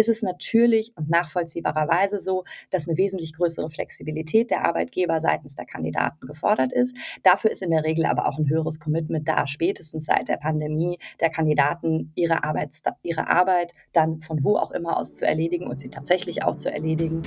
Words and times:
ist 0.00 0.08
es 0.08 0.22
natürlich 0.22 0.92
und 0.96 1.10
nachvollziehbarerweise 1.10 2.18
so, 2.18 2.44
dass 2.70 2.88
eine 2.88 2.96
wesentlich 2.96 3.34
größere 3.34 3.68
Flexibilität 3.68 4.50
der 4.50 4.64
Arbeitgeber 4.64 5.20
seitens 5.20 5.54
der 5.54 5.66
Kandidaten 5.66 6.26
gefordert 6.26 6.72
ist. 6.72 6.96
Dafür 7.22 7.50
ist 7.50 7.60
in 7.60 7.70
der 7.70 7.84
Regel 7.84 8.06
aber 8.06 8.26
auch 8.26 8.38
ein 8.38 8.48
höheres 8.48 8.80
Commitment 8.80 9.28
da, 9.28 9.46
spätestens 9.46 10.06
seit 10.06 10.28
der 10.28 10.38
Pandemie 10.38 10.98
der 11.20 11.28
Kandidaten 11.28 12.12
ihre 12.14 12.44
Arbeit, 12.44 12.74
ihre 13.02 13.28
Arbeit 13.28 13.74
dann 13.92 14.22
von 14.22 14.42
wo 14.42 14.56
auch 14.56 14.70
immer 14.70 14.96
aus 14.96 15.14
zu 15.14 15.26
erledigen 15.26 15.66
und 15.66 15.78
sie 15.78 15.90
tatsächlich 15.90 16.42
auch 16.42 16.56
zu 16.56 16.72
erledigen. 16.72 17.22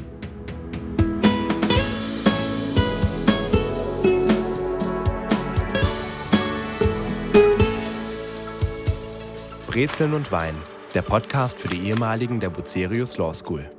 Brezeln 9.68 10.14
und 10.14 10.32
Wein, 10.32 10.54
der 10.94 11.02
Podcast 11.02 11.58
für 11.58 11.70
die 11.70 11.88
ehemaligen 11.88 12.40
der 12.40 12.52
Bucerius 12.52 13.18
Law 13.18 13.34
School. 13.34 13.70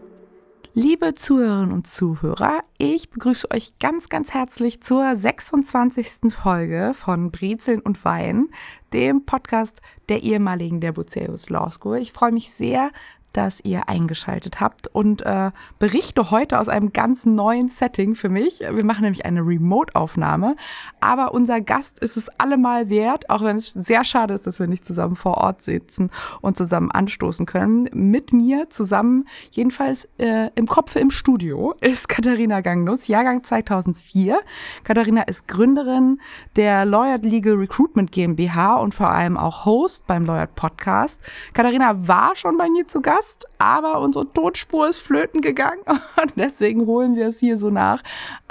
Liebe 0.73 1.15
Zuhörerinnen 1.15 1.71
und 1.71 1.87
Zuhörer, 1.87 2.65
ich 2.77 3.09
begrüße 3.09 3.49
euch 3.53 3.79
ganz, 3.79 4.09
ganz 4.09 4.35
herzlich 4.35 4.83
zur 4.83 5.15
26. 5.15 6.35
Folge 6.35 6.91
von 6.93 7.31
Brezeln 7.31 7.81
und 7.81 8.05
Wein, 8.05 8.49
dem 8.93 9.25
Podcast 9.25 9.81
der 10.09 10.25
ehemaligen 10.25 10.81
der 10.81 10.91
Bucerius 10.91 11.49
Law 11.51 11.71
School. 11.71 11.99
Ich 11.99 12.11
freue 12.11 12.33
mich 12.33 12.51
sehr, 12.51 12.91
dass 13.35 13.61
ihr 13.63 13.89
eingeschaltet 13.89 14.61
habt 14.61 14.87
und 14.87 15.23
äh, 15.23 15.51
berichte 15.79 16.31
heute 16.31 16.59
aus 16.59 16.69
einem 16.69 16.93
ganz 16.93 17.27
neuen 17.27 17.69
Setting 17.69 18.15
für 18.15 18.29
mich. 18.29 18.61
Wir 18.61 18.85
machen 18.85 19.03
nämlich 19.03 19.27
eine 19.27 19.41
Remote-Aufnahme, 19.41 20.57
aber 21.01 21.35
unser 21.35 21.61
Gast 21.61 21.99
ist 21.99 22.17
es 22.17 22.29
allemal 22.39 22.89
wert, 22.89 23.29
auch 23.29 23.43
wenn 23.43 23.57
es 23.57 23.71
sehr 23.71 24.05
schade 24.05 24.35
ist, 24.35 24.47
dass 24.47 24.61
wir 24.61 24.69
nicht 24.69 24.85
zusammen 24.85 25.17
vor 25.17 25.37
Ort 25.39 25.63
sitzen 25.63 26.11
und 26.41 26.57
zusammen 26.57 26.93
anstoßen 26.93 27.45
können. 27.45 27.89
Mit 27.93 28.33
mir 28.33 28.71
zusammen, 28.71 29.27
jedenfalls 29.51 30.09
äh, 30.19 30.51
im 30.55 30.69
Kopf 30.69 30.95
im 30.95 31.11
Studio, 31.11 31.75
ist 31.81 32.09
Katharina 32.09 32.61
Gangnus, 32.61 33.09
Jahrgang 33.09 33.43
2004. 33.43 34.39
Katharina 34.85 35.23
ist 35.23 35.49
Gründerin 35.49 36.21
der 36.55 36.85
Lawyered 36.85 37.25
Legal 37.25 37.55
Recruitment 37.55 38.13
GmbH 38.13 38.77
und 38.77 38.95
vor 38.95 39.11
allem 39.11 39.37
auch 39.37 39.65
Host 39.65 40.07
beim 40.07 40.25
Lawyered 40.25 40.55
Podcast. 40.55 41.21
Katharina 41.53 42.07
war 42.07 42.37
schon 42.37 42.57
bei 42.57 42.69
mir 42.71 42.87
zu 42.87 43.03
Gast 43.03 43.24
Gast, 43.25 43.47
aber 43.59 44.01
unsere 44.01 44.31
Tonspur 44.31 44.89
ist 44.89 44.99
flöten 44.99 45.41
gegangen 45.41 45.81
und 46.23 46.33
deswegen 46.37 46.87
holen 46.87 47.17
wir 47.17 47.29
es 47.29 47.41
hier 47.41 47.57
so 47.57 47.71
nach. 47.71 48.03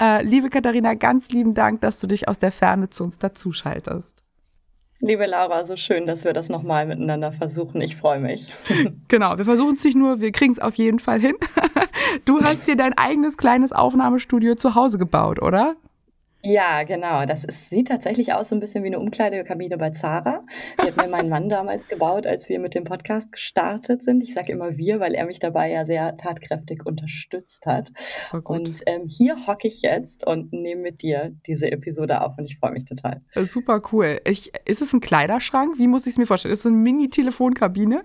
Äh, 0.02 0.24
liebe 0.24 0.50
Katharina, 0.50 0.94
ganz 0.94 1.30
lieben 1.30 1.54
Dank, 1.54 1.80
dass 1.80 2.00
du 2.00 2.08
dich 2.08 2.28
aus 2.28 2.40
der 2.40 2.50
Ferne 2.50 2.90
zu 2.90 3.04
uns 3.04 3.18
dazuschaltest. 3.18 4.24
Liebe 4.98 5.26
Laura, 5.26 5.64
so 5.64 5.76
schön, 5.76 6.06
dass 6.06 6.24
wir 6.24 6.32
das 6.32 6.48
nochmal 6.48 6.86
miteinander 6.86 7.30
versuchen. 7.30 7.80
Ich 7.82 7.94
freue 7.94 8.18
mich. 8.20 8.52
Genau, 9.08 9.38
wir 9.38 9.44
versuchen 9.44 9.74
es 9.74 9.84
nicht 9.84 9.96
nur, 9.96 10.20
wir 10.20 10.32
kriegen 10.32 10.52
es 10.52 10.58
auf 10.58 10.74
jeden 10.74 10.98
Fall 10.98 11.20
hin. 11.20 11.36
Du 12.24 12.40
hast 12.42 12.68
dir 12.68 12.76
dein 12.76 12.96
eigenes 12.96 13.36
kleines 13.36 13.72
Aufnahmestudio 13.72 14.54
zu 14.54 14.76
Hause 14.76 14.98
gebaut, 14.98 15.42
oder? 15.42 15.74
Ja, 16.44 16.82
genau. 16.82 17.24
Das 17.24 17.42
ist, 17.42 17.70
sieht 17.70 17.88
tatsächlich 17.88 18.34
aus 18.34 18.50
so 18.50 18.54
ein 18.54 18.60
bisschen 18.60 18.84
wie 18.84 18.88
eine 18.88 19.00
Umkleidekabine 19.00 19.78
bei 19.78 19.90
Zara. 19.90 20.44
Die 20.78 20.88
hat 20.88 20.96
mir 20.96 21.08
mein 21.08 21.30
Mann 21.30 21.48
damals 21.48 21.88
gebaut, 21.88 22.26
als 22.26 22.50
wir 22.50 22.58
mit 22.60 22.74
dem 22.74 22.84
Podcast 22.84 23.32
gestartet 23.32 24.02
sind. 24.02 24.22
Ich 24.22 24.34
sage 24.34 24.52
immer 24.52 24.76
wir, 24.76 25.00
weil 25.00 25.14
er 25.14 25.24
mich 25.24 25.38
dabei 25.38 25.70
ja 25.70 25.86
sehr 25.86 26.18
tatkräftig 26.18 26.84
unterstützt 26.84 27.64
hat. 27.64 27.90
Und 28.44 28.82
ähm, 28.86 29.08
hier 29.08 29.46
hocke 29.46 29.68
ich 29.68 29.80
jetzt 29.80 30.26
und 30.26 30.52
nehme 30.52 30.82
mit 30.82 31.02
dir 31.02 31.34
diese 31.46 31.72
Episode 31.72 32.20
auf 32.20 32.36
und 32.36 32.44
ich 32.44 32.58
freue 32.58 32.72
mich 32.72 32.84
total. 32.84 33.22
Super 33.34 33.80
cool. 33.92 34.20
Ich, 34.26 34.52
ist 34.66 34.82
es 34.82 34.92
ein 34.92 35.00
Kleiderschrank? 35.00 35.78
Wie 35.78 35.86
muss 35.86 36.02
ich 36.02 36.12
es 36.12 36.18
mir 36.18 36.26
vorstellen? 36.26 36.52
Ist 36.52 36.60
es 36.60 36.66
eine 36.66 36.76
Mini-Telefonkabine? 36.76 38.04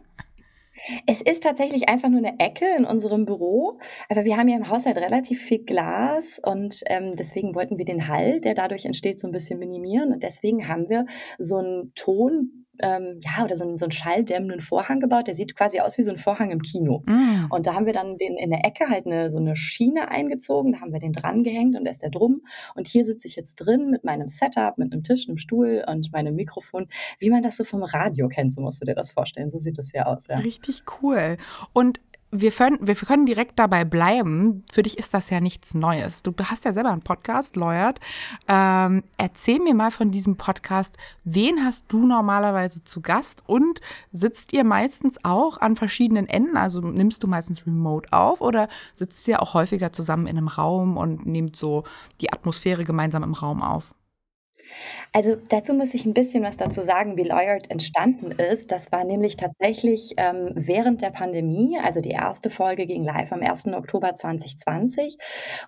Es 1.06 1.22
ist 1.22 1.44
tatsächlich 1.44 1.90
einfach 1.90 2.10
nur 2.10 2.20
eine 2.20 2.40
Ecke 2.40 2.66
in 2.78 2.86
unserem 2.86 3.26
Büro, 3.26 3.80
aber 4.10 4.26
wir 4.26 4.38
haben 4.38 4.48
ja 4.48 4.58
im 4.58 4.70
Haushalt 4.70 4.98
relativ 4.98 5.42
viel 5.42 5.64
Glas 5.64 6.40
und 6.44 6.82
ähm, 6.88 7.14
deswegen 7.18 7.56
wollten 7.56 7.78
wir 7.78 7.86
den 7.86 8.08
Hall, 8.08 8.40
der 8.40 8.56
dadurch 8.56 8.86
entsteht, 8.86 9.20
so 9.20 9.28
ein 9.28 9.32
bisschen 9.32 9.60
minimieren. 9.60 10.14
Und 10.14 10.24
deswegen 10.24 10.68
haben 10.68 10.90
wir 10.90 11.06
so 11.38 11.58
einen 11.58 11.94
Ton 11.96 12.59
ähm, 12.82 13.20
ja, 13.24 13.44
oder 13.44 13.56
so, 13.56 13.64
einen, 13.64 13.78
so 13.78 13.86
einen 13.86 13.92
schalldämmenden 13.92 14.62
Vorhang 14.62 15.00
gebaut. 15.00 15.28
Der 15.28 15.34
sieht 15.34 15.56
quasi 15.56 15.80
aus 15.80 15.98
wie 15.98 16.04
so 16.04 16.12
ein 16.12 16.18
Vorhang 16.18 16.52
im 16.52 16.62
Kino. 16.62 17.04
Mm. 17.06 17.46
Und 17.50 17.68
da 17.68 17.76
haben 17.76 17.86
wir 17.86 17.94
dann 17.94 18.18
den 18.18 18.38
in 18.38 18.50
der 18.50 18.66
Ecke 18.66 18.88
halt 18.90 19.06
eine, 19.06 19.30
so 19.30 19.38
eine 19.38 19.56
Schiene 19.56 20.10
eingezogen, 20.10 20.74
da 20.74 20.82
haben 20.82 20.94
wir 20.94 21.00
den 21.00 21.14
dran 21.14 21.44
gehängt 21.44 21.76
und 21.78 21.86
da 21.86 21.92
ist 21.92 22.02
der 22.02 22.10
drum. 22.10 22.42
Und 22.76 22.88
hier 22.88 23.06
sitze 23.06 23.28
ich 23.28 23.36
jetzt 23.36 23.56
drin 23.56 23.90
mit 23.90 24.04
meinem 24.04 24.30
Setup, 24.30 24.78
mit 24.78 24.94
einem 24.94 25.04
Tisch, 25.04 25.28
einem 25.28 25.38
Stuhl 25.38 25.84
und 25.88 26.12
meinem 26.12 26.36
Mikrofon, 26.36 26.88
wie 27.20 27.30
man 27.30 27.42
das 27.42 27.58
so 27.58 27.64
vom 27.64 27.84
Radio 27.84 28.28
kennt, 28.30 28.54
so 28.54 28.62
musst 28.62 28.82
du 28.82 28.86
dir 28.86 28.96
das 28.96 29.12
vorstellen. 29.12 29.52
So 29.52 29.60
sieht 29.60 29.78
das 29.78 29.92
ja 29.92 30.06
aus. 30.06 30.28
Ja. 30.28 30.38
Richtig 30.38 30.84
cool. 31.02 31.38
Und 31.74 32.00
wir 32.32 32.52
können, 32.52 32.78
wir 32.82 32.96
können 32.96 33.26
direkt 33.26 33.58
dabei 33.58 33.86
bleiben. 33.86 34.64
Für 34.72 34.84
dich 34.84 34.98
ist 34.98 35.14
das 35.14 35.30
ja 35.30 35.40
nichts 35.40 35.74
Neues. 35.74 36.22
Du 36.24 36.34
hast 36.44 36.66
ja 36.66 36.74
selber 36.74 36.92
einen 36.92 37.02
Podcast, 37.02 37.56
Lawyered. 37.56 38.00
Ähm, 38.48 39.04
erzähl 39.18 39.60
mir 39.60 39.74
mal 39.74 39.92
von 39.92 40.12
diesem 40.12 40.38
Podcast. 40.38 40.96
Wen 41.24 41.64
hast 41.66 41.86
du 41.88 42.06
normalerweise 42.06 42.84
zu 42.84 43.02
Gast? 43.02 43.44
Und 43.48 43.82
sitzt 44.12 44.54
ihr 44.54 44.64
meistens 44.64 45.24
auch 45.24 45.58
an 45.58 45.76
verschiedenen 45.76 46.28
Enden? 46.28 46.56
Also 46.56 46.82
nimmst 46.82 47.24
du 47.24 47.28
meistens 47.28 47.66
remote 47.66 48.14
auf 48.14 48.42
oder 48.42 48.68
sitzt 48.94 49.28
ihr 49.28 49.42
auch 49.42 49.56
häufiger 49.56 49.92
zusammen 49.92 50.28
in 50.28 50.38
einem 50.38 50.48
Raum 50.48 50.98
und 50.98 51.26
nehmt 51.26 51.56
so 51.56 51.84
die 52.22 52.32
Atmosphäre 52.32 52.84
gemeinsam 52.84 53.24
im 53.24 53.34
Raum 53.34 53.64
auf? 53.64 53.94
Also 55.12 55.36
dazu 55.36 55.74
muss 55.74 55.94
ich 55.94 56.06
ein 56.06 56.14
bisschen 56.14 56.44
was 56.44 56.58
dazu 56.58 56.82
sagen, 56.82 57.18
wie 57.18 57.24
Lawyered 57.24 57.70
entstanden 57.72 58.32
ist. 58.32 58.72
Das 58.72 58.92
war 58.92 59.04
nämlich 59.04 59.38
tatsächlich 59.38 60.14
ähm, 60.18 60.52
während 60.56 61.02
der 61.02 61.12
Pandemie. 61.12 61.80
Also 61.84 62.02
die 62.02 62.12
erste 62.12 62.50
Folge 62.50 62.86
ging 62.86 63.04
live 63.04 63.32
am 63.32 63.42
1. 63.42 63.68
Oktober 63.68 64.14
2020. 64.14 65.18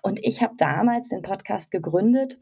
Und 0.02 0.24
ich 0.24 0.42
habe 0.42 0.54
damals 0.56 1.08
den 1.08 1.22
Podcast 1.22 1.70
gegründet, 1.70 2.38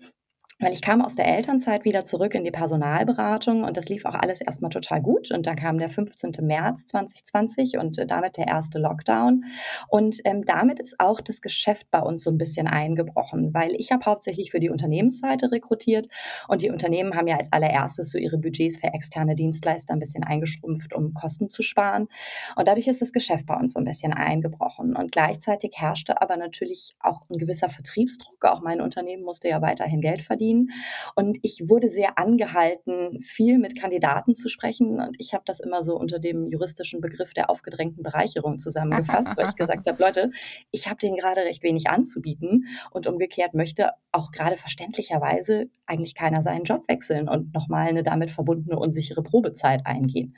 weil 0.60 0.74
ich 0.74 0.82
kam 0.82 1.02
aus 1.02 1.14
der 1.14 1.26
Elternzeit 1.26 1.84
wieder 1.84 2.04
zurück 2.04 2.34
in 2.34 2.44
die 2.44 2.50
Personalberatung 2.50 3.64
und 3.64 3.76
das 3.78 3.88
lief 3.88 4.04
auch 4.04 4.14
alles 4.14 4.42
erstmal 4.42 4.70
total 4.70 5.00
gut. 5.00 5.30
Und 5.32 5.46
dann 5.46 5.56
kam 5.56 5.78
der 5.78 5.88
15. 5.88 6.32
März 6.42 6.86
2020 6.86 7.78
und 7.78 7.98
äh, 7.98 8.06
damit 8.06 8.36
der 8.36 8.46
erste 8.46 8.78
Lockdown. 8.78 9.44
Und 9.88 10.18
ähm, 10.24 10.44
damit 10.44 10.78
ist 10.78 11.00
auch 11.00 11.22
das 11.22 11.40
Geschäft 11.40 11.90
bei 11.90 12.00
uns 12.00 12.24
so 12.24 12.30
ein 12.30 12.36
bisschen 12.36 12.66
eingebrochen, 12.66 13.54
weil 13.54 13.74
ich 13.76 13.90
habe 13.90 14.04
hauptsächlich 14.04 14.50
für 14.50 14.60
die 14.60 14.68
Unternehmensseite 14.68 15.50
rekrutiert 15.50 16.08
und 16.46 16.60
die 16.60 16.70
Unternehmen 16.70 17.14
haben 17.14 17.26
ja 17.26 17.38
als 17.38 17.50
allererstes 17.52 18.10
so 18.10 18.18
ihre 18.18 18.36
Budgets 18.36 18.76
für 18.76 18.88
externe 18.88 19.34
Dienstleister 19.34 19.94
ein 19.94 19.98
bisschen 19.98 20.24
eingeschrumpft, 20.24 20.94
um 20.94 21.14
Kosten 21.14 21.48
zu 21.48 21.62
sparen. 21.62 22.08
Und 22.56 22.68
dadurch 22.68 22.86
ist 22.86 23.00
das 23.00 23.12
Geschäft 23.12 23.46
bei 23.46 23.56
uns 23.56 23.72
so 23.72 23.78
ein 23.78 23.84
bisschen 23.84 24.12
eingebrochen. 24.12 24.94
Und 24.94 25.10
gleichzeitig 25.10 25.72
herrschte 25.76 26.20
aber 26.20 26.36
natürlich 26.36 26.96
auch 27.00 27.22
ein 27.30 27.38
gewisser 27.38 27.70
Vertriebsdruck. 27.70 28.44
Auch 28.44 28.60
mein 28.60 28.82
Unternehmen 28.82 29.24
musste 29.24 29.48
ja 29.48 29.62
weiterhin 29.62 30.02
Geld 30.02 30.20
verdienen 30.20 30.49
ziehen. 30.50 30.70
Und 31.14 31.38
ich 31.42 31.68
wurde 31.68 31.88
sehr 31.88 32.18
angehalten, 32.18 33.20
viel 33.22 33.58
mit 33.58 33.78
Kandidaten 33.78 34.34
zu 34.34 34.48
sprechen. 34.48 35.00
Und 35.00 35.16
ich 35.18 35.32
habe 35.34 35.44
das 35.46 35.60
immer 35.60 35.82
so 35.82 35.96
unter 35.96 36.18
dem 36.18 36.46
juristischen 36.48 37.00
Begriff 37.00 37.32
der 37.34 37.50
aufgedrängten 37.50 38.02
Bereicherung 38.02 38.58
zusammengefasst, 38.58 39.36
weil 39.36 39.48
ich 39.48 39.56
gesagt 39.56 39.86
habe, 39.86 40.02
Leute, 40.02 40.30
ich 40.70 40.86
habe 40.86 40.98
denen 40.98 41.16
gerade 41.16 41.42
recht 41.42 41.62
wenig 41.62 41.88
anzubieten. 41.88 42.66
Und 42.90 43.06
umgekehrt 43.06 43.54
möchte 43.54 43.90
auch 44.12 44.32
gerade 44.32 44.56
verständlicherweise 44.56 45.66
eigentlich 45.86 46.14
keiner 46.14 46.42
seinen 46.42 46.64
Job 46.64 46.82
wechseln 46.88 47.28
und 47.28 47.54
nochmal 47.54 47.88
eine 47.88 48.02
damit 48.02 48.30
verbundene 48.30 48.78
unsichere 48.78 49.22
Probezeit 49.22 49.86
eingehen. 49.86 50.36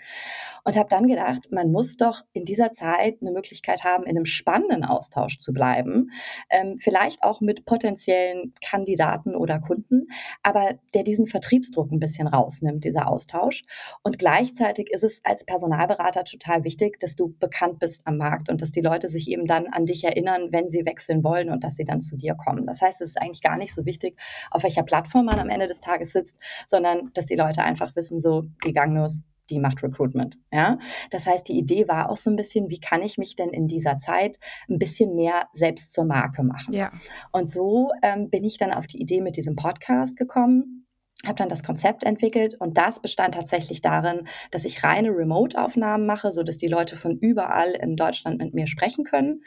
Und 0.64 0.76
habe 0.76 0.88
dann 0.88 1.08
gedacht, 1.08 1.48
man 1.50 1.72
muss 1.72 1.96
doch 1.96 2.22
in 2.32 2.44
dieser 2.44 2.70
Zeit 2.70 3.18
eine 3.20 3.32
Möglichkeit 3.32 3.84
haben, 3.84 4.04
in 4.04 4.10
einem 4.10 4.24
spannenden 4.24 4.84
Austausch 4.84 5.38
zu 5.38 5.52
bleiben, 5.52 6.10
ähm, 6.50 6.76
vielleicht 6.78 7.22
auch 7.22 7.40
mit 7.40 7.64
potenziellen 7.64 8.54
Kandidaten 8.64 9.34
oder 9.34 9.60
Kunden 9.60 10.01
aber 10.42 10.74
der 10.94 11.02
diesen 11.02 11.26
Vertriebsdruck 11.26 11.90
ein 11.92 11.98
bisschen 11.98 12.26
rausnimmt, 12.26 12.84
dieser 12.84 13.08
Austausch. 13.08 13.62
Und 14.02 14.18
gleichzeitig 14.18 14.90
ist 14.90 15.04
es 15.04 15.20
als 15.24 15.44
Personalberater 15.44 16.24
total 16.24 16.64
wichtig, 16.64 16.98
dass 17.00 17.16
du 17.16 17.34
bekannt 17.38 17.78
bist 17.78 18.06
am 18.06 18.16
Markt 18.16 18.48
und 18.48 18.62
dass 18.62 18.70
die 18.70 18.80
Leute 18.80 19.08
sich 19.08 19.28
eben 19.30 19.46
dann 19.46 19.66
an 19.66 19.86
dich 19.86 20.04
erinnern, 20.04 20.48
wenn 20.50 20.70
sie 20.70 20.84
wechseln 20.84 21.24
wollen 21.24 21.50
und 21.50 21.64
dass 21.64 21.76
sie 21.76 21.84
dann 21.84 22.00
zu 22.00 22.16
dir 22.16 22.34
kommen. 22.34 22.66
Das 22.66 22.82
heißt, 22.82 23.00
es 23.00 23.10
ist 23.10 23.20
eigentlich 23.20 23.42
gar 23.42 23.56
nicht 23.56 23.74
so 23.74 23.84
wichtig, 23.84 24.18
auf 24.50 24.62
welcher 24.62 24.82
Plattform 24.82 25.26
man 25.26 25.38
am 25.38 25.48
Ende 25.48 25.66
des 25.66 25.80
Tages 25.80 26.12
sitzt, 26.12 26.38
sondern 26.66 27.10
dass 27.14 27.26
die 27.26 27.36
Leute 27.36 27.62
einfach 27.62 27.94
wissen, 27.96 28.20
so 28.20 28.42
die 28.64 28.72
Gangnus, 28.72 29.24
die 29.52 29.60
macht 29.60 29.82
Recruitment. 29.82 30.38
Ja? 30.50 30.78
Das 31.10 31.26
heißt, 31.26 31.48
die 31.48 31.58
Idee 31.58 31.86
war 31.88 32.10
auch 32.10 32.16
so 32.16 32.30
ein 32.30 32.36
bisschen, 32.36 32.70
wie 32.70 32.80
kann 32.80 33.02
ich 33.02 33.18
mich 33.18 33.36
denn 33.36 33.50
in 33.50 33.68
dieser 33.68 33.98
Zeit 33.98 34.38
ein 34.68 34.78
bisschen 34.78 35.14
mehr 35.14 35.48
selbst 35.52 35.92
zur 35.92 36.04
Marke 36.04 36.42
machen? 36.42 36.74
Ja. 36.74 36.90
Und 37.30 37.48
so 37.48 37.90
ähm, 38.02 38.30
bin 38.30 38.44
ich 38.44 38.56
dann 38.56 38.72
auf 38.72 38.86
die 38.86 39.00
Idee 39.00 39.20
mit 39.20 39.36
diesem 39.36 39.56
Podcast 39.56 40.16
gekommen 40.16 40.82
habe 41.24 41.36
dann 41.36 41.48
das 41.48 41.62
Konzept 41.62 42.02
entwickelt 42.02 42.56
und 42.58 42.76
das 42.78 43.00
bestand 43.00 43.34
tatsächlich 43.34 43.80
darin, 43.80 44.26
dass 44.50 44.64
ich 44.64 44.82
reine 44.82 45.10
Remote-Aufnahmen 45.10 46.04
mache, 46.04 46.32
so 46.32 46.42
dass 46.42 46.56
die 46.56 46.66
Leute 46.66 46.96
von 46.96 47.16
überall 47.16 47.72
in 47.80 47.96
Deutschland 47.96 48.38
mit 48.38 48.54
mir 48.54 48.66
sprechen 48.66 49.04
können. 49.04 49.42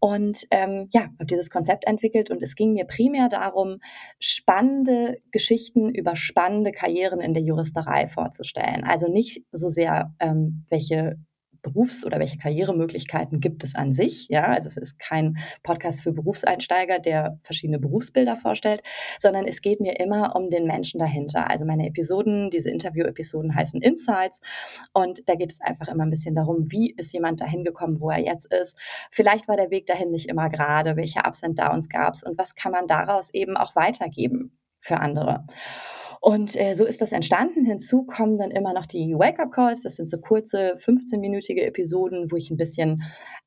Und 0.00 0.46
ähm, 0.50 0.88
ja, 0.92 1.02
habe 1.02 1.26
dieses 1.26 1.50
Konzept 1.50 1.86
entwickelt 1.86 2.30
und 2.30 2.42
es 2.42 2.54
ging 2.54 2.72
mir 2.72 2.84
primär 2.84 3.28
darum, 3.28 3.78
spannende 4.20 5.20
Geschichten 5.32 5.88
über 5.88 6.14
spannende 6.14 6.70
Karrieren 6.72 7.20
in 7.20 7.34
der 7.34 7.42
Juristerei 7.42 8.08
vorzustellen. 8.08 8.84
Also 8.84 9.08
nicht 9.08 9.44
so 9.52 9.68
sehr, 9.68 10.14
ähm, 10.20 10.64
welche 10.70 11.18
Berufs- 11.68 12.04
oder 12.04 12.18
welche 12.18 12.38
Karrieremöglichkeiten 12.38 13.40
gibt 13.40 13.64
es 13.64 13.74
an 13.74 13.92
sich. 13.92 14.28
Ja, 14.28 14.44
also 14.46 14.66
es 14.66 14.76
ist 14.76 14.98
kein 14.98 15.36
Podcast 15.62 16.02
für 16.02 16.12
Berufseinsteiger, 16.12 16.98
der 16.98 17.38
verschiedene 17.42 17.78
Berufsbilder 17.78 18.36
vorstellt, 18.36 18.82
sondern 19.18 19.46
es 19.46 19.60
geht 19.60 19.80
mir 19.80 19.98
immer 20.00 20.34
um 20.36 20.50
den 20.50 20.66
Menschen 20.66 20.98
dahinter. 20.98 21.50
Also 21.50 21.64
meine 21.64 21.86
Episoden, 21.86 22.50
diese 22.50 22.70
Interview-Episoden 22.70 23.54
heißen 23.54 23.80
Insights 23.82 24.40
und 24.92 25.28
da 25.28 25.34
geht 25.34 25.52
es 25.52 25.60
einfach 25.60 25.88
immer 25.88 26.04
ein 26.04 26.10
bisschen 26.10 26.34
darum, 26.34 26.70
wie 26.70 26.94
ist 26.96 27.12
jemand 27.12 27.40
dahin 27.40 27.64
gekommen, 27.64 28.00
wo 28.00 28.10
er 28.10 28.20
jetzt 28.20 28.52
ist. 28.52 28.76
Vielleicht 29.10 29.48
war 29.48 29.56
der 29.56 29.70
Weg 29.70 29.86
dahin 29.86 30.10
nicht 30.10 30.28
immer 30.28 30.48
gerade, 30.50 30.96
welche 30.96 31.20
Ups 31.20 31.42
und 31.42 31.58
Downs 31.58 31.88
gab 31.88 32.14
es 32.14 32.22
und 32.22 32.38
was 32.38 32.54
kann 32.54 32.72
man 32.72 32.86
daraus 32.86 33.32
eben 33.34 33.56
auch 33.56 33.74
weitergeben 33.76 34.58
für 34.80 35.00
andere. 35.00 35.46
Und 36.20 36.56
äh, 36.60 36.74
so 36.74 36.84
ist 36.84 37.00
das 37.00 37.12
entstanden. 37.12 37.64
Hinzu 37.64 38.04
kommen 38.04 38.38
dann 38.38 38.50
immer 38.50 38.72
noch 38.72 38.86
die 38.86 39.14
Wake-up-Calls. 39.14 39.82
Das 39.82 39.96
sind 39.96 40.10
so 40.10 40.18
kurze 40.18 40.74
15-minütige 40.76 41.62
Episoden, 41.62 42.30
wo 42.30 42.36
ich 42.36 42.50
ein 42.50 42.56
bisschen 42.56 43.02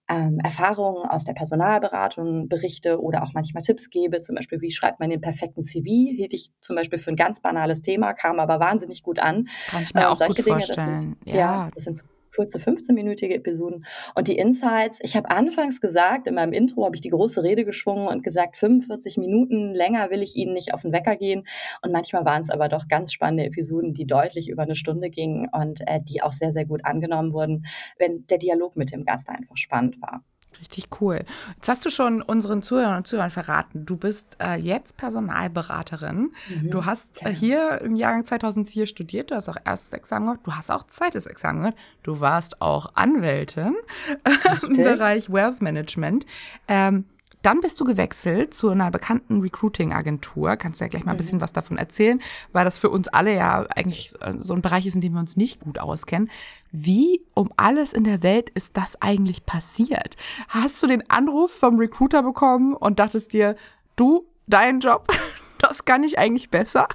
ähm, 0.09 0.39
Erfahrungen 0.44 1.06
aus 1.06 1.23
der 1.23 1.33
Personalberatung 1.33 2.50
berichte 2.50 3.01
oder 3.01 3.23
auch 3.23 3.33
manchmal 3.33 3.63
Tipps 3.63 3.89
gebe. 3.89 4.21
Zum 4.21 4.35
Beispiel, 4.35 4.62
wie 4.62 4.71
schreibt 4.71 5.00
man 5.00 5.09
den 5.09 5.21
perfekten 5.21 5.63
CV? 5.63 5.85
Hielt 5.85 6.33
ich 6.33 6.51
zum 6.62 6.75
Beispiel 6.75 7.00
für 7.00 7.12
ein 7.12 7.15
ganz 7.15 7.41
banales 7.41 7.81
Thema, 7.81 8.13
kam 8.13 8.39
aber 8.39 8.59
wahnsinnig 8.59 9.03
gut 9.03 9.19
an. 9.19 9.47
Kann 9.69 9.83
ich 9.83 9.94
mir 9.94 10.01
ähm, 10.01 10.07
auch 10.07 10.18
solche 10.18 10.35
gut 10.35 10.47
Dinge, 10.47 10.62
vorstellen. 10.62 10.94
Das 10.94 11.03
sind, 11.03 11.18
ja. 11.25 11.35
ja, 11.35 11.69
das 11.73 11.83
sind 11.83 11.97
so 11.97 12.03
kurze 12.36 12.57
15-minütige 12.57 13.36
Episoden. 13.36 13.86
Und 14.16 14.28
die 14.28 14.38
Insights, 14.38 15.00
ich 15.01 15.16
habe 15.16 15.30
anfangs 15.30 15.81
gesagt, 15.81 16.28
in 16.28 16.36
meinem 16.36 16.54
Intro 16.54 16.86
habe 16.86 16.95
ich 16.95 17.01
die 17.01 17.10
große 17.10 17.44
Rede 17.44 17.66
geschwungen 17.66 18.07
und 18.07 18.24
gesagt, 18.24 18.57
45 18.57 19.18
Minuten 19.18 19.74
länger 19.74 20.10
will 20.10 20.22
ich 20.22 20.36
Ihnen 20.36 20.54
nicht 20.54 20.74
auf 20.74 20.81
den 20.81 20.92
Wecker 20.92 21.16
gehen. 21.16 21.48
Und 21.81 21.92
manchmal 21.92 22.25
waren 22.25 22.42
es 22.42 22.50
aber 22.50 22.69
doch 22.69 22.88
ganz 22.88 23.13
spannende 23.13 23.45
Episoden, 23.45 23.94
die 23.94 24.06
deutlich 24.06 24.50
über 24.50 24.63
eine 24.63 24.75
Stunde 24.75 25.10
gingen 25.10 25.50
und 25.51 25.81
äh, 25.88 26.00
die 26.01 26.22
auch 26.22 26.31
sehr, 26.31 26.51
sehr 26.51 26.66
gut 26.66 26.86
angenommen 26.86 27.33
wurden, 27.33 27.66
wenn 27.98 28.25
der 28.28 28.38
Dialog 28.38 28.75
mit 28.75 28.92
dem 28.92 29.06
Gast 29.06 29.30
einfach 29.30 29.57
spannend 29.57 30.01
war. 30.01 30.24
Richtig 30.59 30.89
cool. 31.00 31.24
Jetzt 31.56 31.69
hast 31.69 31.86
du 31.86 31.89
schon 31.89 32.21
unseren 32.21 32.62
Zuhörern 32.62 32.98
und 32.98 33.07
Zuhörern 33.07 33.31
verraten, 33.31 33.86
du 33.86 33.98
bist 33.98 34.38
äh, 34.39 34.56
jetzt 34.56 34.98
Personalberaterin. 34.98 36.33
Mhm, 36.50 36.71
du 36.71 36.86
hast 36.86 37.25
äh, 37.25 37.33
hier 37.33 37.81
im 37.81 37.95
Jahrgang 37.95 38.25
2004 38.25 38.86
studiert, 38.88 39.31
du 39.31 39.36
hast 39.36 39.50
auch 39.50 39.57
erstes 39.63 39.94
Examen 39.94 40.25
gemacht, 40.25 40.42
du 40.44 40.53
hast 40.53 40.69
auch 40.69 40.86
zweites 40.88 41.25
Examen 41.25 41.59
gemacht, 41.59 41.77
du 42.03 42.19
warst 42.19 42.62
auch 42.62 42.92
Anwältin 42.95 43.75
im 44.68 44.77
Bereich 44.77 45.31
Wealth 45.31 45.62
Management. 45.62 46.25
Ähm, 46.68 47.06
dann 47.41 47.59
bist 47.59 47.79
du 47.79 47.85
gewechselt 47.85 48.53
zu 48.53 48.69
einer 48.69 48.91
bekannten 48.91 49.41
Recruiting-Agentur. 49.41 50.55
Kannst 50.57 50.79
du 50.79 50.85
ja 50.85 50.89
gleich 50.89 51.03
mal 51.03 51.11
ein 51.11 51.17
bisschen 51.17 51.38
mhm. 51.38 51.41
was 51.41 51.53
davon 51.53 51.77
erzählen, 51.77 52.21
weil 52.51 52.65
das 52.65 52.77
für 52.77 52.89
uns 52.89 53.07
alle 53.07 53.35
ja 53.35 53.65
eigentlich 53.75 54.13
so 54.39 54.53
ein 54.53 54.61
Bereich 54.61 54.85
ist, 54.85 54.95
in 54.95 55.01
dem 55.01 55.13
wir 55.13 55.19
uns 55.19 55.38
nicht 55.38 55.61
gut 55.61 55.79
auskennen. 55.79 56.29
Wie 56.71 57.21
um 57.33 57.51
alles 57.57 57.93
in 57.93 58.03
der 58.03 58.23
Welt 58.23 58.49
ist 58.51 58.77
das 58.77 59.01
eigentlich 59.01 59.45
passiert? 59.45 60.15
Hast 60.47 60.81
du 60.81 60.88
den 60.88 61.09
Anruf 61.09 61.51
vom 61.51 61.77
Recruiter 61.77 62.23
bekommen 62.23 62.73
und 62.75 62.99
dachtest 62.99 63.33
dir, 63.33 63.55
du, 63.95 64.25
dein 64.47 64.79
Job, 64.79 65.07
das 65.61 65.85
kann 65.85 66.03
ich 66.03 66.17
eigentlich 66.17 66.49
besser? 66.49 66.87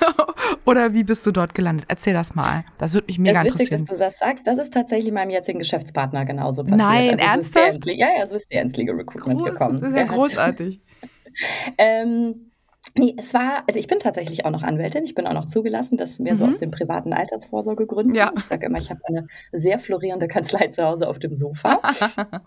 Oder 0.66 0.94
wie 0.94 1.04
bist 1.04 1.26
du 1.26 1.32
dort 1.32 1.54
gelandet? 1.54 1.86
Erzähl 1.88 2.14
das 2.14 2.34
mal. 2.34 2.64
Das 2.78 2.94
würde 2.94 3.06
mich 3.06 3.18
mega 3.18 3.42
das 3.42 3.52
ist 3.52 3.60
witzig, 3.60 3.72
interessieren. 3.72 3.86
dass 3.86 3.98
du 3.98 4.04
das 4.04 4.18
sagst. 4.18 4.46
Das 4.46 4.58
ist 4.58 4.72
tatsächlich 4.72 5.12
meinem 5.12 5.30
jetzigen 5.30 5.58
Geschäftspartner 5.58 6.24
genauso 6.24 6.62
passiert. 6.64 6.78
Nein, 6.78 7.10
also 7.12 7.24
ernsthaft? 7.24 7.86
ja, 7.86 8.08
ja, 8.18 8.26
so 8.26 8.36
ist 8.36 8.50
der 8.50 8.62
ins 8.62 8.76
Legal 8.76 8.96
Recruitment 8.96 9.40
Groß, 9.40 9.50
gekommen. 9.50 9.80
Das 9.80 9.88
ist 9.90 9.96
ja 9.96 10.04
großartig. 10.04 10.80
ähm, 11.78 12.52
Nee, 12.94 13.14
es 13.16 13.32
war, 13.32 13.64
also 13.66 13.78
ich 13.78 13.86
bin 13.86 14.00
tatsächlich 14.00 14.44
auch 14.44 14.50
noch 14.50 14.62
Anwältin. 14.62 15.04
Ich 15.04 15.14
bin 15.14 15.26
auch 15.26 15.32
noch 15.32 15.46
zugelassen, 15.46 15.96
das 15.96 16.18
mir 16.18 16.32
mhm. 16.32 16.36
so 16.36 16.44
aus 16.44 16.58
den 16.58 16.70
privaten 16.70 17.14
Altersvorsorgegründen. 17.14 18.14
Ja. 18.14 18.32
Ich 18.36 18.44
sage 18.44 18.66
immer, 18.66 18.78
ich 18.78 18.90
habe 18.90 19.00
eine 19.06 19.28
sehr 19.52 19.78
florierende 19.78 20.28
Kanzlei 20.28 20.66
zu 20.68 20.84
Hause 20.84 21.08
auf 21.08 21.18
dem 21.18 21.34
Sofa. 21.34 21.80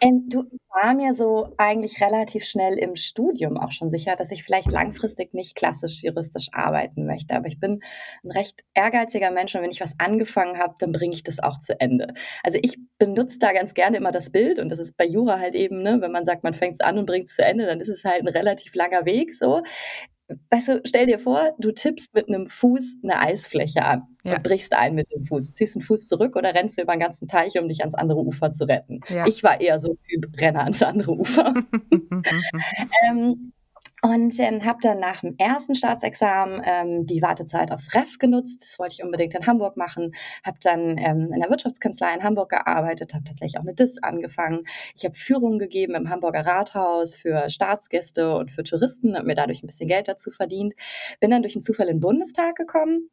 Ähm, 0.00 0.26
du, 0.28 0.44
ich 0.50 0.60
war 0.82 0.94
mir 0.94 1.14
so 1.14 1.54
eigentlich 1.58 2.00
relativ 2.00 2.44
schnell 2.44 2.78
im 2.78 2.96
Studium 2.96 3.56
auch 3.56 3.72
schon 3.72 3.90
sicher, 3.90 4.16
dass 4.16 4.30
ich 4.30 4.42
vielleicht 4.42 4.70
langfristig 4.70 5.34
nicht 5.34 5.56
klassisch 5.56 6.02
juristisch 6.02 6.48
arbeiten 6.52 7.06
möchte. 7.06 7.34
Aber 7.34 7.46
ich 7.46 7.60
bin 7.60 7.80
ein 8.24 8.30
recht 8.30 8.62
ehrgeiziger 8.74 9.30
Mensch 9.30 9.54
und 9.54 9.62
wenn 9.62 9.70
ich 9.70 9.80
was 9.80 9.98
angefangen 9.98 10.58
habe, 10.58 10.74
dann 10.78 10.92
bringe 10.92 11.14
ich 11.14 11.22
das 11.22 11.40
auch 11.40 11.58
zu 11.58 11.78
Ende. 11.80 12.14
Also 12.42 12.58
ich 12.62 12.78
benutze 12.98 13.38
da 13.38 13.52
ganz 13.52 13.74
gerne 13.74 13.96
immer 13.96 14.12
das 14.12 14.30
Bild 14.30 14.58
und 14.58 14.68
das 14.70 14.78
ist 14.78 14.96
bei 14.96 15.04
Jura 15.06 15.38
halt 15.38 15.54
eben, 15.54 15.82
ne, 15.82 15.98
wenn 16.00 16.12
man 16.12 16.24
sagt, 16.24 16.44
man 16.44 16.54
fängt 16.54 16.74
es 16.74 16.80
an 16.80 16.98
und 16.98 17.06
bringt 17.06 17.28
es 17.28 17.34
zu 17.34 17.44
Ende, 17.44 17.66
dann 17.66 17.80
ist 17.80 17.88
es 17.88 18.04
halt 18.04 18.22
ein 18.22 18.28
relativ 18.28 18.74
langer 18.74 19.04
Weg 19.04 19.34
so 19.34 19.62
weißt 20.50 20.68
du, 20.68 20.80
stell 20.84 21.06
dir 21.06 21.18
vor, 21.18 21.52
du 21.58 21.72
tippst 21.72 22.14
mit 22.14 22.28
einem 22.28 22.46
Fuß 22.46 22.96
eine 23.02 23.18
Eisfläche 23.18 23.84
an 23.84 24.02
ja. 24.24 24.36
und 24.36 24.42
brichst 24.42 24.72
ein 24.72 24.94
mit 24.94 25.12
dem 25.12 25.24
Fuß. 25.24 25.52
Ziehst 25.52 25.76
einen 25.76 25.82
Fuß 25.84 26.06
zurück 26.06 26.36
oder 26.36 26.54
rennst 26.54 26.78
du 26.78 26.82
über 26.82 26.94
den 26.94 27.00
ganzen 27.00 27.28
Teich, 27.28 27.58
um 27.58 27.68
dich 27.68 27.80
ans 27.80 27.94
andere 27.94 28.20
Ufer 28.20 28.50
zu 28.50 28.64
retten. 28.64 29.00
Ja. 29.08 29.26
Ich 29.26 29.42
war 29.42 29.60
eher 29.60 29.78
so 29.78 29.96
Typ 30.08 30.26
Renner 30.40 30.64
ans 30.64 30.82
andere 30.82 31.12
Ufer. 31.12 31.54
ähm, 33.08 33.51
und 34.04 34.38
ähm, 34.40 34.64
habe 34.64 34.80
dann 34.82 34.98
nach 34.98 35.20
dem 35.20 35.36
ersten 35.38 35.76
Staatsexamen 35.76 36.60
ähm, 36.64 37.06
die 37.06 37.22
Wartezeit 37.22 37.70
aufs 37.70 37.94
Ref 37.94 38.18
genutzt. 38.18 38.60
Das 38.60 38.78
wollte 38.80 38.96
ich 38.98 39.04
unbedingt 39.04 39.34
in 39.34 39.46
Hamburg 39.46 39.76
machen. 39.76 40.12
Habe 40.44 40.58
dann 40.60 40.98
ähm, 40.98 41.30
in 41.32 41.40
der 41.40 41.48
Wirtschaftskanzlei 41.48 42.12
in 42.14 42.24
Hamburg 42.24 42.50
gearbeitet, 42.50 43.14
habe 43.14 43.22
tatsächlich 43.22 43.58
auch 43.58 43.62
eine 43.62 43.74
DIS 43.74 43.98
angefangen. 44.02 44.64
Ich 44.96 45.04
habe 45.04 45.14
Führungen 45.14 45.60
gegeben 45.60 45.94
im 45.94 46.10
Hamburger 46.10 46.44
Rathaus 46.44 47.14
für 47.14 47.48
Staatsgäste 47.48 48.34
und 48.34 48.50
für 48.50 48.64
Touristen, 48.64 49.16
habe 49.16 49.26
mir 49.26 49.36
dadurch 49.36 49.62
ein 49.62 49.68
bisschen 49.68 49.88
Geld 49.88 50.08
dazu 50.08 50.32
verdient. 50.32 50.74
Bin 51.20 51.30
dann 51.30 51.42
durch 51.42 51.54
einen 51.54 51.62
Zufall 51.62 51.86
in 51.86 51.98
den 51.98 52.00
Bundestag 52.00 52.56
gekommen 52.56 53.08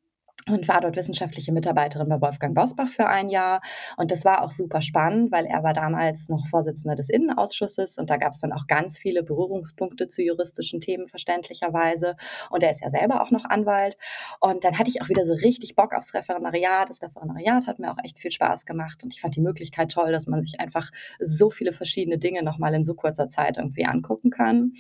und 0.49 0.67
war 0.67 0.81
dort 0.81 0.95
wissenschaftliche 0.95 1.51
Mitarbeiterin 1.51 2.09
bei 2.09 2.21
Wolfgang 2.21 2.55
Bosbach 2.55 2.87
für 2.87 3.07
ein 3.07 3.29
Jahr. 3.29 3.61
Und 3.97 4.11
das 4.11 4.25
war 4.25 4.43
auch 4.43 4.51
super 4.51 4.81
spannend, 4.81 5.31
weil 5.31 5.45
er 5.45 5.63
war 5.63 5.73
damals 5.73 6.29
noch 6.29 6.47
Vorsitzender 6.47 6.95
des 6.95 7.09
Innenausschusses 7.09 7.97
und 7.97 8.09
da 8.09 8.17
gab 8.17 8.33
es 8.33 8.41
dann 8.41 8.53
auch 8.53 8.67
ganz 8.67 8.97
viele 8.97 9.23
Berührungspunkte 9.23 10.07
zu 10.07 10.21
juristischen 10.21 10.79
Themen 10.79 11.07
verständlicherweise. 11.07 12.15
Und 12.49 12.63
er 12.63 12.69
ist 12.69 12.81
ja 12.81 12.89
selber 12.89 13.21
auch 13.21 13.31
noch 13.31 13.45
Anwalt. 13.45 13.97
Und 14.39 14.63
dann 14.63 14.77
hatte 14.77 14.89
ich 14.89 15.01
auch 15.01 15.09
wieder 15.09 15.23
so 15.23 15.33
richtig 15.33 15.75
Bock 15.75 15.93
aufs 15.93 16.13
Referendariat. 16.13 16.89
Das 16.89 17.01
Referendariat 17.01 17.67
hat 17.67 17.79
mir 17.79 17.91
auch 17.91 17.97
echt 18.03 18.19
viel 18.19 18.31
Spaß 18.31 18.65
gemacht 18.65 19.03
und 19.03 19.13
ich 19.13 19.21
fand 19.21 19.35
die 19.35 19.41
Möglichkeit 19.41 19.91
toll, 19.91 20.11
dass 20.11 20.27
man 20.27 20.41
sich 20.41 20.59
einfach 20.59 20.91
so 21.19 21.49
viele 21.49 21.71
verschiedene 21.71 22.17
Dinge 22.17 22.43
nochmal 22.43 22.73
in 22.73 22.83
so 22.83 22.93
kurzer 22.93 23.27
Zeit 23.27 23.57
irgendwie 23.57 23.85
angucken 23.85 24.29
kann. 24.29 24.73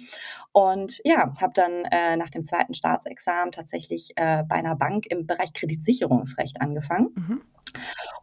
Und 0.51 0.99
ja, 1.03 1.31
habe 1.39 1.53
dann 1.53 1.85
äh, 1.91 2.17
nach 2.17 2.29
dem 2.29 2.43
zweiten 2.43 2.73
Staatsexamen 2.73 3.51
tatsächlich 3.51 4.13
äh, 4.15 4.43
bei 4.43 4.55
einer 4.55 4.75
Bank 4.75 5.05
im 5.07 5.27
Bereich 5.27 5.53
Kreditsicherungsrecht 5.59 6.61
angefangen. 6.61 7.09
Mhm. 7.15 7.41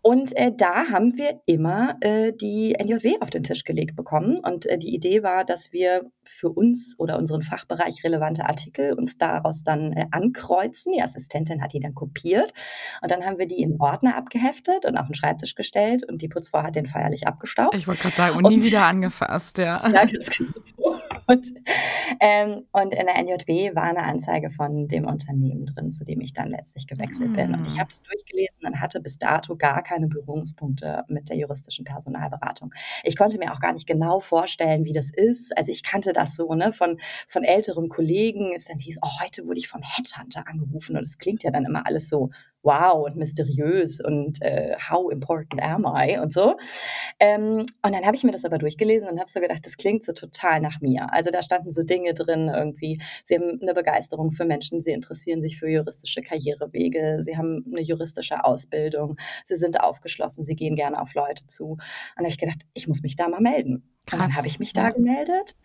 Und 0.03 0.37
äh, 0.37 0.53
da 0.57 0.89
haben 0.89 1.17
wir 1.17 1.41
immer 1.47 1.97
äh, 2.01 2.33
die 2.33 2.77
NJW 2.79 3.17
auf 3.21 3.31
den 3.31 3.43
Tisch 3.43 3.65
gelegt 3.65 3.97
bekommen. 3.97 4.39
Und 4.39 4.67
äh, 4.67 4.79
die 4.79 4.95
Idee 4.95 5.23
war, 5.23 5.45
dass 5.45 5.73
wir 5.73 6.11
für 6.25 6.49
uns 6.49 6.95
oder 6.99 7.19
unseren 7.19 7.43
Fachbereich 7.43 8.05
relevante 8.05 8.47
Artikel 8.47 8.93
uns 8.93 9.19
daraus 9.19 9.65
dann 9.65 9.93
äh, 9.93 10.07
ankreuzen. 10.13 10.93
Die 10.93 11.03
Assistentin 11.03 11.63
hat 11.63 11.73
die 11.73 11.81
dann 11.81 11.95
kopiert. 11.95 12.53
Und 13.03 13.11
dann 13.11 13.25
haben 13.25 13.39
wir 13.39 13.47
die 13.47 13.61
in 13.61 13.81
Ordner 13.81 14.17
abgeheftet 14.17 14.85
und 14.85 14.97
auf 14.97 15.07
den 15.07 15.15
Schreibtisch 15.15 15.55
gestellt. 15.55 16.05
Und 16.09 16.23
die 16.23 16.29
Putzfrau 16.29 16.63
hat 16.63 16.77
den 16.77 16.87
feierlich 16.87 17.27
abgestaubt. 17.27 17.75
Ich 17.75 17.89
wollte 17.89 18.03
gerade 18.03 18.17
sagen, 18.17 18.37
und, 18.37 18.45
und 18.45 18.57
nie 18.57 18.65
wieder 18.65 18.87
angefasst, 18.87 19.59
ja. 19.59 19.89
ja 19.93 20.07
und, 21.27 21.53
ähm, 22.21 22.67
und 22.73 22.93
in 22.93 23.07
der 23.07 23.17
NJW 23.17 23.75
war 23.75 23.85
eine 23.85 24.03
Anzeige 24.03 24.51
von 24.51 24.89
dem 24.89 25.07
Unternehmen 25.07 25.67
drin, 25.67 25.91
zu 25.91 26.05
dem 26.05 26.21
ich 26.21 26.33
dann 26.33 26.51
letztlich 26.51 26.87
gewechselt 26.87 27.35
bin. 27.35 27.55
Und 27.55 27.67
ich 27.67 27.77
ah. 27.77 27.81
habe 27.81 27.91
es 27.91 28.03
durchgelesen 28.03 28.59
und 28.65 28.81
hatte 28.81 29.01
bis 29.01 29.19
dato 29.19 29.57
gar 29.57 29.83
keine 29.83 30.07
Berührungspunkte 30.07 31.05
mit 31.09 31.29
der 31.29 31.37
juristischen 31.37 31.85
Personalberatung. 31.85 32.73
Ich 33.03 33.17
konnte 33.17 33.39
mir 33.39 33.53
auch 33.53 33.61
gar 33.61 33.73
nicht 33.73 33.87
genau 33.87 34.21
vorstellen, 34.21 34.85
wie 34.85 34.93
das 34.93 35.11
ist. 35.11 35.57
Also 35.57 35.73
ich 35.73 35.83
kannte 35.83 36.13
das 36.13 36.37
so 36.37 36.55
ne, 36.55 36.73
von, 36.73 36.99
von 37.27 37.45
älteren 37.45 37.89
Kollegen. 37.89 38.53
Es 38.55 38.67
dann 38.67 38.79
hieß, 38.79 38.99
oh, 39.03 39.21
heute 39.23 39.47
wurde 39.47 39.59
ich 39.59 39.69
vom 39.69 39.83
Headhunter 39.83 40.47
angerufen 40.47 40.97
und 40.97 41.05
es 41.05 41.19
klingt 41.19 41.43
ja 41.43 41.51
dann 41.51 41.65
immer 41.65 41.87
alles 41.87 42.09
so 42.09 42.31
wow 42.67 43.07
und 43.07 43.17
mysteriös 43.17 44.01
und 44.01 44.43
äh, 44.43 44.77
how 44.91 45.11
important 45.11 45.63
am 45.63 45.87
I 45.87 46.19
und 46.19 46.33
so. 46.33 46.57
Ähm, 47.21 47.65
und 47.83 47.95
dann 47.95 48.05
habe 48.05 48.17
ich 48.17 48.25
mir 48.25 48.33
das 48.33 48.45
aber 48.45 48.59
durchgelesen 48.59 49.09
und 49.09 49.19
habe 49.19 49.31
so 49.31 49.41
gedacht, 49.41 49.65
das 49.65 49.77
klingt 49.77 50.05
so 50.05 50.13
total 50.13 50.61
nach 50.61 50.81
mir. 50.81 51.07
Also 51.13 51.31
da 51.31 51.43
standen 51.43 51.73
so 51.73 51.83
Dinge 51.83 52.13
drin 52.13 52.51
irgendwie. 52.53 53.01
Sie 53.25 53.37
haben 53.37 53.59
eine 53.63 53.73
Begeisterung 53.73 54.33
für 54.33 54.45
Menschen, 54.45 54.83
sie 54.83 54.91
interessieren 54.91 55.41
sich 55.41 55.59
für 55.59 55.71
juristische 55.71 56.21
Karrierewege, 56.21 57.19
sie 57.21 57.37
haben 57.37 57.65
eine 57.71 57.83
juristische 57.83 58.45
Ausbildung, 58.45 59.17
sie 59.45 59.57
sind 59.57 59.81
aufgeschlossen, 59.81 60.45
sie 60.45 60.57
gehen 60.57 60.75
gerne 60.75 61.01
auf 61.01 61.15
Leute 61.15 61.47
zu. 61.47 61.65
Und 61.71 61.81
da 62.17 62.25
habe 62.25 62.29
ich 62.29 62.39
gedacht, 62.39 62.63
ich 62.75 62.89
muss 62.89 63.03
mich 63.03 63.17
da 63.17 63.29
mal 63.29 63.41
melden. 63.41 63.96
Krass. 64.07 64.21
Und 64.21 64.29
dann 64.29 64.37
habe 64.37 64.47
ich 64.47 64.61
mich 64.61 64.73
da 64.73 64.91
gemeldet 64.91 65.57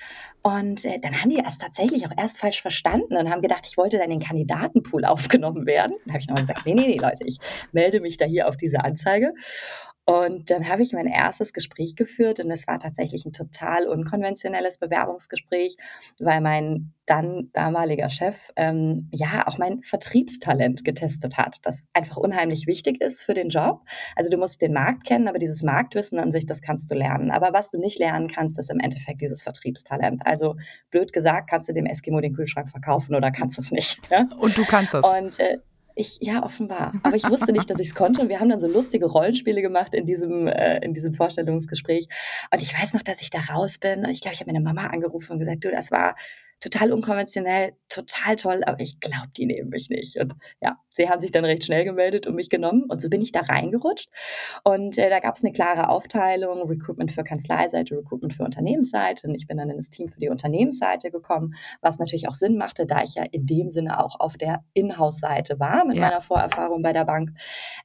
und 0.42 0.84
äh, 0.86 0.96
dann 1.00 1.22
haben 1.22 1.30
die 1.30 1.42
das 1.42 1.60
tatsächlich 1.60 2.08
auch 2.08 2.12
erst 2.18 2.40
falsch 2.40 2.62
verstanden 2.62 3.16
und 3.16 3.30
haben 3.30 3.42
gedacht, 3.42 3.68
ich 3.70 3.78
wollte 3.78 3.98
dann 3.98 4.10
in 4.10 4.20
den 4.20 4.28
Kandidatenpool 4.28 5.06
aufgenommen 5.06 5.68
werden. 5.68 5.96
Da 6.06 6.14
habe 6.14 6.22
ich 6.22 6.28
nochmal 6.28 6.44
gesagt, 6.44 6.66
nee, 6.66 6.74
nee, 6.74 6.88
nee, 6.88 6.98
Leute, 6.98 7.24
ich 7.26 7.38
melde 7.72 8.00
mich 8.00 8.18
da 8.18 8.26
hier 8.26 8.48
auf 8.48 8.58
diese 8.58 8.84
Anzeige. 8.84 9.34
Und 10.06 10.50
dann 10.50 10.68
habe 10.68 10.82
ich 10.82 10.94
mein 10.94 11.06
erstes 11.06 11.54
Gespräch 11.54 11.96
geführt 11.96 12.40
und 12.40 12.50
es 12.50 12.68
war 12.68 12.80
tatsächlich 12.80 13.26
ein 13.26 13.34
total 13.34 13.88
unkonventionelles 13.88 14.80
Bewerbungsgespräch, 14.80 15.78
weil 16.20 16.42
mein 16.42 16.94
dann 17.06 17.50
damaliger 17.54 18.10
Chef 18.10 18.52
ähm, 18.56 19.10
ja 19.12 19.46
auch 19.46 19.58
mein 19.58 19.82
Vertriebstalent 19.84 20.84
getestet 20.84 21.38
hat, 21.38 21.58
das 21.64 21.84
einfach 21.94 22.18
unheimlich 22.18 22.68
wichtig 22.68 23.02
ist 23.02 23.22
für 23.22 23.34
den 23.34 23.50
Job. 23.50 23.82
Also 24.16 24.30
du 24.32 24.38
musst 24.38 24.62
den 24.62 24.74
Markt 24.74 25.06
kennen, 25.06 25.28
aber 25.28 25.38
dieses 25.38 25.62
Marktwissen 25.62 26.20
an 26.20 26.32
sich, 26.32 26.46
das 26.46 26.62
kannst 26.62 26.90
du 26.90 26.96
lernen. 26.96 27.30
Aber 27.30 27.54
was 27.54 27.70
du 27.70 27.78
nicht 27.78 28.00
lernen 28.00 28.28
kannst, 28.28 28.58
ist 28.58 28.72
im 28.72 28.80
Endeffekt 28.80 29.22
dieses 29.22 29.44
Vertriebstalent. 29.44 30.26
Also 30.26 30.56
blöd 30.90 31.14
gesagt, 31.14 31.50
kannst 31.50 31.70
du 31.70 31.74
dem 31.74 31.86
Eskimo 31.86 32.22
den 32.22 32.34
Kühlschrank 32.34 32.70
verkaufen 32.70 33.14
oder 33.14 33.30
kannst 33.32 33.60
es 33.60 33.72
nicht. 33.72 34.00
Ja? 34.10 34.28
Und 34.40 34.58
du 34.58 34.66
kannst 34.66 34.96
es. 34.96 35.06
Und 35.06 35.40
äh, 35.40 35.58
ich, 35.96 36.18
ja, 36.22 36.44
offenbar. 36.44 36.94
Aber 37.04 37.16
ich 37.16 37.30
wusste 37.30 37.52
nicht, 37.52 37.70
dass 37.70 37.80
ich 37.80 37.90
es 37.90 37.96
konnte. 37.96 38.22
Und 38.22 38.30
wir 38.30 38.40
haben 38.40 38.50
dann 38.50 38.60
so 38.60 38.68
lustige 38.68 39.06
Rollenspiele 39.06 39.62
gemacht 39.62 39.94
in 39.94 40.06
diesem, 40.06 40.48
äh, 40.48 40.80
in 40.80 40.94
diesem 40.94 41.14
Vorstellungsgespräch. 41.14 42.08
Und 42.52 42.62
ich 42.62 42.74
weiß 42.78 42.94
noch, 42.94 43.04
dass 43.04 43.22
ich 43.22 43.30
da 43.30 43.40
raus 43.40 43.78
bin. 43.78 44.06
Und 44.06 44.10
ich 44.10 44.22
glaube, 44.22 44.34
ich 44.34 44.42
habe 44.42 44.52
meine 44.52 44.64
Mama 44.64 44.88
angerufen 44.88 45.34
und 45.34 45.40
gesagt, 45.40 45.64
du, 45.64 45.72
das 45.72 45.92
war 45.92 46.16
total 46.62 46.94
unkonventionell, 46.94 47.74
total 47.90 48.36
toll, 48.36 48.62
aber 48.66 48.80
ich 48.80 49.00
glaube, 49.00 49.30
die 49.36 49.48
nehmen 49.48 49.70
mich 49.70 49.90
nicht. 49.90 50.18
Und 50.18 50.34
ja, 50.62 50.78
sie 50.90 51.10
haben 51.10 51.20
sich 51.20 51.32
dann 51.32 51.44
recht 51.44 51.66
schnell 51.66 51.84
gemeldet 51.84 52.28
und 52.28 52.36
mich 52.36 52.50
genommen. 52.50 52.86
Und 52.88 53.02
so 53.02 53.10
bin 53.10 53.22
ich 53.22 53.32
da 53.32 53.42
reingerutscht. 53.42 54.10
Und 54.64 54.98
äh, 54.98 55.10
da 55.10 55.20
gab 55.20 55.36
es 55.36 55.44
eine 55.44 55.54
klare 55.54 55.90
Aufteilung, 55.90 56.62
Recruitment 56.70 57.12
für 57.12 57.24
Kanzleiseite, 57.24 57.98
Recruitment 57.98 58.36
für 58.36 58.44
Unternehmensseite. 58.44 59.28
Und 59.28 59.36
ich 59.36 59.48
bin 59.48 59.58
dann 59.58 59.72
in 59.72 59.78
das 59.78 59.90
Team 59.90 60.08
für 60.08 60.20
die 60.20 60.30
Unternehmensseite 60.30 61.10
gekommen, 61.10 61.56
was 61.82 61.98
natürlich 61.98 62.28
auch 62.28 62.36
Sinn 62.36 62.58
machte, 62.58 62.86
da 62.86 63.02
ich 63.04 63.16
ja 63.16 63.24
in 63.24 63.48
dem 63.48 63.72
Sinne 63.72 64.00
auch 64.00 64.20
auf 64.20 64.38
der 64.38 64.64
Inhouse-Seite 64.74 65.60
war 65.60 65.84
mit 65.86 65.98
ja. 65.98 66.04
meiner 66.04 66.22
Vorerfahrung 66.22 66.84
bei 66.84 66.94
der 66.94 67.06
Bank. 67.06 67.32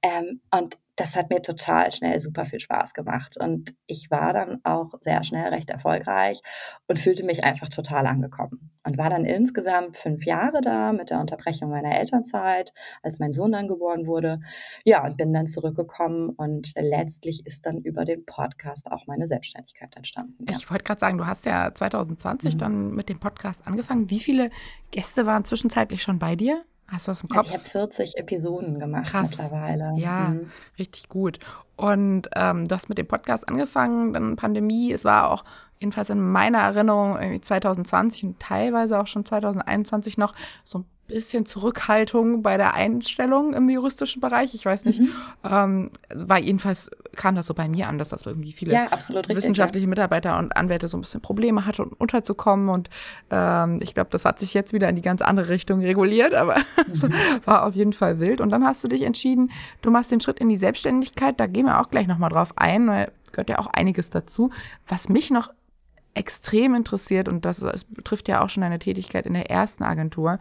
Ähm, 0.03 0.43
und 0.51 0.77
das 0.97 1.15
hat 1.15 1.29
mir 1.31 1.43
total 1.43 1.93
schnell 1.93 2.19
super 2.21 2.47
viel 2.47 2.59
Spaß 2.59 2.95
gemacht. 2.95 3.37
Und 3.39 3.75
ich 3.87 4.11
war 4.11 4.33
dann 4.33 4.61
auch 4.65 4.95
sehr 5.03 5.23
schnell 5.25 5.49
recht 5.49 5.69
erfolgreich 5.69 6.41
und 6.87 6.99
fühlte 6.99 7.23
mich 7.23 7.45
einfach 7.45 7.69
total 7.69 8.07
angekommen. 8.07 8.71
Und 8.83 8.97
war 8.97 9.11
dann 9.11 9.25
insgesamt 9.25 9.97
fünf 9.97 10.25
Jahre 10.25 10.61
da 10.63 10.93
mit 10.93 11.11
der 11.11 11.21
Unterbrechung 11.21 11.71
meiner 11.71 11.99
Elternzeit, 11.99 12.73
als 13.03 13.19
mein 13.19 13.33
Sohn 13.33 13.53
dann 13.53 13.69
geboren 13.69 14.07
wurde. 14.07 14.41
Ja, 14.85 15.05
und 15.05 15.19
bin 15.19 15.33
dann 15.33 15.47
zurückgekommen 15.47 16.31
und 16.31 16.73
letztlich 16.77 17.45
ist 17.45 17.67
dann 17.67 17.79
über 17.79 18.05
den 18.05 18.25
Podcast 18.25 18.91
auch 18.91 19.07
meine 19.07 19.27
Selbstständigkeit 19.27 19.95
entstanden. 19.97 20.47
Ja. 20.49 20.57
Ich 20.57 20.71
wollte 20.71 20.85
gerade 20.85 21.01
sagen, 21.01 21.19
du 21.19 21.27
hast 21.27 21.45
ja 21.45 21.75
2020 21.75 22.55
mhm. 22.55 22.59
dann 22.59 22.91
mit 22.93 23.09
dem 23.09 23.19
Podcast 23.19 23.67
angefangen. 23.67 24.09
Wie 24.09 24.21
viele 24.21 24.51
Gäste 24.93 25.27
waren 25.27 25.45
zwischenzeitlich 25.45 26.01
schon 26.01 26.19
bei 26.19 26.37
dir? 26.37 26.65
Hast 26.89 27.07
du 27.07 27.11
was 27.11 27.23
im 27.23 27.29
Kopf? 27.29 27.39
Also 27.39 27.51
ich 27.51 27.59
habe 27.59 27.69
40 27.69 28.17
Episoden 28.17 28.79
gemacht 28.79 29.07
Krass. 29.07 29.31
mittlerweile. 29.31 29.93
Ja, 29.97 30.31
mhm. 30.31 30.51
richtig 30.79 31.09
gut. 31.09 31.41
Und 31.77 32.29
ähm, 32.35 32.67
du 32.67 32.75
hast 32.75 32.89
mit 32.89 32.99
dem 32.99 33.07
Podcast 33.07 33.49
angefangen, 33.49 34.13
dann 34.13 34.37
Pandemie. 34.37 34.93
Es 34.93 35.05
war 35.05 35.31
auch 35.31 35.45
jedenfalls 35.81 36.11
in 36.11 36.21
meiner 36.21 36.59
Erinnerung 36.59 37.43
2020 37.43 38.25
und 38.25 38.41
teilweise 38.41 38.99
auch 38.99 39.07
schon 39.07 39.25
2021 39.25 40.17
noch 40.17 40.35
so 40.65 40.79
ein 40.79 40.87
bisschen 41.07 41.47
Zurückhaltung 41.47 42.43
bei 42.43 42.57
der 42.57 42.75
Einstellung 42.75 43.55
im 43.55 43.69
juristischen 43.69 44.21
Bereich. 44.21 44.55
Ich 44.55 44.65
weiß 44.65 44.85
nicht, 44.85 45.01
mhm. 45.01 45.13
ähm, 45.49 45.91
war 46.15 46.39
jedenfalls 46.39 46.91
kam 47.17 47.35
das 47.35 47.47
so 47.47 47.55
bei 47.55 47.69
mir 47.69 47.89
an, 47.89 47.99
dass 47.99 48.11
das 48.11 48.25
irgendwie 48.27 48.53
viele 48.53 48.73
ja, 48.73 48.85
richtig, 48.85 49.29
wissenschaftliche 49.29 49.87
ja. 49.87 49.89
Mitarbeiter 49.89 50.39
und 50.39 50.57
Anwälte 50.57 50.87
so 50.87 50.97
ein 50.97 51.01
bisschen 51.01 51.21
Probleme 51.21 51.67
hatte, 51.67 51.85
um 51.85 51.93
unterzukommen. 51.99 52.69
Und 52.69 52.91
ähm, 53.31 53.79
ich 53.83 53.95
glaube, 53.95 54.11
das 54.11 54.25
hat 54.25 54.39
sich 54.39 54.55
jetzt 54.55 54.73
wieder 54.73 54.89
in 54.89 54.97
die 54.97 55.03
ganz 55.03 55.23
andere 55.23 55.49
Richtung 55.49 55.81
reguliert, 55.81 56.35
aber 56.35 56.57
es 56.93 57.03
mhm. 57.03 57.15
war 57.45 57.65
auf 57.65 57.75
jeden 57.75 57.93
Fall 57.93 58.21
wild. 58.21 58.41
Und 58.41 58.51
dann 58.51 58.65
hast 58.65 58.85
du 58.85 58.89
dich 58.89 59.03
entschieden, 59.03 59.51
du 59.83 59.91
machst 59.91 60.11
den 60.11 60.21
Schritt 60.21 60.39
in 60.39 60.49
die 60.49 60.57
Selbstständigkeit. 60.57 61.41
Da 61.41 61.47
gehen 61.47 61.67
wir 61.67 61.81
auch 61.81 61.89
gleich 61.89 62.07
nochmal 62.07 62.31
drauf 62.31 62.53
ein, 62.57 62.87
weil 62.87 63.11
gehört 63.33 63.51
ja 63.51 63.59
auch 63.59 63.69
einiges 63.69 64.11
dazu. 64.11 64.51
Was 64.87 65.09
mich 65.09 65.31
noch 65.31 65.51
extrem 66.15 66.75
interessiert, 66.75 67.29
und 67.29 67.45
das, 67.45 67.61
das 67.61 67.85
betrifft 67.85 68.29
ja 68.29 68.43
auch 68.43 68.49
schon 68.49 68.63
deine 68.63 68.79
Tätigkeit 68.79 69.27
in 69.27 69.35
der 69.35 69.51
ersten 69.51 69.85
Agentur, 69.85 70.39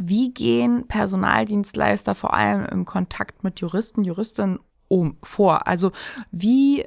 wie 0.00 0.32
gehen 0.32 0.86
Personaldienstleister 0.88 2.14
vor 2.14 2.34
allem 2.34 2.64
im 2.66 2.84
Kontakt 2.84 3.44
mit 3.44 3.60
Juristen, 3.60 4.04
Juristinnen 4.04 4.58
um, 4.88 5.16
vor? 5.22 5.66
Also 5.66 5.92
wie 6.30 6.84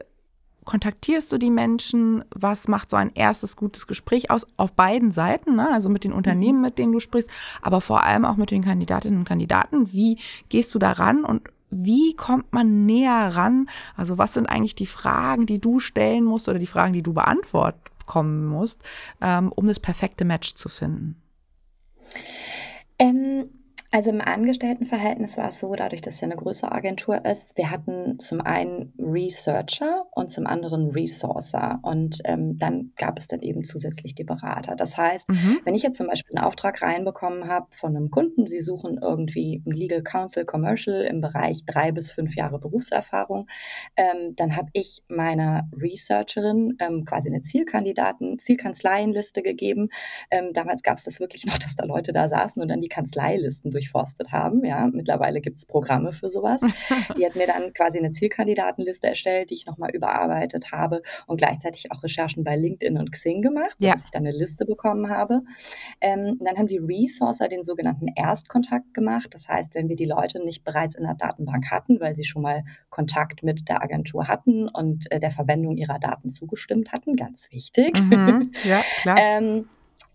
kontaktierst 0.66 1.32
du 1.32 1.38
die 1.38 1.50
Menschen? 1.50 2.24
Was 2.34 2.68
macht 2.68 2.90
so 2.90 2.98
ein 2.98 3.12
erstes 3.14 3.56
gutes 3.56 3.88
Gespräch 3.88 4.32
aus? 4.32 4.48
Auf 4.58 4.74
beiden 4.74 5.12
Seiten, 5.12 5.56
ne? 5.56 5.70
also 5.72 5.90
mit 5.90 6.04
den 6.04 6.14
Unternehmen, 6.14 6.58
mhm. 6.58 6.64
mit 6.64 6.78
denen 6.78 6.92
du 6.92 7.00
sprichst, 7.00 7.30
aber 7.62 7.82
vor 7.82 8.04
allem 8.04 8.26
auch 8.26 8.38
mit 8.38 8.52
den 8.52 8.64
Kandidatinnen 8.64 9.20
und 9.20 9.28
Kandidaten. 9.28 9.94
Wie 9.94 10.18
gehst 10.50 10.74
du 10.74 10.80
da 10.80 10.94
ran 10.94 11.24
und 11.24 11.50
wie 11.70 12.16
kommt 12.16 12.54
man 12.54 12.86
näher 12.86 13.36
ran? 13.36 13.68
Also 13.96 14.18
was 14.18 14.34
sind 14.34 14.48
eigentlich 14.48 14.76
die 14.76 14.86
Fragen, 14.86 15.46
die 15.46 15.60
du 15.60 15.80
stellen 15.80 16.24
musst 16.24 16.48
oder 16.48 16.60
die 16.60 16.68
Fragen, 16.68 16.94
die 16.94 17.02
du 17.02 17.14
beantworten 17.14 18.48
musst, 18.48 18.84
ähm, 19.22 19.52
um 19.52 19.66
das 19.66 19.80
perfekte 19.80 20.24
Match 20.24 20.54
zu 20.56 20.70
finden? 20.70 21.16
Ähm, 23.00 23.50
also 23.92 24.10
im 24.10 24.22
Angestelltenverhältnis 24.22 25.38
war 25.38 25.50
es 25.50 25.60
so, 25.60 25.76
dadurch, 25.76 26.02
dass 26.02 26.16
es 26.16 26.22
ja 26.22 26.26
eine 26.26 26.36
größere 26.36 26.72
Agentur 26.72 27.24
ist, 27.26 27.58
wir 27.58 27.70
hatten 27.70 28.18
zum 28.20 28.42
einen 28.42 28.92
Researcher 28.98 30.03
und 30.16 30.32
zum 30.32 30.48
anderen 30.48 30.90
Resourcer 30.90 31.80
und 31.84 32.20
ähm, 32.26 32.58
dann 32.58 32.92
gab 32.98 33.20
es 33.20 33.28
dann 33.28 33.42
eben 33.42 33.64
zusätzlich 33.64 34.16
die 34.16 34.24
Berater. 34.24 34.76
Das 34.76 34.98
heißt, 34.98 35.30
mhm. 35.30 35.60
wenn 35.64 35.76
ich 35.76 35.84
jetzt 35.84 35.98
zum 35.98 36.08
Beispiel 36.08 36.36
einen 36.36 36.46
Auftrag 36.46 36.82
reinbekommen 36.82 37.48
habe 37.48 37.68
von 37.76 37.96
einem 37.96 38.10
Kunden, 38.10 38.48
sie 38.48 38.62
suchen 38.62 39.00
irgendwie 39.02 39.62
einen 39.66 39.76
Legal 39.76 40.02
Counsel 40.02 40.46
Commercial 40.46 41.02
im 41.02 41.22
Bereich 41.22 41.66
drei 41.66 41.92
bis 41.92 42.12
fünf 42.12 42.36
Jahre 42.36 42.60
Berufserfahrung, 42.60 43.48
ähm, 43.96 44.36
dann 44.36 44.56
habe 44.56 44.70
ich 44.74 45.04
meiner 45.08 45.70
Researcherin 45.76 46.78
ähm, 46.80 47.06
quasi 47.06 47.30
eine 47.30 47.42
Zielkandidaten, 47.42 48.40
Zielkanzleienliste 48.40 49.44
gegeben. 49.44 49.90
Ähm, 50.32 50.52
damals 50.54 50.82
gab 50.82 50.98
es 50.98 51.04
das 51.04 51.20
wirklich 51.20 51.46
noch, 51.46 51.60
dass 51.60 51.76
da 51.76 51.86
Leute 51.86 52.12
da 52.12 52.28
saßen 52.28 52.60
und 52.62 52.70
dann 52.70 52.80
die 52.80 52.90
Kanzleilisten 52.90 53.72
durch 53.72 53.84
durchforstet 53.84 54.32
haben. 54.32 54.64
Ja, 54.66 54.90
mittlerweile 54.92 55.42
gibt 55.42 55.58
es 55.58 55.66
Programme 55.66 56.12
für 56.12 56.30
sowas. 56.30 56.62
Die 57.18 57.26
hat 57.26 57.36
mir 57.36 57.48
dann 57.48 57.74
quasi 57.74 58.00
eine 58.00 58.12
Zielkandidatenliste 58.12 59.08
erstellt, 59.08 59.52
die 59.52 59.56
ich 59.56 59.66
nochmal 59.66 59.92
überarbeitet 60.04 60.72
habe 60.72 61.02
und 61.28 61.38
gleichzeitig 61.38 61.92
auch 61.92 62.04
Recherchen 62.04 62.44
bei 62.44 62.56
LinkedIn 62.56 62.98
und 62.98 63.12
Xing 63.12 63.42
gemacht, 63.42 63.76
sodass 63.80 64.02
ja. 64.02 64.06
ich 64.06 64.12
dann 64.12 64.26
eine 64.26 64.36
Liste 64.36 64.66
bekommen 64.66 65.10
habe. 65.10 65.42
Ähm, 66.02 66.40
dann 66.42 66.58
haben 66.58 66.68
die 66.68 66.78
Resourcer 66.78 67.48
den 67.48 67.64
sogenannten 67.64 68.08
Erstkontakt 68.08 68.94
gemacht. 68.94 69.30
Das 69.32 69.48
heißt, 69.48 69.74
wenn 69.76 69.88
wir 69.90 69.96
die 69.96 70.06
Leute 70.06 70.44
nicht 70.44 70.64
bereits 70.64 70.96
in 70.96 71.04
der 71.04 71.16
Datenbank 71.16 71.72
hatten, 71.72 72.00
weil 72.00 72.16
sie 72.16 72.26
schon 72.26 72.42
mal 72.42 72.64
Kontakt 72.90 73.44
mit 73.44 73.70
der 73.70 73.82
Agentur 73.82 74.28
hatten 74.28 74.68
und 74.68 75.10
äh, 75.12 75.20
der 75.20 75.32
Verwendung 75.32 75.78
ihrer 75.78 76.00
Daten 76.00 76.30
zugestimmt 76.30 76.92
hatten, 76.92 77.16
ganz 77.16 77.50
wichtig. 77.52 78.00
Mhm. 78.00 78.52
Ja, 78.64 78.82
klar. 79.02 79.18
ähm, 79.20 79.70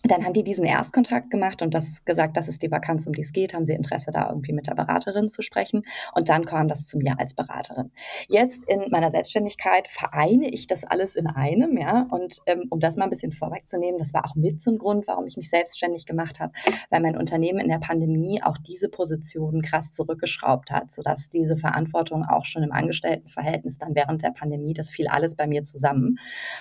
dann 0.05 0.25
haben 0.25 0.33
die 0.33 0.45
diesen 0.45 0.65
Erstkontakt 0.65 1.31
gemacht 1.31 1.61
und 1.61 1.75
das 1.75 2.05
gesagt, 2.05 2.37
das 2.37 2.47
ist 2.47 2.63
die 2.63 2.71
Vakanz, 2.71 3.07
um 3.07 3.13
die 3.13 3.23
es 3.23 3.33
geht. 3.33 3.53
Haben 3.53 3.65
sie 3.65 3.73
Interesse, 3.73 4.11
da 4.13 4.29
irgendwie 4.29 4.53
mit 4.53 4.69
der 4.69 4.75
Beraterin 4.75 5.29
zu 5.29 5.43
sprechen? 5.43 5.83
Und 6.15 6.29
dann 6.29 6.47
kam 6.47 6.69
das 6.69 6.87
zu 6.87 6.99
mir 6.99 7.19
als 7.19 7.35
Beraterin. 7.35 7.91
Jetzt 8.29 8.65
in 8.69 8.91
meiner 8.91 9.11
Selbstständigkeit 9.11 9.89
vereine 9.89 10.49
ich 10.51 10.69
das 10.69 10.85
alles 10.85 11.17
in 11.17 11.27
einem, 11.27 11.77
ja. 11.77 12.07
Und 12.11 12.39
ähm, 12.47 12.67
um 12.71 12.79
das 12.79 12.97
mal 12.97 13.05
ein 13.05 13.11
bisschen 13.11 13.33
vorwegzunehmen, 13.33 13.99
das 13.99 14.15
war 14.15 14.25
auch 14.25 14.37
mit 14.37 14.61
so 14.61 14.71
ein 14.71 14.79
Grund, 14.79 15.09
warum 15.09 15.27
ich 15.27 15.37
mich 15.37 15.51
selbstständig 15.51 16.07
gemacht 16.07 16.39
habe, 16.39 16.53
weil 16.91 17.01
mein 17.01 17.17
Unternehmen 17.17 17.59
in 17.59 17.69
der 17.69 17.79
Pandemie 17.79 18.41
auch 18.43 18.59
diese 18.59 18.89
Positionen 18.89 19.63
krass 19.63 19.93
zurückgeschraubt 19.93 20.71
hat, 20.71 20.93
sodass 20.93 21.29
diese 21.29 21.57
Verantwortung 21.57 22.25
auch 22.25 22.45
schon 22.45 22.63
im 22.63 22.73
Angestelltenverhältnis 22.73 23.79
dann 23.79 23.97
während 23.97 24.23
der 24.23 24.31
Pandemie, 24.31 24.75
das 24.75 24.91
fiel 24.91 25.09
alles 25.09 25.35
bei 25.35 25.49
mir 25.49 25.65
zusammen. 25.65 26.19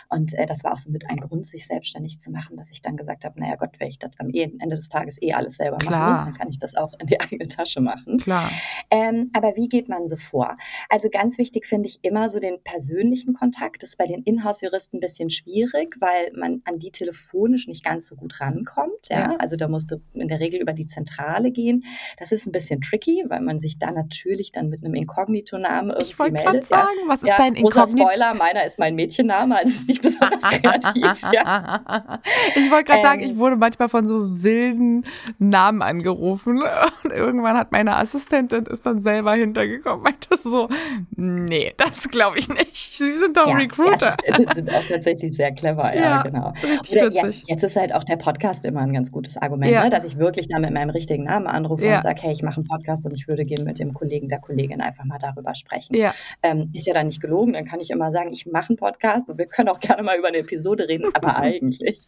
Und 0.09 0.33
äh, 0.33 0.47
das 0.47 0.63
war 0.63 0.73
auch 0.73 0.77
so 0.77 0.89
mit 0.89 1.07
ein 1.07 1.17
Grund, 1.17 1.45
sich 1.45 1.67
selbstständig 1.67 2.19
zu 2.19 2.31
machen, 2.31 2.57
dass 2.57 2.71
ich 2.71 2.81
dann 2.81 2.97
gesagt 2.97 3.25
habe, 3.25 3.26
naja 3.35 3.55
Gott, 3.55 3.71
wenn 3.79 3.87
ich 3.87 3.99
das 3.99 4.11
am 4.19 4.29
Ende 4.31 4.75
des 4.75 4.89
Tages 4.89 5.21
eh 5.21 5.33
alles 5.33 5.57
selber 5.57 5.77
Klar. 5.77 5.91
machen 5.91 6.09
muss, 6.09 6.23
dann 6.25 6.33
kann 6.33 6.49
ich 6.49 6.59
das 6.59 6.75
auch 6.75 6.93
in 6.99 7.07
die 7.07 7.19
eigene 7.21 7.47
Tasche 7.47 7.81
machen. 7.81 8.17
Klar. 8.17 8.49
Ähm, 8.89 9.29
aber 9.33 9.55
wie 9.55 9.67
geht 9.67 9.89
man 9.89 10.07
so 10.07 10.15
vor? 10.15 10.57
Also 10.89 11.09
ganz 11.09 11.37
wichtig 11.37 11.65
finde 11.65 11.87
ich 11.87 11.99
immer 12.03 12.29
so 12.29 12.39
den 12.39 12.61
persönlichen 12.63 13.33
Kontakt. 13.33 13.83
Das 13.83 13.91
ist 13.91 13.97
bei 13.97 14.05
den 14.05 14.23
Inhouse-Juristen 14.23 14.97
ein 14.97 14.99
bisschen 14.99 15.29
schwierig, 15.29 15.97
weil 15.99 16.31
man 16.33 16.61
an 16.65 16.79
die 16.79 16.91
telefonisch 16.91 17.67
nicht 17.67 17.83
ganz 17.83 18.07
so 18.07 18.15
gut 18.15 18.39
rankommt. 18.39 19.09
Ja? 19.09 19.19
ja? 19.19 19.35
Also 19.37 19.55
da 19.55 19.67
musst 19.67 19.91
du 19.91 19.97
in 20.13 20.27
der 20.27 20.39
Regel 20.39 20.61
über 20.61 20.73
die 20.73 20.87
Zentrale 20.87 21.51
gehen. 21.51 21.83
Das 22.17 22.31
ist 22.31 22.45
ein 22.47 22.51
bisschen 22.51 22.81
tricky, 22.81 23.23
weil 23.27 23.41
man 23.41 23.59
sich 23.59 23.79
da 23.79 23.91
natürlich 23.91 24.51
dann 24.51 24.69
mit 24.69 24.83
einem 24.83 24.93
Inkognito-Namen 24.93 25.91
irgendwie 25.91 26.11
ich 26.11 26.17
meldet. 26.19 26.39
Ich 26.41 26.47
wollte 26.47 26.65
sagen, 26.65 26.97
ja. 27.01 27.07
was 27.07 27.23
ist 27.23 27.29
ja, 27.29 27.37
dein 27.37 27.55
Inkognito? 27.55 28.07
Spoiler, 28.07 28.33
meiner 28.33 28.65
ist 28.65 28.79
mein 28.79 28.95
Mädchenname, 28.95 29.57
also 29.57 29.71
ist 29.71 29.87
nicht 29.87 30.01
besonders 30.01 30.43
kreativ. 30.61 31.21
ja. 31.31 32.21
Ich 32.55 32.71
wollte 32.71 32.85
gerade 32.85 33.01
sagen, 33.01 33.16
sagen, 33.17 33.31
ich 33.31 33.37
wurde 33.37 33.55
manchmal 33.55 33.89
von 33.89 34.05
so 34.05 34.43
wilden 34.43 35.05
Namen 35.39 35.81
angerufen 35.81 36.61
und 37.03 37.11
irgendwann 37.11 37.57
hat 37.57 37.71
meine 37.71 37.95
Assistentin 37.95 38.65
ist 38.65 38.85
dann 38.85 38.99
selber 38.99 39.33
hintergekommen, 39.33 40.03
meinte 40.03 40.37
so, 40.41 40.69
nee, 41.15 41.73
das 41.77 42.09
glaube 42.09 42.39
ich 42.39 42.47
nicht. 42.49 42.97
Sie 42.97 43.11
sind 43.11 43.37
doch 43.37 43.47
ja, 43.47 43.55
Recruiter. 43.55 44.15
Ja, 44.25 44.37
die 44.37 44.53
sind 44.53 44.73
auch 44.73 44.83
tatsächlich 44.87 45.33
sehr 45.33 45.51
clever, 45.51 45.93
ja, 45.95 46.01
ja 46.01 46.21
genau. 46.23 46.53
Oder 46.91 47.11
jetzt, 47.11 47.47
jetzt, 47.47 47.63
ist 47.63 47.75
halt 47.75 47.93
auch 47.93 48.03
der 48.03 48.17
Podcast 48.17 48.65
immer 48.65 48.81
ein 48.81 48.93
ganz 48.93 49.11
gutes 49.11 49.37
Argument, 49.37 49.71
ja. 49.71 49.83
ne, 49.83 49.89
dass 49.89 50.05
ich 50.05 50.17
wirklich 50.17 50.47
da 50.47 50.59
mit 50.59 50.71
meinem 50.71 50.89
richtigen 50.89 51.25
Namen 51.25 51.47
anrufe 51.47 51.85
und 51.85 52.01
sage, 52.01 52.21
hey, 52.21 52.31
ich 52.31 52.43
mache 52.43 52.57
einen 52.57 52.67
Podcast 52.67 53.05
und 53.05 53.13
ich 53.13 53.27
würde 53.27 53.45
gerne 53.45 53.65
mit 53.65 53.79
dem 53.79 53.93
Kollegen, 53.93 54.29
der 54.29 54.39
Kollegin 54.39 54.81
einfach 54.81 55.05
mal 55.05 55.19
darüber 55.19 55.55
sprechen. 55.55 55.95
Ähm, 56.43 56.69
ist 56.73 56.87
ja 56.87 56.93
dann 56.93 57.07
nicht 57.07 57.21
gelogen, 57.21 57.53
dann 57.53 57.65
kann 57.65 57.79
ich 57.79 57.89
immer 57.89 58.11
sagen, 58.11 58.31
ich 58.31 58.45
mache 58.45 58.69
einen 58.69 58.77
Podcast 58.77 59.29
und 59.29 59.37
wir 59.37 59.45
können 59.45 59.69
auch 59.69 59.79
gerne 59.79 60.03
mal 60.03 60.17
über 60.17 60.27
eine 60.27 60.37
Episode 60.37 60.87
reden, 60.87 61.09
aber 61.13 61.37
eigentlich. 61.39 61.99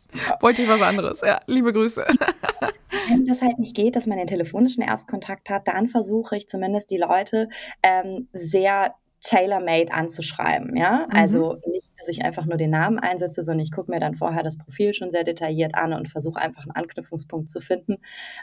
Wollte 0.41 0.61
ich 0.61 0.69
was 0.69 0.81
anderes, 0.81 0.98
ja. 1.23 1.39
Liebe 1.47 1.73
Grüße. 1.73 2.05
Wenn 3.09 3.25
das 3.25 3.41
halt 3.41 3.59
nicht 3.59 3.75
geht, 3.75 3.95
dass 3.95 4.07
man 4.07 4.17
den 4.17 4.27
telefonischen 4.27 4.83
Erstkontakt 4.83 5.49
hat, 5.49 5.67
dann 5.67 5.87
versuche 5.87 6.37
ich 6.37 6.47
zumindest 6.47 6.91
die 6.91 6.97
Leute 6.97 7.49
ähm, 7.83 8.27
sehr 8.33 8.95
tailor-made 9.21 9.91
anzuschreiben, 9.91 10.75
ja. 10.77 11.07
Mhm. 11.09 11.15
Also 11.15 11.57
nicht, 11.67 11.88
dass 11.99 12.07
ich 12.07 12.23
einfach 12.23 12.45
nur 12.45 12.57
den 12.57 12.71
Namen 12.71 12.99
einsetze, 12.99 13.43
sondern 13.43 13.63
ich 13.63 13.71
gucke 13.71 13.91
mir 13.91 13.99
dann 13.99 14.15
vorher 14.15 14.43
das 14.43 14.57
Profil 14.57 14.93
schon 14.93 15.11
sehr 15.11 15.23
detailliert 15.23 15.75
an 15.75 15.93
und 15.93 16.09
versuche 16.09 16.39
einfach 16.39 16.63
einen 16.63 16.71
Anknüpfungspunkt 16.71 17.49
zu 17.49 17.59
finden 17.59 17.97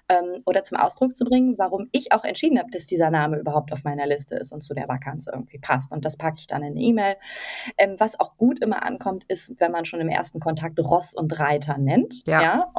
ähm, 0.09 0.43
oder 0.45 0.63
zum 0.63 0.79
Ausdruck 0.79 1.17
zu 1.17 1.25
bringen, 1.25 1.57
warum 1.59 1.89
ich 1.93 2.13
auch 2.13 2.25
entschieden 2.25 2.59
habe, 2.59 2.71
dass 2.71 2.87
dieser 2.87 3.11
Name 3.11 3.39
überhaupt 3.39 3.73
auf 3.73 3.85
meiner 3.85 4.07
Liste 4.07 4.37
ist 4.37 4.53
und 4.53 4.63
zu 4.63 4.75
der 4.75 4.89
Vakanz 4.89 5.27
irgendwie 5.27 5.59
passt. 5.59 5.93
Und 5.93 6.05
das 6.05 6.17
packe 6.17 6.37
ich 6.39 6.47
dann 6.47 6.63
in 6.63 6.73
eine 6.73 6.81
E-Mail. 6.81 7.17
Ähm, 7.79 7.97
was 7.99 8.21
auch 8.21 8.37
gut 8.37 8.61
immer 8.63 8.85
ankommt, 8.85 9.25
ist, 9.29 9.59
wenn 9.59 9.73
man 9.73 9.85
schon 9.85 10.01
im 10.01 10.09
ersten 10.09 10.41
Kontakt 10.41 10.79
Ross 10.79 11.15
und 11.15 11.39
Reiter 11.39 11.79
nennt. 11.79 12.27
Ja. 12.27 12.43
ja? 12.43 12.73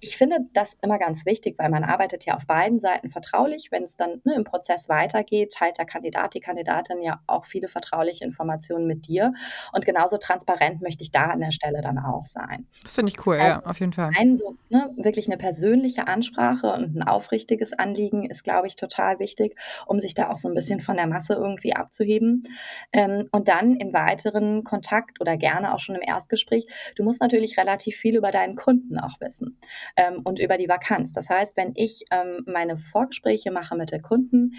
Ich 0.00 0.16
finde 0.16 0.38
das 0.52 0.76
immer 0.82 0.98
ganz 0.98 1.26
wichtig, 1.26 1.56
weil 1.58 1.70
man 1.70 1.84
arbeitet 1.84 2.24
ja 2.26 2.34
auf 2.34 2.46
beiden 2.46 2.80
Seiten 2.80 3.10
vertraulich. 3.10 3.68
Wenn 3.70 3.82
es 3.82 3.96
dann 3.96 4.20
ne, 4.24 4.34
im 4.34 4.44
Prozess 4.44 4.88
weitergeht, 4.88 5.52
teilt 5.52 5.78
der 5.78 5.86
Kandidat, 5.86 6.34
die 6.34 6.40
Kandidatin 6.40 7.02
ja 7.02 7.20
auch 7.26 7.44
viele 7.44 7.68
vertrauliche 7.68 8.24
Informationen 8.24 8.86
mit 8.86 9.08
dir. 9.08 9.32
Und 9.72 9.84
genauso 9.84 10.18
transparent 10.18 10.82
möchte 10.82 11.02
ich 11.02 11.10
da 11.10 11.24
an 11.24 11.40
der 11.40 11.52
Stelle 11.52 11.80
dann 11.80 11.98
auch 11.98 12.24
sein. 12.24 12.66
Das 12.82 12.92
finde 12.92 13.10
ich 13.10 13.26
cool, 13.26 13.36
also, 13.36 13.46
ja, 13.46 13.62
auf 13.64 13.80
jeden 13.80 13.92
Fall. 13.92 14.10
Ein, 14.16 14.36
so, 14.36 14.56
ne, 14.68 14.92
wirklich 14.96 15.26
eine 15.26 15.36
persönliche 15.36 16.06
Ansprache 16.06 16.72
und 16.72 16.96
ein 16.96 17.02
aufrichtiges 17.02 17.72
Anliegen 17.72 18.28
ist, 18.28 18.44
glaube 18.44 18.66
ich, 18.66 18.76
total 18.76 19.18
wichtig, 19.18 19.56
um 19.86 20.00
sich 20.00 20.14
da 20.14 20.30
auch 20.30 20.36
so 20.36 20.48
ein 20.48 20.54
bisschen 20.54 20.80
von 20.80 20.96
der 20.96 21.06
Masse 21.06 21.34
irgendwie 21.34 21.74
abzuheben. 21.74 22.44
Ähm, 22.92 23.28
und 23.32 23.48
dann 23.48 23.76
im 23.76 23.92
weiteren 23.92 24.64
Kontakt 24.64 25.20
oder 25.20 25.36
gerne 25.36 25.74
auch 25.74 25.80
schon 25.80 25.94
im 25.94 26.02
Erstgespräch, 26.02 26.66
du 26.96 27.02
musst 27.02 27.20
natürlich 27.20 27.58
relativ 27.58 27.96
viel 27.96 28.16
über 28.16 28.30
deinen 28.30 28.56
Kunden 28.56 28.98
auch 28.98 29.20
wissen 29.20 29.55
ähm, 29.96 30.22
und 30.24 30.38
über 30.38 30.56
die 30.56 30.68
Vakanz. 30.68 31.12
Das 31.12 31.28
heißt, 31.28 31.56
wenn 31.56 31.72
ich 31.74 32.04
ähm, 32.10 32.44
meine 32.46 32.78
Vorgespräche 32.78 33.50
mache 33.50 33.76
mit 33.76 33.92
den 33.92 34.02
Kunden, 34.02 34.52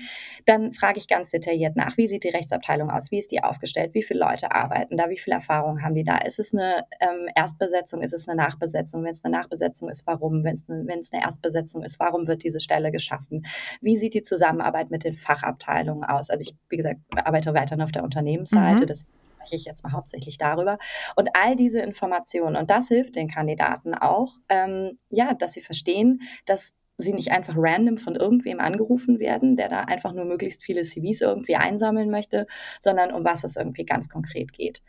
dann 0.46 0.74
frage 0.74 0.98
ich 0.98 1.08
ganz 1.08 1.32
detailliert 1.32 1.75
nach, 1.75 1.98
wie 1.98 2.08
sieht 2.08 2.24
die 2.24 2.30
Rechtsabteilung 2.30 2.89
aus? 2.89 3.12
Wie 3.12 3.18
ist 3.18 3.32
die 3.32 3.44
aufgestellt? 3.44 3.94
Wie 3.94 4.04
viele 4.04 4.20
Leute 4.20 4.51
arbeiten 4.51 4.98
da? 4.98 5.10
Wie 5.10 5.18
viel 5.18 5.34
Erfahrung 5.34 5.82
haben 5.82 5.96
die 5.96 6.04
da? 6.04 6.18
Ist 6.18 6.39
es 6.39 6.54
eine 6.54 6.86
ähm, 7.00 7.30
Erstbesetzung? 7.36 8.01
Ist 8.01 8.13
es 8.13 8.27
eine 8.27 8.38
Nachbesetzung? 8.38 9.04
Wenn 9.04 9.12
es 9.12 9.24
eine 9.24 9.36
Nachbesetzung 9.36 9.89
ist, 9.89 10.06
warum? 10.08 10.44
Wenn 10.44 10.54
es 10.54 10.68
eine, 10.70 10.82
eine 10.82 11.24
Erstbesetzung 11.24 11.84
ist, 11.84 12.00
warum 12.00 12.27
wird 12.27 12.44
diese 12.44 12.60
Stelle 12.60 12.92
geschaffen? 12.92 13.46
Wie 13.82 13.96
sieht 13.96 14.13
die 14.13 14.22
Zusammenarbeit 14.22 14.89
mit 14.89 15.04
den 15.04 15.13
Fachabteilungen 15.13 16.04
aus? 16.04 16.30
Also 16.30 16.44
ich, 16.44 16.56
wie 16.70 16.77
gesagt, 16.77 17.00
arbeite 17.16 17.54
weiterhin 17.54 17.84
auf 17.84 17.92
der 17.92 18.04
Unternehmensseite. 18.04 18.84
Mhm. 18.84 18.88
Das 18.88 19.06
spreche 19.48 19.56
ich 19.56 19.66
jetzt 19.66 19.84
mal 19.84 19.94
hauptsächlich 19.94 20.38
darüber. 20.38 20.77
Und 21.16 21.30
all 21.34 21.56
diese 21.56 21.80
Informationen, 21.80 22.56
und 22.56 22.70
das 22.70 22.88
hilft 22.88 23.16
den 23.16 23.27
Kandidaten 23.27 23.94
auch, 23.94 24.34
ähm, 24.50 24.98
ja, 25.10 25.34
dass 25.34 25.54
sie 25.54 25.62
verstehen, 25.62 26.22
dass 26.46 26.74
sie 26.98 27.13
nicht 27.13 27.32
einfach 27.32 27.54
random 27.56 27.98
von 27.98 28.16
irgendwem 28.16 28.60
angerufen 28.60 29.20
werden, 29.20 29.56
der 29.56 29.70
da 29.70 29.82
einfach 29.82 30.13
nur 30.13 30.25
möglichst 30.25 30.63
viele 30.63 30.82
CVs 30.82 31.22
irgendwie 31.22 31.56
einsammeln 31.56 32.10
möchte, 32.10 32.48
sondern 32.80 33.12
um 33.13 33.24
was 33.24 33.44
es 33.44 33.56
irgendwie 33.56 33.86
ganz 33.86 34.10
konkret 34.10 34.51
geht. 34.51 34.82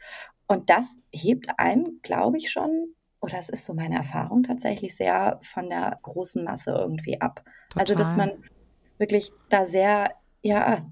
Und 0.47 0.71
das 0.71 0.97
hebt 1.13 1.49
ein, 1.59 2.01
glaube 2.03 2.39
ich 2.39 2.51
schon, 2.51 2.95
oder 3.21 3.37
es 3.37 3.51
ist 3.51 3.65
so 3.65 3.75
meine 3.75 3.97
Erfahrung 3.97 4.43
tatsächlich 4.43 4.97
sehr 4.97 5.39
von 5.43 5.69
der 5.69 5.99
großen 6.03 6.43
Masse 6.45 6.71
irgendwie 6.71 7.21
ab. 7.21 7.45
Total. 7.69 7.83
Also, 7.83 7.95
dass 7.95 8.17
man 8.17 8.31
wirklich 8.97 9.31
da 9.51 9.67
sehr, 9.67 10.15
ja, 10.41 10.87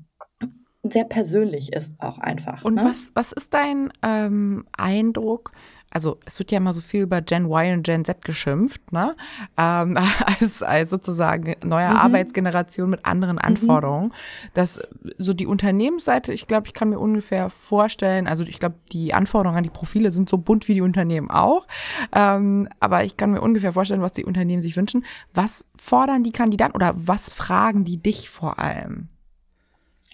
sehr 0.90 1.04
persönlich 1.04 1.72
ist 1.72 1.94
auch 2.00 2.18
einfach. 2.18 2.64
Und 2.64 2.76
ne? 2.76 2.84
was, 2.84 3.12
was 3.14 3.32
ist 3.32 3.54
dein 3.54 3.92
ähm, 4.02 4.66
Eindruck? 4.76 5.52
also 5.96 6.18
es 6.26 6.38
wird 6.38 6.52
ja 6.52 6.58
immer 6.58 6.74
so 6.74 6.82
viel 6.82 7.02
über 7.02 7.22
Gen 7.22 7.46
Y 7.46 7.78
und 7.78 7.82
Gen 7.82 8.04
Z 8.04 8.22
geschimpft, 8.22 8.92
ne? 8.92 9.16
Ähm, 9.56 9.96
als, 10.40 10.62
als 10.62 10.90
sozusagen 10.90 11.54
neue 11.64 11.88
mhm. 11.88 11.96
Arbeitsgeneration 11.96 12.90
mit 12.90 13.06
anderen 13.06 13.36
mhm. 13.36 13.42
Anforderungen. 13.42 14.08
Mhm. 14.08 14.50
Dass 14.52 14.80
so 15.16 15.32
die 15.32 15.46
Unternehmensseite, 15.46 16.34
ich 16.34 16.46
glaube, 16.46 16.66
ich 16.66 16.74
kann 16.74 16.90
mir 16.90 16.98
ungefähr 16.98 17.48
vorstellen, 17.48 18.26
also 18.26 18.44
ich 18.44 18.58
glaube, 18.58 18.76
die 18.92 19.14
Anforderungen 19.14 19.56
an 19.56 19.64
die 19.64 19.70
Profile 19.70 20.12
sind 20.12 20.28
so 20.28 20.36
bunt 20.36 20.68
wie 20.68 20.74
die 20.74 20.82
Unternehmen 20.82 21.30
auch. 21.30 21.66
Ähm, 22.12 22.68
aber 22.78 23.04
ich 23.04 23.16
kann 23.16 23.30
mir 23.30 23.40
ungefähr 23.40 23.72
vorstellen, 23.72 24.02
was 24.02 24.12
die 24.12 24.26
Unternehmen 24.26 24.60
sich 24.60 24.76
wünschen. 24.76 25.04
Was 25.32 25.64
fordern 25.76 26.24
die 26.24 26.32
Kandidaten 26.32 26.74
oder 26.74 26.92
was 26.94 27.30
fragen 27.30 27.84
die 27.84 28.02
dich 28.02 28.28
vor 28.28 28.58
allem? 28.58 29.08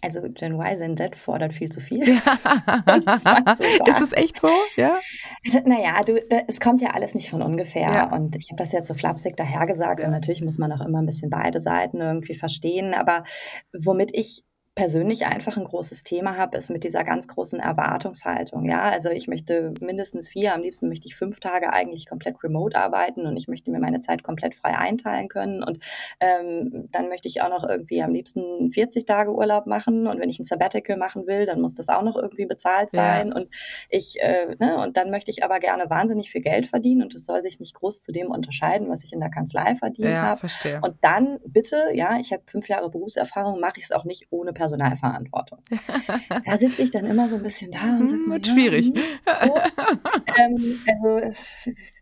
Also 0.03 0.21
Gen 0.23 0.59
Y, 0.61 0.79
Gen 0.79 0.97
Z 0.97 1.17
fordert 1.17 1.53
viel 1.53 1.71
zu 1.71 1.81
viel. 1.81 2.01
ist 2.03 4.01
es 4.01 4.13
echt 4.13 4.41
so? 4.41 4.49
Ja. 4.77 4.99
Naja, 5.65 6.01
du, 6.05 6.19
es 6.49 6.59
kommt 6.61 6.83
ja 6.83 6.91
alles 6.91 7.15
nicht 7.15 7.31
von 7.31 7.41
ungefähr. 7.41 7.89
Ja. 7.89 8.13
Und 8.13 8.35
ich 8.37 8.51
habe 8.51 8.59
das 8.59 8.73
jetzt 8.73 8.89
so 8.89 8.95
flapsig 8.95 9.37
dahergesagt. 9.37 10.01
Ja. 10.01 10.07
Und 10.07 10.13
natürlich 10.13 10.43
muss 10.43 10.59
man 10.59 10.73
auch 10.73 10.81
immer 10.85 11.01
ein 11.01 11.07
bisschen 11.07 11.31
beide 11.31 11.61
Seiten 11.61 12.01
irgendwie 12.01 12.35
verstehen. 12.35 12.95
Aber 12.95 13.23
womit 13.73 14.11
ich 14.15 14.45
persönlich 14.75 15.27
einfach 15.27 15.59
ein 15.59 15.65
großes 15.65 16.03
Thema 16.03 16.39
habe, 16.39 16.57
ist 16.57 16.71
mit 16.71 16.83
dieser 16.83 17.05
ganz 17.05 17.29
großen 17.29 17.61
Erwartungshaltung. 17.61 18.65
Ja, 18.65 18.85
also 18.85 19.11
ich 19.11 19.29
möchte 19.29 19.75
mindestens 19.81 20.31
vier, 20.31 20.55
am 20.55 20.63
liebsten 20.63 20.89
möchte 20.89 21.07
ich 21.07 21.15
fünf 21.15 21.41
Tage 21.41 21.71
eigentlich 21.75 22.09
komplett 22.09 22.43
remote 22.43 22.75
arbeiten 22.75 23.27
und 23.27 23.37
ich 23.37 23.49
möchte 23.49 23.71
mir 23.71 23.81
meine 23.81 24.01
Zeit 24.01 24.23
komplett 24.23 24.55
frei 24.55 24.79
einteilen 24.79 25.29
können 25.29 25.63
und 25.63 25.79
ähm, 26.21 26.89
dann 26.91 27.11
möchte 27.11 27.29
ich 27.29 27.43
auch 27.43 27.51
noch 27.51 27.69
irgendwie 27.69 28.03
am 28.03 28.15
liebsten 28.15 28.71
40 28.71 29.05
Tage 29.05 29.35
Urlaub 29.35 29.67
machen 29.67 30.07
und 30.07 30.19
wenn 30.21 30.31
ich 30.31 30.39
ein 30.39 30.45
Sabbatical 30.45 30.97
machen 30.97 31.27
will, 31.27 31.45
dann 31.45 31.61
muss 31.61 31.75
das 31.75 31.91
auch 31.91 32.03
noch 32.03 32.17
irgendwie 32.17 32.47
bezahlt 32.47 32.89
sein 32.89 33.29
ja. 33.29 33.35
und 33.35 33.49
ich 33.91 34.17
äh, 34.21 34.57
ne, 34.59 34.83
und 34.83 34.97
dann 34.97 35.11
möchte 35.11 35.31
ich 35.31 35.45
aber 35.45 35.59
gerne 35.59 35.91
wahnsinnig 35.91 36.31
viel 36.31 36.41
Geld 36.41 36.67
verdienen 36.67 37.03
und 37.03 37.15
es 37.15 37.27
soll 37.27 37.43
sich 37.43 37.61
nicht 37.61 37.75
groß 37.75 38.01
zu 38.01 38.11
dem 38.11 38.31
unterscheiden, 38.31 38.89
was 38.89 39.05
ich 39.05 39.13
in 39.13 39.21
der 39.21 39.31
Kanzlei 39.31 39.75
verdient 39.75 40.17
ja, 40.17 40.23
habe. 40.23 40.41
Und 40.81 40.97
dann 41.03 41.41
bitte, 41.45 41.89
ja, 41.93 42.19
ich 42.19 42.33
habe 42.33 42.43
fünf 42.47 42.69
Jahre 42.69 42.89
Berufserfahrung, 42.89 43.61
mache 43.61 43.75
ich 43.77 43.85
es 43.85 43.93
auch 43.93 44.05
nicht 44.05 44.29
ohne 44.31 44.55
Personalverantwortung. 44.63 45.59
da 46.47 46.57
sitze 46.57 46.83
ich 46.83 46.93
dann 46.93 47.05
immer 47.05 47.29
so 47.29 47.35
ein 47.35 47.43
bisschen 47.43 47.73
da 47.73 47.81
und 47.99 48.09
sage, 48.09 48.23
wird 48.27 48.47
ja, 48.47 48.53
schwierig. 48.53 48.87
Hm, 48.87 49.03
so. 49.45 49.55
ähm, 50.41 50.79
also 50.87 51.35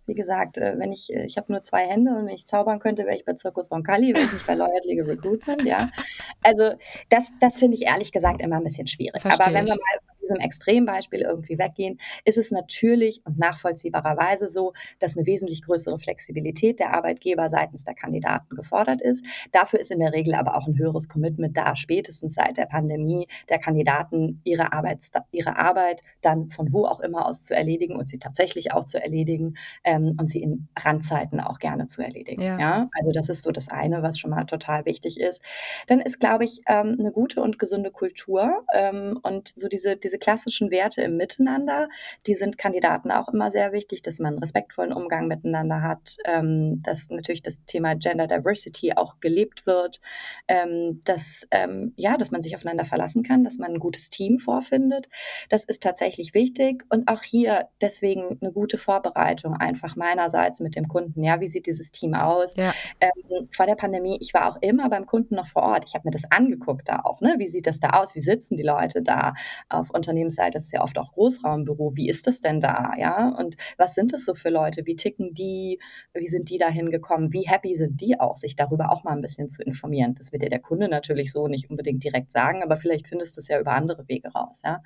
wie 0.04 0.14
gesagt, 0.14 0.58
äh, 0.58 0.74
wenn 0.76 0.92
ich, 0.92 1.10
ich 1.10 1.38
habe 1.38 1.50
nur 1.50 1.62
zwei 1.62 1.86
Hände 1.86 2.10
und 2.10 2.26
wenn 2.26 2.34
ich 2.34 2.46
zaubern 2.46 2.78
könnte, 2.78 3.04
wäre 3.04 3.16
ich 3.16 3.24
bei 3.24 3.32
Zirkus 3.32 3.70
Roncalli, 3.70 4.14
wäre 4.14 4.26
ich 4.26 4.32
nicht 4.32 4.46
bei 4.46 4.54
Lawyer 4.54 4.80
Legal 4.84 5.06
Recruitment, 5.06 5.64
ja. 5.64 5.88
Also 6.42 6.72
das, 7.08 7.30
das 7.40 7.56
finde 7.56 7.76
ich 7.76 7.84
ehrlich 7.84 8.12
gesagt 8.12 8.42
immer 8.42 8.56
ein 8.56 8.64
bisschen 8.64 8.86
schwierig. 8.86 9.22
Versteh 9.22 9.42
Aber 9.42 9.54
wenn 9.54 9.66
wir 9.66 9.74
mal 9.74 10.09
diesem 10.22 10.38
Extrembeispiel 10.38 11.20
irgendwie 11.20 11.58
weggehen, 11.58 12.00
ist 12.24 12.38
es 12.38 12.50
natürlich 12.50 13.22
und 13.24 13.38
nachvollziehbarerweise 13.38 14.48
so, 14.48 14.72
dass 14.98 15.16
eine 15.16 15.26
wesentlich 15.26 15.62
größere 15.62 15.98
Flexibilität 15.98 16.78
der 16.78 16.94
Arbeitgeber 16.94 17.48
seitens 17.48 17.84
der 17.84 17.94
Kandidaten 17.94 18.54
gefordert 18.56 19.02
ist. 19.02 19.24
Dafür 19.52 19.80
ist 19.80 19.90
in 19.90 20.00
der 20.00 20.12
Regel 20.12 20.34
aber 20.34 20.56
auch 20.56 20.66
ein 20.66 20.78
höheres 20.78 21.08
Commitment 21.08 21.56
da, 21.56 21.76
spätestens 21.76 22.34
seit 22.34 22.56
der 22.56 22.66
Pandemie 22.66 23.26
der 23.48 23.58
Kandidaten 23.58 24.40
ihre 24.44 24.72
Arbeit, 24.72 25.04
ihre 25.32 25.56
Arbeit 25.56 26.02
dann 26.20 26.50
von 26.50 26.72
wo 26.72 26.86
auch 26.86 27.00
immer 27.00 27.26
aus 27.26 27.42
zu 27.42 27.54
erledigen 27.54 27.96
und 27.96 28.08
sie 28.08 28.18
tatsächlich 28.18 28.72
auch 28.72 28.84
zu 28.84 29.02
erledigen 29.02 29.54
ähm, 29.84 30.16
und 30.18 30.28
sie 30.28 30.42
in 30.42 30.68
Randzeiten 30.78 31.40
auch 31.40 31.58
gerne 31.58 31.86
zu 31.86 32.02
erledigen. 32.02 32.42
Ja. 32.42 32.58
ja. 32.58 32.90
Also 32.98 33.12
das 33.12 33.28
ist 33.28 33.42
so 33.42 33.50
das 33.50 33.68
eine, 33.68 34.02
was 34.02 34.18
schon 34.18 34.30
mal 34.30 34.44
total 34.44 34.84
wichtig 34.84 35.20
ist. 35.20 35.40
Dann 35.86 36.00
ist, 36.00 36.20
glaube 36.20 36.44
ich, 36.44 36.60
ähm, 36.66 36.96
eine 36.98 37.12
gute 37.12 37.40
und 37.42 37.58
gesunde 37.58 37.90
Kultur 37.90 38.64
ähm, 38.74 39.18
und 39.22 39.52
so 39.54 39.68
diese, 39.68 39.96
diese 39.96 40.09
diese 40.10 40.18
klassischen 40.18 40.72
Werte 40.72 41.02
im 41.02 41.16
Miteinander, 41.16 41.88
die 42.26 42.34
sind 42.34 42.58
Kandidaten 42.58 43.12
auch 43.12 43.28
immer 43.28 43.52
sehr 43.52 43.70
wichtig, 43.72 44.02
dass 44.02 44.18
man 44.18 44.34
einen 44.34 44.38
respektvollen 44.40 44.92
Umgang 44.92 45.28
miteinander 45.28 45.82
hat, 45.82 46.16
ähm, 46.24 46.80
dass 46.82 47.10
natürlich 47.10 47.42
das 47.42 47.64
Thema 47.64 47.94
Gender 47.94 48.26
Diversity 48.26 48.94
auch 48.94 49.20
gelebt 49.20 49.66
wird, 49.66 50.00
ähm, 50.48 51.00
dass, 51.04 51.46
ähm, 51.52 51.92
ja, 51.96 52.16
dass 52.16 52.32
man 52.32 52.42
sich 52.42 52.56
aufeinander 52.56 52.84
verlassen 52.84 53.22
kann, 53.22 53.44
dass 53.44 53.58
man 53.58 53.70
ein 53.70 53.78
gutes 53.78 54.08
Team 54.08 54.40
vorfindet. 54.40 55.08
Das 55.48 55.62
ist 55.62 55.80
tatsächlich 55.80 56.34
wichtig 56.34 56.84
und 56.88 57.06
auch 57.06 57.22
hier 57.22 57.68
deswegen 57.80 58.38
eine 58.40 58.50
gute 58.50 58.78
Vorbereitung 58.78 59.54
einfach 59.54 59.94
meinerseits 59.94 60.58
mit 60.58 60.74
dem 60.74 60.88
Kunden. 60.88 61.22
Ja, 61.22 61.40
wie 61.40 61.46
sieht 61.46 61.66
dieses 61.66 61.92
Team 61.92 62.14
aus? 62.14 62.56
Ja. 62.56 62.72
Ähm, 63.00 63.48
vor 63.52 63.66
der 63.66 63.76
Pandemie, 63.76 64.18
ich 64.20 64.34
war 64.34 64.50
auch 64.50 64.60
immer 64.60 64.88
beim 64.88 65.06
Kunden 65.06 65.36
noch 65.36 65.46
vor 65.46 65.62
Ort. 65.62 65.84
Ich 65.86 65.94
habe 65.94 66.08
mir 66.08 66.10
das 66.10 66.24
angeguckt 66.32 66.88
da 66.88 67.00
auch. 67.04 67.20
Ne? 67.20 67.36
Wie 67.38 67.46
sieht 67.46 67.68
das 67.68 67.78
da 67.78 67.90
aus? 67.90 68.16
Wie 68.16 68.20
sitzen 68.20 68.56
die 68.56 68.64
Leute 68.64 69.02
da 69.02 69.34
auf 69.68 69.90
Unternehmensseite 70.00 70.56
ist 70.56 70.72
ja 70.72 70.82
oft 70.82 70.98
auch 70.98 71.12
Großraumbüro. 71.12 71.92
Wie 71.94 72.08
ist 72.08 72.26
das 72.26 72.40
denn 72.40 72.60
da? 72.60 72.92
Ja, 72.96 73.28
und 73.38 73.56
was 73.76 73.94
sind 73.94 74.12
das 74.12 74.24
so 74.24 74.34
für 74.34 74.50
Leute? 74.50 74.86
Wie 74.86 74.96
ticken 74.96 75.34
die? 75.34 75.78
Wie 76.14 76.26
sind 76.26 76.48
die 76.48 76.58
da 76.58 76.68
hingekommen? 76.68 77.32
Wie 77.32 77.46
happy 77.46 77.74
sind 77.74 78.00
die 78.00 78.18
auch, 78.18 78.36
sich 78.36 78.56
darüber 78.56 78.90
auch 78.90 79.04
mal 79.04 79.12
ein 79.12 79.20
bisschen 79.20 79.48
zu 79.48 79.62
informieren? 79.62 80.14
Das 80.14 80.32
wird 80.32 80.42
dir 80.42 80.48
der 80.48 80.60
Kunde 80.60 80.88
natürlich 80.88 81.32
so 81.32 81.48
nicht 81.48 81.70
unbedingt 81.70 82.02
direkt 82.02 82.32
sagen, 82.32 82.62
aber 82.62 82.76
vielleicht 82.76 83.06
findest 83.08 83.36
du 83.36 83.40
es 83.40 83.48
ja 83.48 83.60
über 83.60 83.72
andere 83.72 84.08
Wege 84.08 84.28
raus. 84.32 84.62
Ja, 84.64 84.82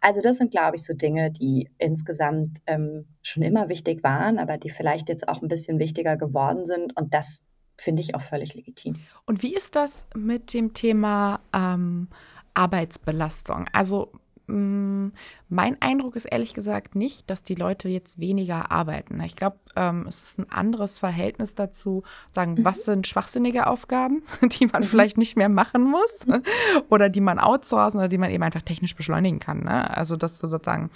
also 0.00 0.20
das 0.20 0.36
sind, 0.36 0.50
glaube 0.50 0.76
ich, 0.76 0.84
so 0.84 0.94
Dinge, 0.94 1.30
die 1.30 1.70
insgesamt 1.78 2.58
ähm, 2.66 3.06
schon 3.22 3.42
immer 3.42 3.68
wichtig 3.68 4.02
waren, 4.02 4.38
aber 4.38 4.58
die 4.58 4.70
vielleicht 4.70 5.08
jetzt 5.08 5.28
auch 5.28 5.42
ein 5.42 5.48
bisschen 5.48 5.78
wichtiger 5.78 6.16
geworden 6.16 6.66
sind. 6.66 6.96
Und 6.96 7.14
das 7.14 7.44
finde 7.82 8.02
ich 8.02 8.14
auch 8.14 8.22
völlig 8.22 8.54
legitim. 8.54 8.94
Und 9.26 9.42
wie 9.42 9.54
ist 9.54 9.76
das 9.76 10.06
mit 10.14 10.54
dem 10.54 10.72
Thema 10.74 11.40
ähm, 11.54 12.08
Arbeitsbelastung? 12.54 13.66
Also 13.72 14.12
mein 14.46 15.76
Eindruck 15.80 16.16
ist 16.16 16.24
ehrlich 16.24 16.54
gesagt 16.54 16.94
nicht, 16.94 17.30
dass 17.30 17.42
die 17.42 17.54
Leute 17.54 17.88
jetzt 17.88 18.18
weniger 18.18 18.72
arbeiten. 18.72 19.20
Ich 19.20 19.36
glaube, 19.36 19.58
ähm, 19.76 20.06
es 20.08 20.22
ist 20.22 20.38
ein 20.38 20.50
anderes 20.50 20.98
Verhältnis 20.98 21.54
dazu, 21.54 22.02
sagen, 22.32 22.54
mhm. 22.54 22.64
was 22.64 22.84
sind 22.84 23.06
schwachsinnige 23.06 23.66
Aufgaben, 23.66 24.22
die 24.60 24.66
man 24.66 24.82
mhm. 24.82 24.86
vielleicht 24.86 25.18
nicht 25.18 25.36
mehr 25.36 25.48
machen 25.48 25.84
muss 25.84 26.26
mhm. 26.26 26.42
oder 26.90 27.08
die 27.08 27.20
man 27.20 27.38
outsourcen 27.38 27.98
oder 27.98 28.08
die 28.08 28.18
man 28.18 28.30
eben 28.30 28.42
einfach 28.42 28.62
technisch 28.62 28.96
beschleunigen 28.96 29.40
kann. 29.40 29.60
Ne? 29.60 29.96
Also, 29.96 30.16
dass 30.16 30.38
du 30.40 30.48
sozusagen 30.48 30.90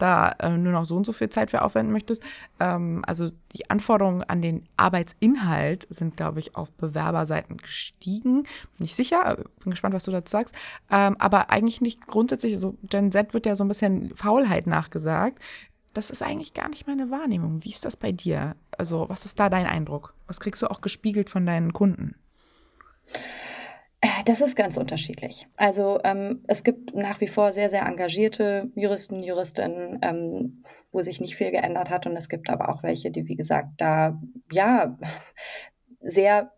da 0.00 0.30
äh, 0.38 0.56
nur 0.56 0.72
noch 0.72 0.84
so 0.84 0.96
und 0.96 1.04
so 1.04 1.12
viel 1.12 1.28
Zeit 1.28 1.50
für 1.50 1.62
aufwenden 1.62 1.92
möchtest. 1.92 2.22
Ähm, 2.58 3.02
also 3.06 3.30
die 3.52 3.68
Anforderungen 3.70 4.22
an 4.22 4.42
den 4.42 4.66
Arbeitsinhalt 4.76 5.86
sind, 5.90 6.16
glaube 6.16 6.40
ich, 6.40 6.56
auf 6.56 6.72
Bewerberseiten 6.72 7.58
gestiegen. 7.58 8.44
Bin 8.78 8.84
ich 8.84 8.94
sicher, 8.94 9.36
bin 9.62 9.70
gespannt, 9.70 9.94
was 9.94 10.04
du 10.04 10.10
dazu 10.10 10.30
sagst. 10.30 10.54
Ähm, 10.90 11.16
aber 11.18 11.50
eigentlich 11.50 11.80
nicht 11.80 12.06
grundsätzlich, 12.06 12.58
so 12.58 12.76
Gen 12.90 13.10
Z 13.12 13.34
wird 13.34 13.46
ja 13.46 13.56
so 13.56 13.64
ein 13.64 13.68
bisschen 13.68 14.14
Faulheit 14.14 14.66
nachgesagt. 14.66 15.38
Das 15.94 16.10
ist 16.10 16.22
eigentlich 16.22 16.54
gar 16.54 16.68
nicht 16.68 16.86
meine 16.86 17.10
Wahrnehmung. 17.10 17.64
Wie 17.64 17.70
ist 17.70 17.84
das 17.84 17.96
bei 17.96 18.12
dir? 18.12 18.54
Also, 18.76 19.08
was 19.08 19.24
ist 19.24 19.40
da 19.40 19.48
dein 19.48 19.66
Eindruck? 19.66 20.14
Was 20.26 20.38
kriegst 20.38 20.62
du 20.62 20.70
auch 20.70 20.80
gespiegelt 20.80 21.30
von 21.30 21.46
deinen 21.46 21.72
Kunden? 21.72 22.14
Äh, 24.00 24.08
das 24.24 24.40
ist 24.40 24.56
ganz 24.56 24.76
unterschiedlich. 24.76 25.46
Also 25.56 26.00
ähm, 26.04 26.42
es 26.46 26.64
gibt 26.64 26.94
nach 26.94 27.20
wie 27.20 27.28
vor 27.28 27.52
sehr, 27.52 27.68
sehr 27.68 27.84
engagierte 27.84 28.70
Juristen, 28.74 29.22
Juristinnen, 29.22 29.98
ähm, 30.02 30.62
wo 30.90 31.02
sich 31.02 31.20
nicht 31.20 31.36
viel 31.36 31.50
geändert 31.50 31.90
hat. 31.90 32.06
Und 32.06 32.16
es 32.16 32.28
gibt 32.28 32.48
aber 32.48 32.70
auch 32.70 32.82
welche, 32.82 33.10
die, 33.10 33.28
wie 33.28 33.36
gesagt, 33.36 33.68
da 33.76 34.18
ja 34.50 34.96
sehr, 36.00 36.52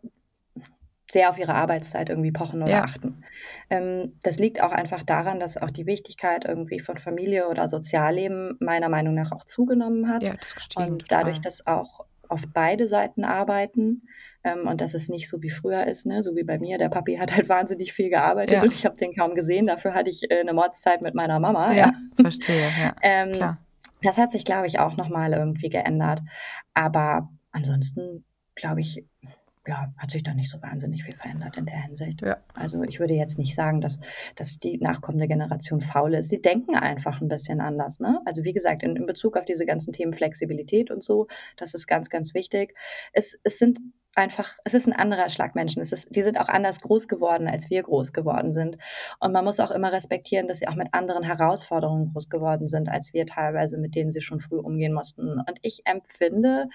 sehr 1.12 1.28
auf 1.28 1.38
ihre 1.38 1.54
Arbeitszeit 1.54 2.08
irgendwie 2.08 2.32
pochen 2.32 2.62
oder 2.62 2.72
ja. 2.72 2.84
achten. 2.84 3.22
Ähm, 3.68 4.14
das 4.22 4.38
liegt 4.38 4.62
auch 4.62 4.72
einfach 4.72 5.02
daran, 5.02 5.40
dass 5.40 5.58
auch 5.58 5.70
die 5.70 5.84
Wichtigkeit 5.84 6.46
irgendwie 6.48 6.80
von 6.80 6.96
Familie 6.96 7.48
oder 7.48 7.68
Sozialleben 7.68 8.56
meiner 8.60 8.88
Meinung 8.88 9.12
nach 9.14 9.30
auch 9.30 9.44
zugenommen 9.44 10.08
hat. 10.08 10.22
Ja, 10.22 10.34
das 10.36 10.54
und 10.74 11.04
dadurch, 11.12 11.38
dass 11.40 11.66
auch 11.66 12.06
oft 12.30 12.50
beide 12.54 12.88
Seiten 12.88 13.24
arbeiten 13.24 14.08
ähm, 14.42 14.66
und 14.66 14.80
dass 14.80 14.94
es 14.94 15.10
nicht 15.10 15.28
so 15.28 15.42
wie 15.42 15.50
früher 15.50 15.86
ist, 15.86 16.06
ne? 16.06 16.22
so 16.22 16.34
wie 16.34 16.44
bei 16.44 16.58
mir. 16.58 16.78
Der 16.78 16.88
Papi 16.88 17.16
hat 17.16 17.36
halt 17.36 17.50
wahnsinnig 17.50 17.92
viel 17.92 18.08
gearbeitet 18.08 18.56
ja. 18.56 18.62
und 18.62 18.72
ich 18.72 18.86
habe 18.86 18.96
den 18.96 19.12
kaum 19.12 19.34
gesehen. 19.34 19.66
Dafür 19.66 19.92
hatte 19.92 20.08
ich 20.08 20.30
äh, 20.30 20.40
eine 20.40 20.54
Mordszeit 20.54 21.02
mit 21.02 21.14
meiner 21.14 21.38
Mama. 21.40 21.74
Ja, 21.74 21.92
verstehe, 22.18 22.70
ähm, 23.02 23.32
Klar. 23.32 23.58
Das 24.00 24.16
hat 24.16 24.32
sich, 24.32 24.46
glaube 24.46 24.66
ich, 24.66 24.78
auch 24.78 24.96
nochmal 24.96 25.34
irgendwie 25.34 25.68
geändert. 25.68 26.22
Aber 26.72 27.28
ansonsten, 27.52 28.24
glaube 28.54 28.80
ich, 28.80 29.04
ja, 29.66 29.92
hat 29.96 30.10
sich 30.10 30.22
da 30.22 30.34
nicht 30.34 30.50
so 30.50 30.60
wahnsinnig 30.60 31.04
viel 31.04 31.14
verändert 31.14 31.56
in 31.56 31.66
der 31.66 31.80
Hinsicht. 31.82 32.20
Ja. 32.22 32.38
Also 32.54 32.82
ich 32.82 32.98
würde 32.98 33.14
jetzt 33.14 33.38
nicht 33.38 33.54
sagen, 33.54 33.80
dass, 33.80 34.00
dass 34.34 34.58
die 34.58 34.78
nachkommende 34.78 35.28
Generation 35.28 35.80
faul 35.80 36.14
ist. 36.14 36.30
Sie 36.30 36.42
denken 36.42 36.74
einfach 36.74 37.20
ein 37.20 37.28
bisschen 37.28 37.60
anders. 37.60 38.00
Ne? 38.00 38.20
Also 38.24 38.44
wie 38.44 38.52
gesagt, 38.52 38.82
in, 38.82 38.96
in 38.96 39.06
Bezug 39.06 39.36
auf 39.36 39.44
diese 39.44 39.64
ganzen 39.64 39.92
Themen 39.92 40.14
Flexibilität 40.14 40.90
und 40.90 41.02
so, 41.02 41.28
das 41.56 41.74
ist 41.74 41.86
ganz, 41.86 42.10
ganz 42.10 42.34
wichtig. 42.34 42.74
Es, 43.12 43.38
es 43.44 43.58
sind 43.58 43.78
einfach, 44.14 44.58
es 44.64 44.74
ist 44.74 44.86
ein 44.86 44.92
anderer 44.92 45.28
Schlag 45.30 45.54
Menschen. 45.54 45.80
Es 45.80 45.92
ist, 45.92 46.14
die 46.14 46.22
sind 46.22 46.38
auch 46.38 46.48
anders 46.48 46.80
groß 46.80 47.08
geworden, 47.08 47.48
als 47.48 47.70
wir 47.70 47.82
groß 47.82 48.12
geworden 48.12 48.52
sind. 48.52 48.76
Und 49.20 49.32
man 49.32 49.44
muss 49.44 49.60
auch 49.60 49.70
immer 49.70 49.92
respektieren, 49.92 50.48
dass 50.48 50.58
sie 50.58 50.68
auch 50.68 50.74
mit 50.74 50.88
anderen 50.92 51.22
Herausforderungen 51.22 52.12
groß 52.12 52.28
geworden 52.28 52.66
sind, 52.66 52.88
als 52.88 53.12
wir 53.12 53.26
teilweise, 53.26 53.78
mit 53.78 53.94
denen 53.94 54.12
sie 54.12 54.20
schon 54.20 54.40
früh 54.40 54.58
umgehen 54.58 54.92
mussten. 54.92 55.38
Und 55.38 55.58
ich 55.62 55.82
empfinde, 55.84 56.68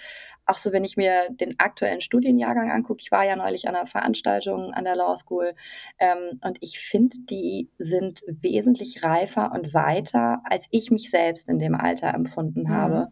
auch 0.45 0.57
so, 0.57 0.71
wenn 0.71 0.83
ich 0.83 0.97
mir 0.97 1.29
den 1.29 1.59
aktuellen 1.59 2.01
Studienjahrgang 2.01 2.71
angucke, 2.71 3.01
ich 3.01 3.11
war 3.11 3.25
ja 3.25 3.35
neulich 3.35 3.67
an 3.67 3.75
einer 3.75 3.85
Veranstaltung 3.85 4.73
an 4.73 4.85
der 4.85 4.95
Law 4.95 5.15
School, 5.15 5.53
ähm, 5.99 6.39
und 6.41 6.57
ich 6.61 6.79
finde, 6.79 7.17
die 7.29 7.69
sind 7.77 8.21
wesentlich 8.27 9.03
reifer 9.03 9.51
und 9.51 9.73
weiter, 9.73 10.41
als 10.45 10.67
ich 10.71 10.89
mich 10.89 11.11
selbst 11.11 11.49
in 11.49 11.59
dem 11.59 11.75
Alter 11.75 12.13
empfunden 12.13 12.63
mhm. 12.63 12.69
habe 12.69 13.09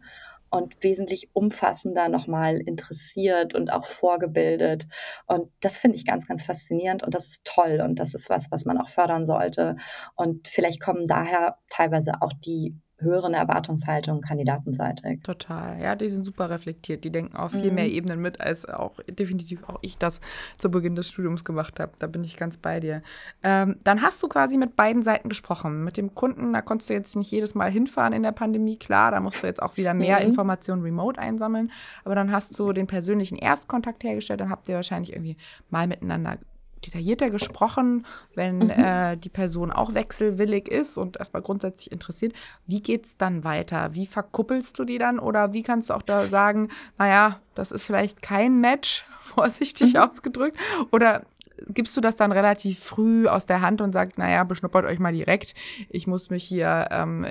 und 0.50 0.82
wesentlich 0.82 1.30
umfassender 1.32 2.08
nochmal 2.08 2.60
interessiert 2.60 3.54
und 3.54 3.72
auch 3.72 3.86
vorgebildet. 3.86 4.86
Und 5.26 5.50
das 5.60 5.76
finde 5.76 5.96
ich 5.96 6.06
ganz, 6.06 6.26
ganz 6.26 6.42
faszinierend 6.42 7.02
und 7.02 7.14
das 7.14 7.26
ist 7.28 7.44
toll 7.44 7.80
und 7.82 7.98
das 7.98 8.14
ist 8.14 8.30
was, 8.30 8.50
was 8.50 8.64
man 8.64 8.78
auch 8.78 8.88
fördern 8.88 9.26
sollte. 9.26 9.76
Und 10.14 10.48
vielleicht 10.48 10.80
kommen 10.80 11.06
daher 11.06 11.58
teilweise 11.68 12.22
auch 12.22 12.32
die 12.32 12.76
höheren 12.98 13.34
Erwartungshaltung 13.34 14.22
kandidatenseitig. 14.22 15.22
Total, 15.22 15.80
ja, 15.82 15.94
die 15.94 16.08
sind 16.08 16.24
super 16.24 16.48
reflektiert. 16.48 17.04
Die 17.04 17.10
denken 17.10 17.36
auf 17.36 17.52
viel 17.52 17.68
mhm. 17.68 17.74
mehr 17.74 17.88
Ebenen 17.88 18.20
mit, 18.20 18.40
als 18.40 18.66
auch 18.66 18.98
definitiv 19.08 19.64
auch 19.64 19.78
ich 19.82 19.98
das 19.98 20.20
zu 20.56 20.70
Beginn 20.70 20.96
des 20.96 21.08
Studiums 21.08 21.44
gemacht 21.44 21.78
habe. 21.78 21.92
Da 21.98 22.06
bin 22.06 22.24
ich 22.24 22.36
ganz 22.36 22.56
bei 22.56 22.80
dir. 22.80 23.02
Ähm, 23.42 23.76
dann 23.84 24.00
hast 24.00 24.22
du 24.22 24.28
quasi 24.28 24.56
mit 24.56 24.76
beiden 24.76 25.02
Seiten 25.02 25.28
gesprochen. 25.28 25.84
Mit 25.84 25.98
dem 25.98 26.14
Kunden, 26.14 26.54
da 26.54 26.62
konntest 26.62 26.88
du 26.88 26.94
jetzt 26.94 27.16
nicht 27.16 27.30
jedes 27.30 27.54
Mal 27.54 27.70
hinfahren 27.70 28.14
in 28.14 28.22
der 28.22 28.32
Pandemie. 28.32 28.78
Klar, 28.78 29.10
da 29.10 29.20
musst 29.20 29.42
du 29.42 29.46
jetzt 29.46 29.62
auch 29.62 29.76
wieder 29.76 29.92
mehr 29.92 30.18
mhm. 30.20 30.26
Informationen 30.26 30.82
remote 30.82 31.20
einsammeln. 31.20 31.70
Aber 32.04 32.14
dann 32.14 32.32
hast 32.32 32.58
du 32.58 32.72
den 32.72 32.86
persönlichen 32.86 33.36
Erstkontakt 33.36 34.04
hergestellt. 34.04 34.40
Dann 34.40 34.50
habt 34.50 34.68
ihr 34.68 34.74
wahrscheinlich 34.76 35.12
irgendwie 35.12 35.36
mal 35.70 35.86
miteinander 35.86 36.38
detaillierter 36.86 37.30
gesprochen, 37.30 38.06
wenn 38.34 38.58
mhm. 38.58 38.70
äh, 38.70 39.16
die 39.16 39.28
Person 39.28 39.70
auch 39.70 39.94
wechselwillig 39.94 40.68
ist 40.68 40.96
und 40.96 41.16
erstmal 41.18 41.42
grundsätzlich 41.42 41.92
interessiert. 41.92 42.32
Wie 42.66 42.82
geht 42.82 43.06
es 43.06 43.16
dann 43.16 43.44
weiter? 43.44 43.94
Wie 43.94 44.06
verkuppelst 44.06 44.78
du 44.78 44.84
die 44.84 44.98
dann? 44.98 45.18
Oder 45.18 45.52
wie 45.52 45.62
kannst 45.62 45.90
du 45.90 45.94
auch 45.94 46.02
da 46.02 46.26
sagen, 46.26 46.68
naja, 46.98 47.40
das 47.54 47.72
ist 47.72 47.84
vielleicht 47.84 48.22
kein 48.22 48.60
Match, 48.60 49.04
vorsichtig 49.20 49.94
mhm. 49.94 50.00
ausgedrückt? 50.00 50.58
Oder 50.90 51.22
gibst 51.68 51.96
du 51.96 52.00
das 52.00 52.16
dann 52.16 52.32
relativ 52.32 52.80
früh 52.80 53.26
aus 53.28 53.46
der 53.46 53.60
Hand 53.60 53.80
und 53.80 53.92
sagst, 53.92 54.18
naja, 54.18 54.44
beschnuppert 54.44 54.84
euch 54.84 54.98
mal 54.98 55.12
direkt, 55.12 55.54
ich 55.88 56.06
muss 56.06 56.30
mich 56.30 56.44
hier, 56.44 56.88
ähm, 56.90 57.26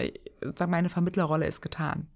sagen, 0.55 0.71
meine 0.71 0.89
Vermittlerrolle 0.89 1.47
ist 1.47 1.61
getan? 1.61 2.07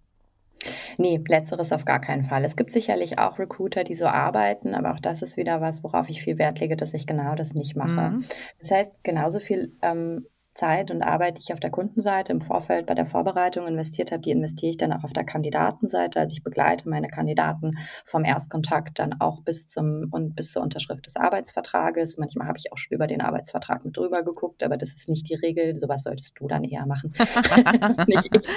Nee, 0.97 1.21
letzteres 1.27 1.71
auf 1.71 1.85
gar 1.85 2.01
keinen 2.01 2.23
Fall. 2.23 2.43
Es 2.43 2.55
gibt 2.55 2.71
sicherlich 2.71 3.19
auch 3.19 3.39
Recruiter, 3.39 3.83
die 3.83 3.93
so 3.93 4.05
arbeiten, 4.05 4.75
aber 4.75 4.93
auch 4.93 4.99
das 4.99 5.21
ist 5.21 5.37
wieder 5.37 5.61
was, 5.61 5.83
worauf 5.83 6.09
ich 6.09 6.21
viel 6.21 6.37
Wert 6.37 6.59
lege, 6.59 6.75
dass 6.75 6.93
ich 6.93 7.07
genau 7.07 7.35
das 7.35 7.53
nicht 7.53 7.75
mache. 7.75 8.11
Mhm. 8.11 8.25
Das 8.59 8.71
heißt, 8.71 9.03
genauso 9.03 9.39
viel 9.39 9.73
ähm, 9.81 10.25
Zeit 10.59 10.91
und 10.91 11.03
Arbeit, 11.03 11.37
die 11.37 11.41
ich 11.41 11.53
auf 11.53 11.61
der 11.61 11.69
Kundenseite 11.69 12.33
im 12.33 12.41
Vorfeld 12.41 12.85
bei 12.85 12.93
der 12.93 13.05
Vorbereitung 13.05 13.65
investiert 13.65 14.11
habe, 14.11 14.21
die 14.21 14.31
investiere 14.31 14.71
ich 14.71 14.77
dann 14.77 14.91
auch 14.91 15.05
auf 15.05 15.13
der 15.13 15.23
Kandidatenseite. 15.23 16.19
Also 16.19 16.33
ich 16.33 16.43
begleite 16.43 16.89
meine 16.89 17.07
Kandidaten 17.07 17.77
vom 18.03 18.25
Erstkontakt 18.25 18.99
dann 18.99 19.21
auch 19.21 19.41
bis 19.43 19.69
zum 19.69 20.07
und 20.11 20.35
bis 20.35 20.51
zur 20.51 20.61
Unterschrift 20.61 21.05
des 21.05 21.15
Arbeitsvertrages. 21.15 22.17
Manchmal 22.17 22.47
habe 22.47 22.57
ich 22.57 22.73
auch 22.73 22.77
schon 22.77 22.93
über 22.93 23.07
den 23.07 23.21
Arbeitsvertrag 23.21 23.85
mit 23.85 23.95
drüber 23.95 24.23
geguckt, 24.23 24.61
aber 24.61 24.75
das 24.75 24.89
ist 24.89 25.07
nicht 25.07 25.29
die 25.29 25.35
Regel. 25.35 25.77
Sowas 25.77 26.03
solltest 26.03 26.37
du 26.39 26.47
dann 26.47 26.65
eher 26.65 26.85
machen, 26.85 27.13
nicht 28.07 28.35
ich. 28.35 28.47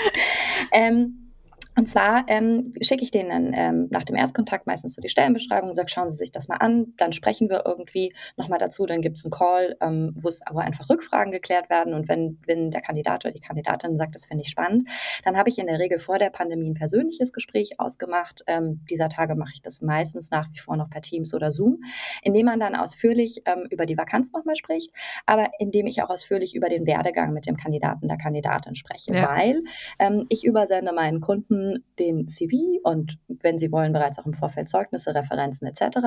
Ähm, 0.73 1.32
und 1.75 1.89
zwar 1.89 2.25
ähm, 2.29 2.73
schicke 2.83 3.03
ich 3.03 3.11
denen 3.11 3.31
dann 3.31 3.53
ähm, 3.55 3.89
nach 3.91 4.05
dem 4.05 4.15
Erstkontakt 4.15 4.67
meistens 4.67 4.95
so 4.95 5.01
die 5.01 5.09
Stellenbeschreibung, 5.09 5.73
sage, 5.73 5.89
schauen 5.89 6.11
Sie 6.11 6.19
sich 6.19 6.31
das 6.31 6.49
mal 6.49 6.57
an, 6.57 6.93
dann 6.99 7.13
sprechen 7.13 7.49
wir 7.49 7.63
irgendwie 7.65 8.13
nochmal 8.37 8.59
dazu, 8.59 8.85
dann 8.85 9.01
gibt 9.01 9.17
es 9.17 9.25
einen 9.25 9.31
Call, 9.31 9.77
ähm, 9.81 10.13
wo 10.15 10.29
es 10.29 10.47
aber 10.47 10.61
einfach 10.61 10.91
Rückfragen 10.91 11.33
geklärt 11.33 11.71
werden. 11.71 11.95
Und 11.95 12.09
wenn, 12.09 12.39
wenn 12.47 12.71
der 12.71 12.83
Kandidat 12.83 13.25
oder 13.25 13.33
die 13.33 13.41
Kandidatin 13.41 13.97
sagt, 13.97 14.15
das 14.15 14.27
finde 14.27 14.43
ich 14.43 14.51
spannend, 14.51 14.87
dann 15.25 15.37
habe 15.37 15.49
ich 15.49 15.59
in 15.59 15.67
der 15.67 15.79
Regel 15.79 15.99
vor 15.99 16.19
der 16.19 16.29
Pandemie 16.29 16.69
ein 16.69 16.75
persönliches 16.75 17.33
Gespräch 17.33 17.81
ausgemacht. 17.81 18.43
Ähm, 18.47 18.85
dieser 18.91 19.09
Tage 19.09 19.35
mache 19.35 19.53
ich 19.55 19.63
das 19.63 19.81
meistens 19.81 20.31
nach 20.31 20.49
wie 20.53 20.59
vor 20.59 20.77
noch 20.77 20.91
per 20.91 21.01
Teams 21.01 21.33
oder 21.33 21.51
Zoom, 21.51 21.83
indem 22.23 22.47
man 22.47 22.61
dann 22.61 22.75
ausführlich 22.75 23.43
ähm, 23.47 23.67
über 23.71 23.87
die 23.87 23.97
Vakanz 23.97 24.33
nochmal 24.33 24.57
spricht, 24.57 24.93
aber 25.25 25.49
indem 25.59 25.87
ich 25.87 26.03
auch 26.03 26.11
ausführlich 26.11 26.55
über 26.55 26.69
den 26.69 26.87
Werdegang 26.87 27.33
mit 27.33 27.47
dem 27.47 27.57
Kandidaten, 27.57 28.09
der 28.09 28.19
Kandidatin 28.19 28.75
spreche, 28.75 29.15
ja. 29.15 29.31
weil 29.31 29.63
ähm, 29.99 30.27
ich 30.29 30.45
übersende 30.45 30.93
meinen 30.93 31.21
Kunden 31.21 31.62
den 31.99 32.29
CV 32.29 32.81
und 32.83 33.19
wenn 33.29 33.59
Sie 33.59 33.73
wollen, 33.73 33.93
bereits 33.93 34.19
auch 34.19 34.27
im 34.27 34.33
Vorfeld 34.33 34.69
Zeugnisse, 34.69 35.15
Referenzen 35.15 35.67
etc. 35.67 35.99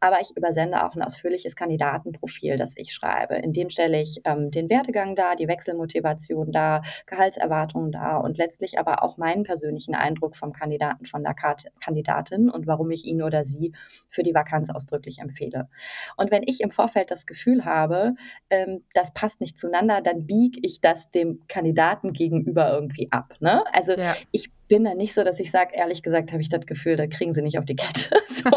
Aber 0.00 0.20
ich 0.20 0.36
übersende 0.36 0.84
auch 0.84 0.94
ein 0.94 1.02
ausführliches 1.02 1.56
Kandidatenprofil, 1.56 2.56
das 2.56 2.74
ich 2.76 2.92
schreibe. 2.92 3.36
In 3.36 3.52
dem 3.52 3.70
stelle 3.70 4.00
ich 4.00 4.20
ähm, 4.24 4.50
den 4.50 4.68
Werdegang 4.70 5.14
dar, 5.14 5.36
die 5.36 5.48
Wechselmotivation 5.48 6.52
dar, 6.52 6.82
Gehaltserwartungen 7.06 7.92
dar 7.92 8.24
und 8.24 8.38
letztlich 8.38 8.78
aber 8.78 9.02
auch 9.02 9.16
meinen 9.16 9.44
persönlichen 9.44 9.94
Eindruck 9.94 10.36
vom 10.36 10.52
Kandidaten, 10.52 11.06
von 11.06 11.22
der 11.22 11.34
Kandidatin 11.80 12.50
und 12.50 12.66
warum 12.66 12.90
ich 12.90 13.04
ihn 13.04 13.22
oder 13.22 13.44
sie 13.44 13.72
für 14.08 14.22
die 14.22 14.34
Vakanz 14.34 14.70
ausdrücklich 14.70 15.18
empfehle. 15.18 15.68
Und 16.16 16.30
wenn 16.30 16.42
ich 16.44 16.60
im 16.60 16.70
Vorfeld 16.70 17.10
das 17.10 17.26
Gefühl 17.26 17.64
habe, 17.64 18.14
ähm, 18.50 18.84
das 18.94 19.12
passt 19.14 19.40
nicht 19.40 19.58
zueinander, 19.58 20.00
dann 20.00 20.26
biege 20.26 20.60
ich 20.62 20.80
das 20.80 21.10
dem 21.10 21.42
Kandidaten 21.48 22.12
gegenüber 22.12 22.70
irgendwie 22.72 23.10
ab. 23.10 23.34
Ne? 23.40 23.64
Also 23.72 23.92
ja. 23.92 24.14
ich 24.32 24.50
bin 24.68 24.84
da 24.84 24.94
nicht 24.94 25.14
so, 25.14 25.24
dass 25.24 25.40
ich 25.40 25.50
sage, 25.50 25.70
ehrlich 25.74 26.02
gesagt, 26.02 26.32
habe 26.32 26.42
ich 26.42 26.48
das 26.48 26.66
Gefühl, 26.66 26.96
da 26.96 27.06
kriegen 27.06 27.32
sie 27.32 27.42
nicht 27.42 27.58
auf 27.58 27.64
die 27.64 27.76
Kette. 27.76 28.16
so, 28.26 28.50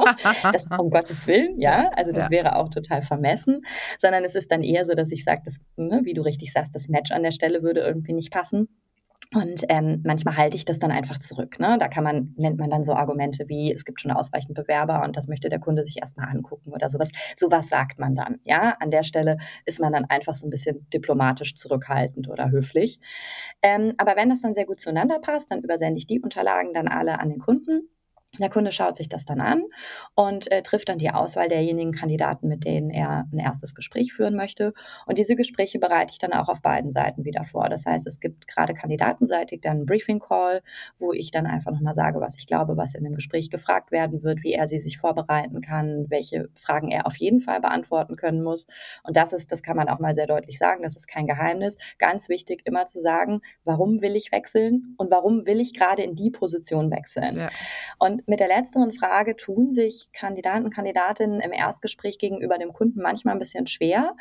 das 0.52 0.68
um 0.78 0.90
Gottes 0.92 1.26
Willen, 1.28 1.60
ja. 1.60 1.90
Also 1.96 2.12
das 2.12 2.26
ja. 2.26 2.30
wäre 2.30 2.56
auch 2.58 2.70
total 2.70 3.02
vermessen, 3.02 3.62
sondern 3.98 4.24
es 4.24 4.36
ist 4.36 4.52
dann 4.52 4.64
eher 4.64 4.86
so, 4.86 4.94
dass 4.94 5.12
ich 5.12 5.24
sage, 5.24 5.42
ne, 5.78 6.02
wie 6.04 6.14
du 6.14 6.22
richtig 6.22 6.52
sagst, 6.54 6.76
das 6.76 6.90
Match 6.90 7.12
an 7.12 7.24
der 7.24 7.32
Stelle 7.32 7.64
würde 7.64 7.82
irgendwie 7.82 8.14
nicht 8.14 8.32
passen. 8.32 8.68
Und 9.34 9.64
ähm, 9.70 10.02
manchmal 10.04 10.36
halte 10.36 10.58
ich 10.58 10.66
das 10.66 10.78
dann 10.78 10.92
einfach 10.92 11.18
zurück. 11.18 11.58
Ne? 11.58 11.78
Da 11.80 11.88
kann 11.88 12.04
man, 12.04 12.34
nennt 12.36 12.60
man 12.60 12.70
dann 12.70 12.84
so 12.84 12.94
Argumente 12.94 13.48
wie, 13.48 13.72
es 13.72 13.86
gibt 13.86 14.02
schon 14.02 14.12
ausreichend 14.12 14.56
Bewerber 14.56 15.04
und 15.04 15.16
das 15.16 15.28
möchte 15.28 15.48
der 15.48 15.60
Kunde 15.60 15.84
sich 15.84 15.98
erstmal 16.00 16.28
angucken 16.28 16.74
oder 16.74 16.90
sowas. 16.90 17.12
Sowas 17.38 17.70
sagt 17.70 17.98
man 17.98 18.14
dann. 18.14 18.40
Ja, 18.44 18.76
an 18.82 18.92
der 18.92 19.04
Stelle 19.04 19.38
ist 19.66 19.80
man 19.80 19.94
dann 19.94 20.04
einfach 20.06 20.36
so 20.36 20.46
ein 20.46 20.50
bisschen 20.50 20.86
diplomatisch 20.94 21.56
zurückhaltend 21.56 22.28
oder 22.28 22.52
höflich. 22.52 23.00
Ähm, 23.62 23.94
aber 23.98 24.18
wenn 24.18 24.30
das 24.30 24.42
dann 24.42 24.54
sehr 24.54 24.66
gut 24.66 24.82
zueinander 24.82 25.20
passt, 25.20 25.50
dann 25.50 25.62
übersende 25.62 25.98
ich 25.98 26.08
die 26.08 26.20
Unterlagen 26.20 26.74
dann 26.74 26.90
alle 26.90 27.20
an 27.20 27.30
den 27.30 27.40
Kunden 27.40 27.90
der 28.40 28.50
Kunde 28.50 28.72
schaut 28.72 28.96
sich 28.96 29.10
das 29.10 29.26
dann 29.26 29.42
an 29.42 29.64
und 30.16 30.50
äh, 30.52 30.62
trifft 30.64 30.88
dann 30.88 30.98
die 30.98 31.12
Auswahl 31.12 31.50
derjenigen 31.50 31.92
Kandidaten, 31.92 32.48
mit 32.48 32.64
denen 32.64 32.90
er 32.90 33.28
ein 33.32 33.40
erstes 33.40 33.76
Gespräch 33.76 34.14
führen 34.14 34.36
möchte. 34.36 34.74
Und 35.06 35.18
diese 35.18 35.36
Gespräche 35.36 35.80
bereite 35.80 36.14
ich 36.14 36.18
dann 36.18 36.32
auch 36.32 36.48
auf 36.48 36.62
beiden 36.62 36.94
Seiten 36.94 37.26
wieder 37.26 37.44
vor. 37.44 37.68
Das 37.68 37.86
heißt, 37.86 38.08
es 38.08 38.22
gibt 38.22 38.48
gerade 38.48 38.74
kandidatenseitig 38.74 39.60
dann 39.60 39.78
einen 39.78 39.86
Briefing 39.86 40.20
Call, 40.20 40.62
wo 40.98 41.12
ich 41.12 41.32
dann 41.32 41.46
einfach 41.46 41.74
nochmal 41.74 41.94
sage, 41.94 42.22
was 42.22 42.38
ich 42.40 42.48
glaube, 42.48 42.78
was 42.78 42.96
in 42.96 43.04
dem 43.04 43.16
Gespräch 43.16 43.50
gefragt 43.50 43.92
werden 43.92 44.24
wird, 44.24 44.44
wie 44.44 44.54
er 44.54 44.66
sie 44.66 44.80
sich 44.80 44.98
vorbereiten 44.98 45.60
kann, 45.60 46.06
welche 46.08 46.48
Fragen 46.58 46.90
er 46.90 47.08
auf 47.08 47.18
jeden 47.18 47.42
Fall 47.42 47.60
beantworten 47.60 48.16
können 48.16 48.44
muss. 48.44 48.66
Und 49.04 49.18
das 49.18 49.34
ist, 49.34 49.52
das 49.52 49.62
kann 49.62 49.76
man 49.76 49.90
auch 49.90 50.00
mal 50.00 50.14
sehr 50.14 50.28
deutlich 50.28 50.58
sagen, 50.58 50.84
das 50.84 50.96
ist 50.96 51.08
kein 51.08 51.28
Geheimnis. 51.28 51.76
Ganz 52.00 52.30
wichtig, 52.30 52.62
immer 52.64 52.86
zu 52.86 53.02
sagen, 53.02 53.42
warum 53.66 54.02
will 54.02 54.16
ich 54.16 54.32
wechseln 54.32 54.96
und 54.98 55.12
warum 55.12 55.46
will 55.46 55.60
ich 55.60 55.74
gerade 55.74 56.02
in 56.02 56.16
die 56.16 56.32
Position 56.32 56.92
wechseln. 56.92 57.38
Ja. 57.38 57.50
Und 58.00 58.21
mit 58.28 58.40
der 58.40 58.48
letzteren 58.48 58.94
Frage 58.94 59.36
tun 59.36 59.72
sich 59.72 60.10
Kandidaten 60.14 60.66
und 60.66 60.74
Kandidatinnen 60.74 61.40
im 61.42 61.52
Erstgespräch 61.52 62.18
gegenüber 62.18 62.58
dem 62.58 62.74
Kunden 62.74 63.02
manchmal 63.02 63.36
ein 63.36 63.40
bisschen 63.40 63.68
schwer 63.68 64.16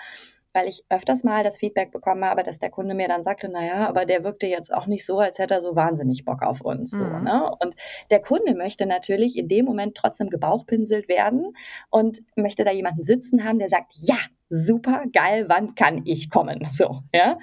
weil 0.52 0.68
ich 0.68 0.84
öfters 0.88 1.24
mal 1.24 1.44
das 1.44 1.56
Feedback 1.56 1.92
bekommen 1.92 2.24
habe, 2.24 2.42
dass 2.42 2.58
der 2.58 2.70
Kunde 2.70 2.94
mir 2.94 3.08
dann 3.08 3.22
sagte, 3.22 3.48
naja, 3.48 3.88
aber 3.88 4.04
der 4.04 4.24
wirkte 4.24 4.46
jetzt 4.46 4.72
auch 4.72 4.86
nicht 4.86 5.06
so, 5.06 5.18
als 5.18 5.38
hätte 5.38 5.54
er 5.54 5.60
so 5.60 5.76
wahnsinnig 5.76 6.24
Bock 6.24 6.42
auf 6.42 6.60
uns. 6.60 6.92
Mhm. 6.92 6.98
So, 6.98 7.18
ne? 7.20 7.56
Und 7.60 7.74
der 8.10 8.20
Kunde 8.20 8.54
möchte 8.54 8.86
natürlich 8.86 9.36
in 9.36 9.48
dem 9.48 9.64
Moment 9.64 9.96
trotzdem 9.96 10.30
gebauchpinselt 10.30 11.08
werden 11.08 11.54
und 11.90 12.20
möchte 12.36 12.64
da 12.64 12.72
jemanden 12.72 13.04
sitzen 13.04 13.44
haben, 13.44 13.58
der 13.58 13.68
sagt, 13.68 13.92
ja, 13.94 14.16
super 14.50 15.04
geil, 15.12 15.44
wann 15.48 15.74
kann 15.74 16.02
ich 16.04 16.28
kommen? 16.28 16.66
So, 16.72 17.02
ja. 17.14 17.38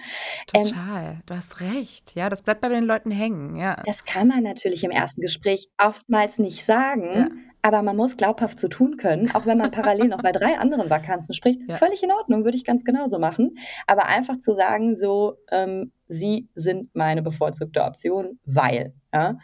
Total, 0.48 1.14
ähm, 1.14 1.22
du 1.26 1.36
hast 1.36 1.62
recht. 1.62 2.16
Ja, 2.16 2.30
das 2.30 2.42
bleibt 2.42 2.62
bei 2.62 2.70
den 2.70 2.84
Leuten 2.84 3.12
hängen, 3.12 3.56
ja. 3.56 3.82
Das 3.86 4.04
kann 4.04 4.28
man 4.28 4.44
natürlich 4.44 4.84
im 4.84 4.92
ersten 4.92 5.22
Gespräch 5.22 5.70
oftmals 5.78 6.40
nicht 6.40 6.66
sagen. 6.66 7.16
Ja. 7.16 7.28
Aber 7.68 7.82
man 7.82 7.98
muss 7.98 8.16
glaubhaft 8.16 8.58
zu 8.58 8.68
so 8.68 8.70
tun 8.70 8.96
können, 8.96 9.30
auch 9.36 9.46
wenn 9.46 9.58
man 9.58 9.72
parallel 9.72 10.08
noch 10.08 10.22
bei 10.22 10.32
drei 10.32 10.58
anderen 10.58 10.90
Vakanzen 10.90 11.36
spricht. 11.36 11.60
Ja. 11.68 11.76
Völlig 11.76 12.02
in 12.02 12.14
Ordnung, 12.14 12.46
würde 12.46 12.56
ich 12.56 12.64
ganz 12.64 12.86
genauso 12.86 13.20
machen. 13.20 13.58
Aber 13.88 14.06
einfach 14.06 14.40
zu 14.40 14.56
sagen, 14.56 14.96
so, 14.96 15.36
ähm, 15.52 15.92
sie 16.08 16.48
sind 16.56 16.94
meine 16.96 17.22
bevorzugte 17.22 17.84
Option, 17.84 18.40
weil. 18.46 18.94
Ja? 19.14 19.38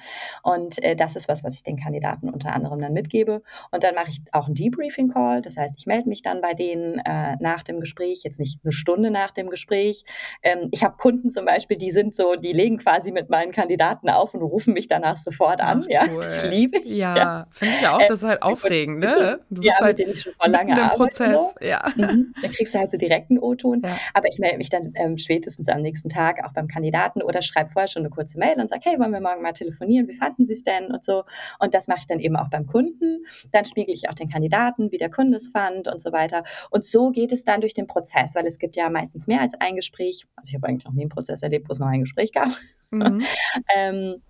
Und 0.43 0.83
äh, 0.83 0.95
das 0.95 1.15
ist 1.15 1.27
was, 1.27 1.43
was 1.43 1.55
ich 1.55 1.63
den 1.63 1.77
Kandidaten 1.77 2.29
unter 2.29 2.53
anderem 2.53 2.81
dann 2.81 2.93
mitgebe. 2.93 3.41
Und 3.71 3.83
dann 3.83 3.95
mache 3.95 4.09
ich 4.09 4.19
auch 4.31 4.45
einen 4.45 4.55
Debriefing-Call. 4.55 5.41
Das 5.41 5.57
heißt, 5.57 5.75
ich 5.79 5.85
melde 5.85 6.09
mich 6.09 6.21
dann 6.21 6.41
bei 6.41 6.53
denen 6.53 6.99
äh, 6.99 7.37
nach 7.39 7.63
dem 7.63 7.79
Gespräch, 7.79 8.21
jetzt 8.23 8.39
nicht 8.39 8.59
eine 8.63 8.71
Stunde 8.71 9.09
nach 9.09 9.31
dem 9.31 9.49
Gespräch. 9.49 10.03
Ähm, 10.41 10.69
ich 10.71 10.83
habe 10.83 10.97
Kunden 10.97 11.29
zum 11.29 11.45
Beispiel, 11.45 11.77
die 11.77 11.91
sind 11.91 12.15
so, 12.15 12.35
die 12.35 12.53
legen 12.53 12.77
quasi 12.77 13.11
mit 13.11 13.29
meinen 13.29 13.51
Kandidaten 13.51 14.09
auf 14.09 14.33
und 14.33 14.41
rufen 14.41 14.73
mich 14.73 14.87
danach 14.87 15.17
sofort 15.17 15.61
an. 15.61 15.83
Ach, 15.85 15.89
ja, 15.89 16.05
cool. 16.09 16.23
das 16.23 16.45
liebe 16.45 16.79
ich. 16.79 16.97
Ja, 16.97 17.15
ja. 17.15 17.47
finde 17.51 17.73
ich 17.79 17.87
auch. 17.87 17.99
Das 18.07 18.21
ist 18.21 18.27
halt 18.27 18.39
ähm, 18.43 18.51
aufregend, 18.51 18.99
ne? 18.99 19.39
Du 19.49 19.61
bist 19.61 19.73
ja, 19.79 19.83
halt 19.83 19.97
mit 19.97 19.99
denen 19.99 20.11
ich 20.11 20.21
schon 20.21 20.33
vor 20.33 20.49
lange 20.49 20.73
arbeite. 20.73 20.97
Prozess, 20.97 21.55
so. 21.59 21.65
ja. 21.65 21.83
Mhm. 21.95 22.33
Dann 22.41 22.51
kriegst 22.51 22.73
du 22.73 22.79
halt 22.79 22.91
so 22.91 22.97
direkt 22.97 23.29
einen 23.29 23.39
O-Ton. 23.39 23.81
Ja. 23.83 23.97
Aber 24.13 24.27
ich 24.27 24.39
melde 24.39 24.57
mich 24.57 24.69
dann 24.69 24.91
ähm, 24.95 25.17
spätestens 25.17 25.69
am 25.69 25.81
nächsten 25.81 26.09
Tag 26.09 26.43
auch 26.43 26.52
beim 26.53 26.67
Kandidaten 26.67 27.21
oder 27.21 27.41
schreibe 27.41 27.69
vorher 27.69 27.87
schon 27.87 28.01
eine 28.01 28.09
kurze 28.09 28.37
Mail 28.37 28.59
und 28.59 28.69
sage, 28.69 28.81
hey, 28.85 28.99
wollen 28.99 29.11
wir 29.11 29.21
morgen 29.21 29.41
mal 29.41 29.53
telefonieren? 29.53 30.07
Wie 30.07 30.13
fanden 30.13 30.45
Sie 30.45 30.53
es 30.53 30.63
denn? 30.63 30.91
Und 30.91 31.03
so. 31.03 31.23
Und 31.59 31.73
das 31.73 31.87
mache 31.87 31.99
ich 31.99 32.07
dann 32.07 32.19
eben 32.19 32.35
auch 32.35 32.49
beim 32.49 32.65
Kunden. 32.65 33.25
Dann 33.51 33.65
spiegel 33.65 33.93
ich 33.93 34.09
auch 34.09 34.13
den 34.13 34.29
Kandidaten, 34.29 34.91
wie 34.91 34.97
der 34.97 35.09
Kunde 35.09 35.37
es 35.37 35.49
fand 35.49 35.87
und 35.87 36.01
so 36.01 36.11
weiter. 36.11 36.43
Und 36.69 36.85
so 36.85 37.11
geht 37.11 37.31
es 37.31 37.43
dann 37.43 37.61
durch 37.61 37.73
den 37.73 37.87
Prozess, 37.87 38.35
weil 38.35 38.45
es 38.45 38.59
gibt 38.59 38.75
ja 38.75 38.89
meistens 38.89 39.27
mehr 39.27 39.41
als 39.41 39.53
ein 39.59 39.75
Gespräch. 39.75 40.25
Also 40.35 40.49
ich 40.49 40.55
habe 40.55 40.67
eigentlich 40.67 40.85
noch 40.85 40.93
nie 40.93 41.01
einen 41.01 41.09
Prozess 41.09 41.41
erlebt, 41.41 41.67
wo 41.69 41.73
es 41.73 41.79
noch 41.79 41.87
ein 41.87 42.01
Gespräch 42.01 42.31
gab. 42.31 42.49
Mhm. 42.91 43.21
ähm, 43.75 44.21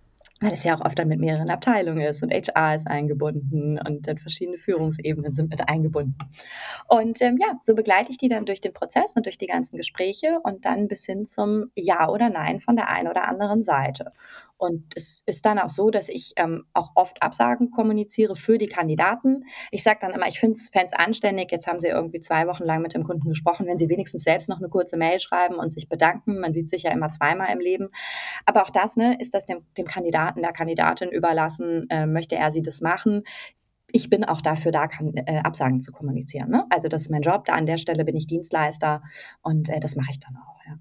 weil 0.44 0.54
es 0.54 0.64
ja 0.64 0.76
auch 0.76 0.82
oft 0.86 1.00
dann 1.00 1.08
mit 1.08 1.20
mehreren 1.20 1.50
Abteilungen 1.50 2.06
ist 2.06 2.22
und 2.22 2.32
HR 2.32 2.76
ist 2.76 2.88
eingebunden 2.88 3.80
und 3.80 4.08
dann 4.08 4.18
verschiedene 4.18 4.58
Führungsebenen 4.58 5.34
sind 5.34 5.50
mit 5.50 5.68
eingebunden. 5.68 6.18
Und 6.88 7.22
ähm, 7.22 7.38
ja, 7.40 7.58
so 7.62 7.76
begleite 7.76 8.12
ich 8.12 8.18
die 8.18 8.28
dann 8.28 8.46
durch 8.46 8.62
den 8.62 8.74
Prozess 8.74 9.16
und 9.16 9.26
durch 9.26 9.38
die 9.38 9.48
ganzen 9.48 9.78
Gespräche 9.78 10.40
und 10.44 10.66
dann 10.66 10.88
bis 10.88 11.06
hin 11.06 11.26
zum 11.26 11.72
Ja 11.76 12.10
oder 12.10 12.30
Nein 12.30 12.60
von 12.60 12.76
der 12.76 12.90
einen 12.90 13.08
oder 13.08 13.28
anderen 13.28 13.64
Seite. 13.64 14.12
Und 14.58 14.94
es 14.96 15.22
ist 15.26 15.46
dann 15.46 15.60
auch 15.60 15.70
so, 15.70 15.90
dass 15.90 16.10
ich 16.10 16.34
ähm, 16.38 16.66
auch 16.74 16.92
oft 16.96 17.22
Absagen 17.22 17.72
kommuniziere 17.72 18.36
für 18.36 18.58
die 18.58 18.68
Kandidaten. 18.68 19.46
Ich 19.72 19.84
sage 19.84 20.00
dann 20.02 20.12
immer, 20.12 20.28
ich 20.28 20.40
finde 20.40 20.58
es 20.58 20.94
anständig, 20.94 21.52
jetzt 21.52 21.68
haben 21.68 21.80
Sie 21.80 21.88
irgendwie 21.88 22.20
zwei 22.20 22.48
Wochen 22.48 22.64
lang 22.64 22.82
mit 22.82 22.94
dem 22.94 23.04
Kunden 23.04 23.28
gesprochen, 23.28 23.68
wenn 23.68 23.78
Sie 23.78 23.90
wenigstens 23.90 24.24
selbst 24.24 24.50
noch 24.50 24.60
eine 24.60 24.70
kurze 24.70 24.96
Mail 24.96 25.20
schreiben 25.20 25.56
und 25.56 25.72
sich 25.72 25.90
bedanken. 25.90 26.40
Man 26.40 26.54
sieht 26.54 26.70
sich 26.70 26.84
ja 26.84 26.92
immer 26.92 27.10
zweimal 27.10 27.52
im 27.52 27.60
Leben. 27.60 27.90
Aber 28.46 28.64
auch 28.64 28.70
das 28.70 28.96
ne, 28.96 29.18
ist 29.20 29.34
das 29.34 29.46
dem, 29.46 29.66
dem 29.78 29.86
Kandidaten, 29.86 30.42
der 30.42 30.54
Kandidatin 30.54 31.10
überlassen, 31.10 31.88
äh, 31.90 32.06
möchte 32.06 32.36
er 32.36 32.52
sie 32.52 32.62
das 32.62 32.82
machen 32.82 33.24
ich 33.96 34.10
bin 34.10 34.26
auch 34.26 34.42
dafür 34.42 34.72
da, 34.72 34.88
kann, 34.88 35.14
äh, 35.16 35.42
Absagen 35.44 35.80
zu 35.80 35.92
kommunizieren. 35.92 36.50
Ne? 36.50 36.66
Also 36.72 36.88
das 36.88 37.04
ist 37.04 37.12
mein 37.12 37.22
Job. 37.22 37.46
Da 37.46 37.54
an 37.54 37.68
der 37.68 37.78
Stelle 37.78 38.04
bin 38.04 38.16
ich 38.16 38.26
Dienstleister 38.26 39.04
und 39.44 39.70
äh, 39.70 39.80
das 39.80 39.96
mache 39.96 40.10
ich 40.10 40.20
dann 40.20 40.36
auch. 40.36 40.60
Ja. 40.66 40.78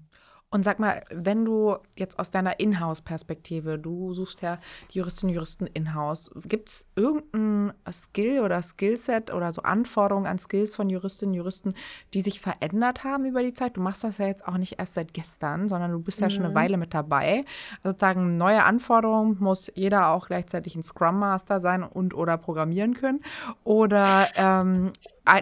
Und 0.53 0.63
sag 0.63 0.77
mal, 0.77 1.01
wenn 1.09 1.45
du 1.45 1.77
jetzt 1.97 2.19
aus 2.19 2.29
deiner 2.29 2.59
Inhouse-Perspektive, 2.59 3.79
du 3.79 4.13
suchst 4.13 4.43
ja 4.43 4.59
die 4.91 4.99
Juristinnen 4.99 5.31
und 5.31 5.35
Juristen 5.35 5.65
Inhouse, 5.65 6.29
gibt 6.45 6.69
es 6.69 6.85
irgendein 6.95 7.73
Skill 7.91 8.41
oder 8.41 8.61
Skillset 8.61 9.33
oder 9.33 9.51
so 9.51 9.63
Anforderungen 9.63 10.27
an 10.27 10.37
Skills 10.37 10.75
von 10.75 10.91
Juristinnen 10.91 11.31
und 11.31 11.37
Juristen, 11.37 11.73
die 12.13 12.21
sich 12.21 12.39
verändert 12.39 13.03
haben 13.03 13.25
über 13.25 13.41
die 13.41 13.53
Zeit? 13.53 13.77
Du 13.77 13.81
machst 13.81 14.03
das 14.03 14.19
ja 14.19 14.27
jetzt 14.27 14.47
auch 14.47 14.57
nicht 14.57 14.77
erst 14.77 14.93
seit 14.93 15.15
gestern, 15.15 15.69
sondern 15.69 15.89
du 15.89 15.99
bist 15.99 16.19
ja 16.19 16.29
schon 16.29 16.43
eine 16.43 16.51
mhm. 16.51 16.55
Weile 16.55 16.77
mit 16.77 16.93
dabei. 16.93 17.45
Also 17.81 17.93
sozusagen 17.93 18.37
neue 18.37 18.63
Anforderungen 18.63 19.37
muss 19.39 19.71
jeder 19.73 20.09
auch 20.09 20.27
gleichzeitig 20.27 20.75
ein 20.75 20.83
Scrum 20.83 21.17
Master 21.17 21.59
sein 21.59 21.81
und 21.81 22.13
oder 22.13 22.37
programmieren 22.37 22.93
können. 22.93 23.21
Oder 23.63 24.27
ähm, 24.35 24.93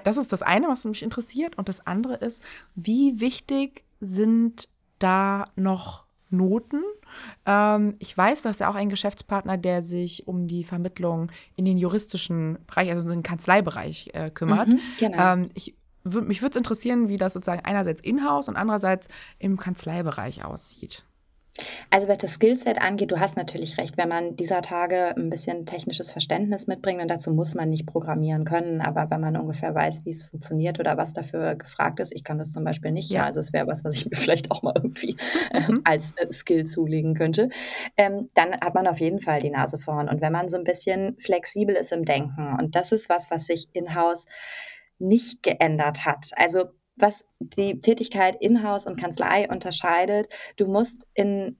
das 0.05 0.15
ist 0.15 0.31
das 0.31 0.41
eine, 0.41 0.69
was 0.69 0.85
mich 0.85 1.03
interessiert. 1.03 1.57
Und 1.57 1.67
das 1.67 1.85
andere 1.85 2.15
ist, 2.15 2.41
wie 2.75 3.19
wichtig 3.19 3.83
sind 3.99 4.69
da 5.01 5.45
noch 5.55 6.05
Noten. 6.29 6.81
Ähm, 7.45 7.93
ich 7.99 8.17
weiß, 8.17 8.43
du 8.43 8.49
hast 8.49 8.59
ja 8.59 8.69
auch 8.69 8.75
einen 8.75 8.89
Geschäftspartner, 8.89 9.57
der 9.57 9.83
sich 9.83 10.27
um 10.27 10.47
die 10.47 10.63
Vermittlung 10.63 11.31
in 11.55 11.65
den 11.65 11.77
juristischen 11.77 12.57
Bereich, 12.67 12.89
also 12.91 13.09
den 13.09 13.23
Kanzleibereich 13.23 14.11
äh, 14.13 14.29
kümmert. 14.29 14.69
Mhm, 14.69 14.79
genau. 14.97 15.33
ähm, 15.33 15.49
ich, 15.53 15.75
mich 16.03 16.41
würde 16.41 16.51
es 16.51 16.57
interessieren, 16.57 17.09
wie 17.09 17.17
das 17.17 17.33
sozusagen 17.33 17.63
einerseits 17.65 18.01
in-house 18.01 18.47
und 18.47 18.55
andererseits 18.55 19.07
im 19.39 19.57
Kanzleibereich 19.57 20.43
aussieht. 20.45 21.03
Also 21.89 22.07
was 22.07 22.17
das 22.17 22.33
Skillset 22.33 22.79
angeht, 22.79 23.11
du 23.11 23.19
hast 23.19 23.35
natürlich 23.35 23.77
recht, 23.77 23.97
wenn 23.97 24.07
man 24.07 24.35
dieser 24.37 24.61
Tage 24.61 25.15
ein 25.17 25.29
bisschen 25.29 25.65
technisches 25.65 26.09
Verständnis 26.09 26.67
mitbringt 26.67 27.01
und 27.01 27.09
dazu 27.09 27.31
muss 27.31 27.55
man 27.55 27.69
nicht 27.69 27.85
programmieren 27.85 28.45
können, 28.45 28.79
aber 28.81 29.09
wenn 29.09 29.19
man 29.19 29.35
ungefähr 29.35 29.75
weiß, 29.75 30.05
wie 30.05 30.11
es 30.11 30.23
funktioniert 30.23 30.79
oder 30.79 30.95
was 30.95 31.11
dafür 31.11 31.55
gefragt 31.55 31.99
ist, 31.99 32.13
ich 32.15 32.23
kann 32.23 32.37
das 32.37 32.53
zum 32.53 32.63
Beispiel 32.63 32.91
nicht, 32.91 33.09
ja. 33.09 33.25
also 33.25 33.41
es 33.41 33.51
wäre 33.51 33.67
was, 33.67 33.83
was 33.83 33.95
ich 33.95 34.09
mir 34.09 34.15
vielleicht 34.15 34.51
auch 34.51 34.63
mal 34.63 34.73
irgendwie 34.75 35.17
äh, 35.51 35.59
mhm. 35.69 35.81
als 35.83 36.13
äh, 36.17 36.31
Skill 36.31 36.65
zulegen 36.65 37.15
könnte, 37.15 37.49
ähm, 37.97 38.27
dann 38.33 38.53
hat 38.53 38.73
man 38.73 38.87
auf 38.87 38.99
jeden 38.99 39.19
Fall 39.19 39.41
die 39.41 39.49
Nase 39.49 39.77
vorn 39.77 40.07
und 40.07 40.21
wenn 40.21 40.31
man 40.31 40.47
so 40.47 40.57
ein 40.57 40.63
bisschen 40.63 41.17
flexibel 41.19 41.75
ist 41.75 41.91
im 41.91 42.05
Denken 42.05 42.55
und 42.59 42.75
das 42.75 42.93
ist 42.93 43.09
was, 43.09 43.29
was 43.29 43.45
sich 43.45 43.67
in-house 43.73 44.25
nicht 44.99 45.43
geändert 45.43 46.05
hat. 46.05 46.29
Also 46.35 46.65
was 46.95 47.25
die 47.39 47.79
Tätigkeit 47.79 48.35
Inhouse 48.39 48.85
und 48.85 48.99
Kanzlei 48.99 49.49
unterscheidet. 49.49 50.27
Du 50.57 50.67
musst 50.67 51.07
in 51.13 51.57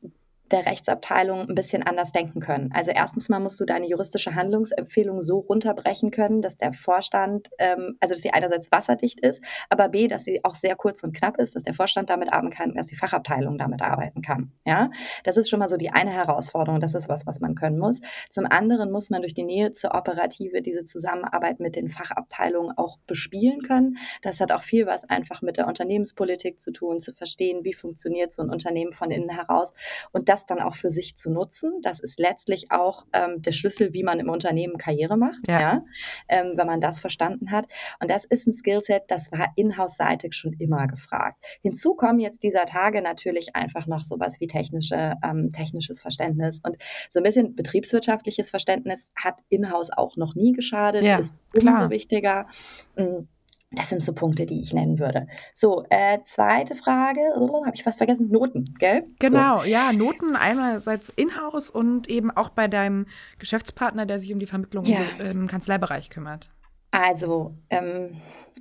der 0.52 0.66
Rechtsabteilung 0.66 1.48
ein 1.50 1.56
bisschen 1.56 1.84
anders 1.84 2.12
denken 2.12 2.40
können. 2.40 2.72
Also 2.74 2.92
erstens 2.92 3.30
mal 3.30 3.40
musst 3.40 3.60
du 3.60 3.66
deine 3.66 3.88
juristische 3.88 4.36
Handlungsempfehlung 4.36 5.22
so 5.22 5.40
runterbrechen 5.40 6.12
können, 6.12 6.42
dass 6.42 6.58
der 6.58 6.74
Vorstand, 6.74 7.50
ähm, 7.58 7.98
also 8.00 8.14
dass 8.14 8.22
sie 8.22 8.34
einerseits 8.34 8.72
wasserdicht 8.72 9.20
ist, 9.20 9.44
aber 9.70 9.90
b, 9.90 10.08
dass 10.08 10.24
sie 10.24 10.44
auch 10.44 10.56
sehr 10.56 10.76
kurz 10.76 11.04
und 11.04 11.16
knapp 11.16 11.38
ist, 11.38 11.56
dass 11.56 11.64
der 11.64 11.74
Vorstand 11.74 12.10
damit 12.10 12.32
arbeiten 12.32 12.52
kann, 12.52 12.74
dass 12.74 12.88
die 12.88 12.96
Fachabteilung 12.96 13.58
damit 13.58 13.82
arbeiten 13.82 14.22
kann. 14.22 14.52
Ja, 14.66 14.90
das 15.24 15.38
ist 15.38 15.50
schon 15.50 15.60
mal 15.60 15.68
so 15.68 15.78
die 15.78 15.92
eine 15.92 16.12
Herausforderung. 16.12 16.80
Das 16.80 16.96
ist 16.96 17.10
was, 17.10 17.26
was 17.26 17.40
man 17.40 17.56
können 17.56 17.80
muss. 17.80 18.00
Zum 18.30 18.46
anderen 18.46 18.92
muss 18.92 19.10
man 19.10 19.22
durch 19.22 19.34
die 19.34 19.44
Nähe 19.44 19.72
zur 19.72 19.94
Operative 19.96 20.62
diese 20.62 20.84
Zusammenarbeit 20.84 21.60
mit 21.60 21.76
den 21.76 21.90
Fachabteilungen 21.90 22.78
auch 22.78 22.98
bespielen 23.08 23.62
können. 23.62 23.98
Das 24.22 24.40
hat 24.40 24.52
auch 24.52 24.64
viel 24.64 24.86
was 24.86 25.10
einfach 25.10 25.42
mit 25.42 25.58
der 25.58 25.68
Unternehmenspolitik 25.68 26.60
zu 26.60 26.72
tun, 26.72 27.00
zu 27.00 27.14
verstehen, 27.14 27.64
wie 27.64 27.74
funktioniert 27.74 28.34
so 28.34 28.42
ein 28.42 28.50
Unternehmen 28.50 28.94
von 28.94 29.12
innen 29.12 29.30
heraus 29.30 29.74
und 30.12 30.30
das 30.30 30.41
dann 30.46 30.60
auch 30.60 30.76
für 30.76 30.90
sich 30.90 31.16
zu 31.16 31.32
nutzen. 31.32 31.80
Das 31.82 32.00
ist 32.00 32.20
letztlich 32.20 32.72
auch 32.72 33.06
ähm, 33.14 33.42
der 33.42 33.52
Schlüssel, 33.52 33.94
wie 33.94 34.04
man 34.04 34.20
im 34.20 34.30
Unternehmen 34.30 34.78
Karriere 34.78 35.18
macht, 35.18 35.48
ja. 35.48 35.60
ja? 35.60 35.86
Ähm, 36.28 36.54
wenn 36.56 36.68
man 36.68 36.82
das 36.82 37.00
verstanden 37.00 37.52
hat. 37.52 37.66
Und 38.00 38.10
das 38.10 38.26
ist 38.26 38.48
ein 38.48 38.54
Skillset, 38.54 39.04
das 39.08 39.32
war 39.32 39.52
inhouse-seitig 39.56 40.34
schon 40.34 40.54
immer 40.54 40.88
gefragt. 40.88 41.44
Hinzu 41.62 41.96
kommen 41.96 42.20
jetzt 42.20 42.44
dieser 42.44 42.66
Tage 42.66 43.02
natürlich 43.02 43.56
einfach 43.56 43.88
noch 43.88 44.04
sowas 44.04 44.40
wie 44.40 44.48
technische, 44.48 45.16
ähm, 45.24 45.50
technisches 45.50 46.02
Verständnis 46.02 46.60
und 46.64 46.78
so 47.10 47.20
ein 47.20 47.24
bisschen 47.24 47.56
betriebswirtschaftliches 47.56 48.50
Verständnis 48.50 49.12
hat 49.16 49.36
Inhouse 49.50 49.92
auch 49.92 50.18
noch 50.18 50.36
nie 50.36 50.54
geschadet, 50.54 51.04
ja, 51.04 51.18
ist 51.18 51.36
umso 51.54 51.90
wichtiger. 51.90 52.48
Mm, 52.96 53.28
das 53.72 53.90
sind 53.90 54.04
so 54.04 54.14
Punkte, 54.14 54.46
die 54.46 54.60
ich 54.60 54.74
nennen 54.74 55.00
würde. 55.00 55.28
So, 55.54 55.86
äh, 55.90 56.20
zweite 56.24 56.76
Frage, 56.76 57.22
oh, 57.36 57.66
habe 57.66 57.76
ich 57.76 57.86
was 57.86 57.98
vergessen? 57.98 58.30
Noten, 58.30 58.66
gell? 58.78 59.04
Genau, 59.20 59.62
so. 59.62 59.66
ja, 59.66 59.94
Noten 59.94 60.36
einerseits 60.36 61.10
in-house 61.10 61.70
und 61.70 62.10
eben 62.10 62.32
auch 62.32 62.50
bei 62.50 62.68
deinem 62.68 63.06
Geschäftspartner, 63.40 64.06
der 64.06 64.20
sich 64.20 64.34
um 64.34 64.40
die 64.40 64.46
Vermittlung 64.46 64.86
ja. 64.86 65.00
im 65.20 65.48
Kanzleibereich 65.48 66.10
kümmert. 66.10 66.50
Also, 66.92 67.56
ähm, 67.70 68.18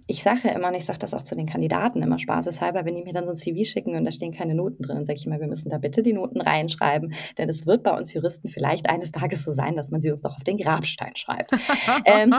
ich 0.06 0.22
sage 0.22 0.40
ja 0.44 0.50
immer, 0.50 0.68
und 0.68 0.74
ich 0.74 0.84
sage 0.84 1.00
das 1.00 1.14
auch 1.14 1.22
zu 1.22 1.34
den 1.34 1.46
Kandidaten 1.46 2.02
immer 2.02 2.18
spaßeshalber, 2.18 2.84
wenn 2.84 2.94
die 2.94 3.02
mir 3.02 3.12
dann 3.12 3.24
so 3.24 3.30
ein 3.30 3.36
CV 3.36 3.64
schicken 3.64 3.96
und 3.96 4.04
da 4.04 4.12
stehen 4.12 4.32
keine 4.32 4.54
Noten 4.54 4.84
drin, 4.84 4.96
dann 4.96 5.04
sage 5.04 5.18
ich 5.18 5.26
immer, 5.26 5.40
wir 5.40 5.48
müssen 5.48 5.70
da 5.70 5.78
bitte 5.78 6.02
die 6.02 6.12
Noten 6.12 6.40
reinschreiben, 6.40 7.14
denn 7.38 7.48
es 7.48 7.66
wird 7.66 7.82
bei 7.82 7.96
uns 7.96 8.12
Juristen 8.12 8.48
vielleicht 8.48 8.88
eines 8.88 9.10
Tages 9.10 9.44
so 9.44 9.50
sein, 9.50 9.74
dass 9.74 9.90
man 9.90 10.00
sie 10.00 10.10
uns 10.10 10.22
doch 10.22 10.36
auf 10.36 10.44
den 10.44 10.58
Grabstein 10.58 11.16
schreibt. 11.16 11.52
ähm, 12.04 12.34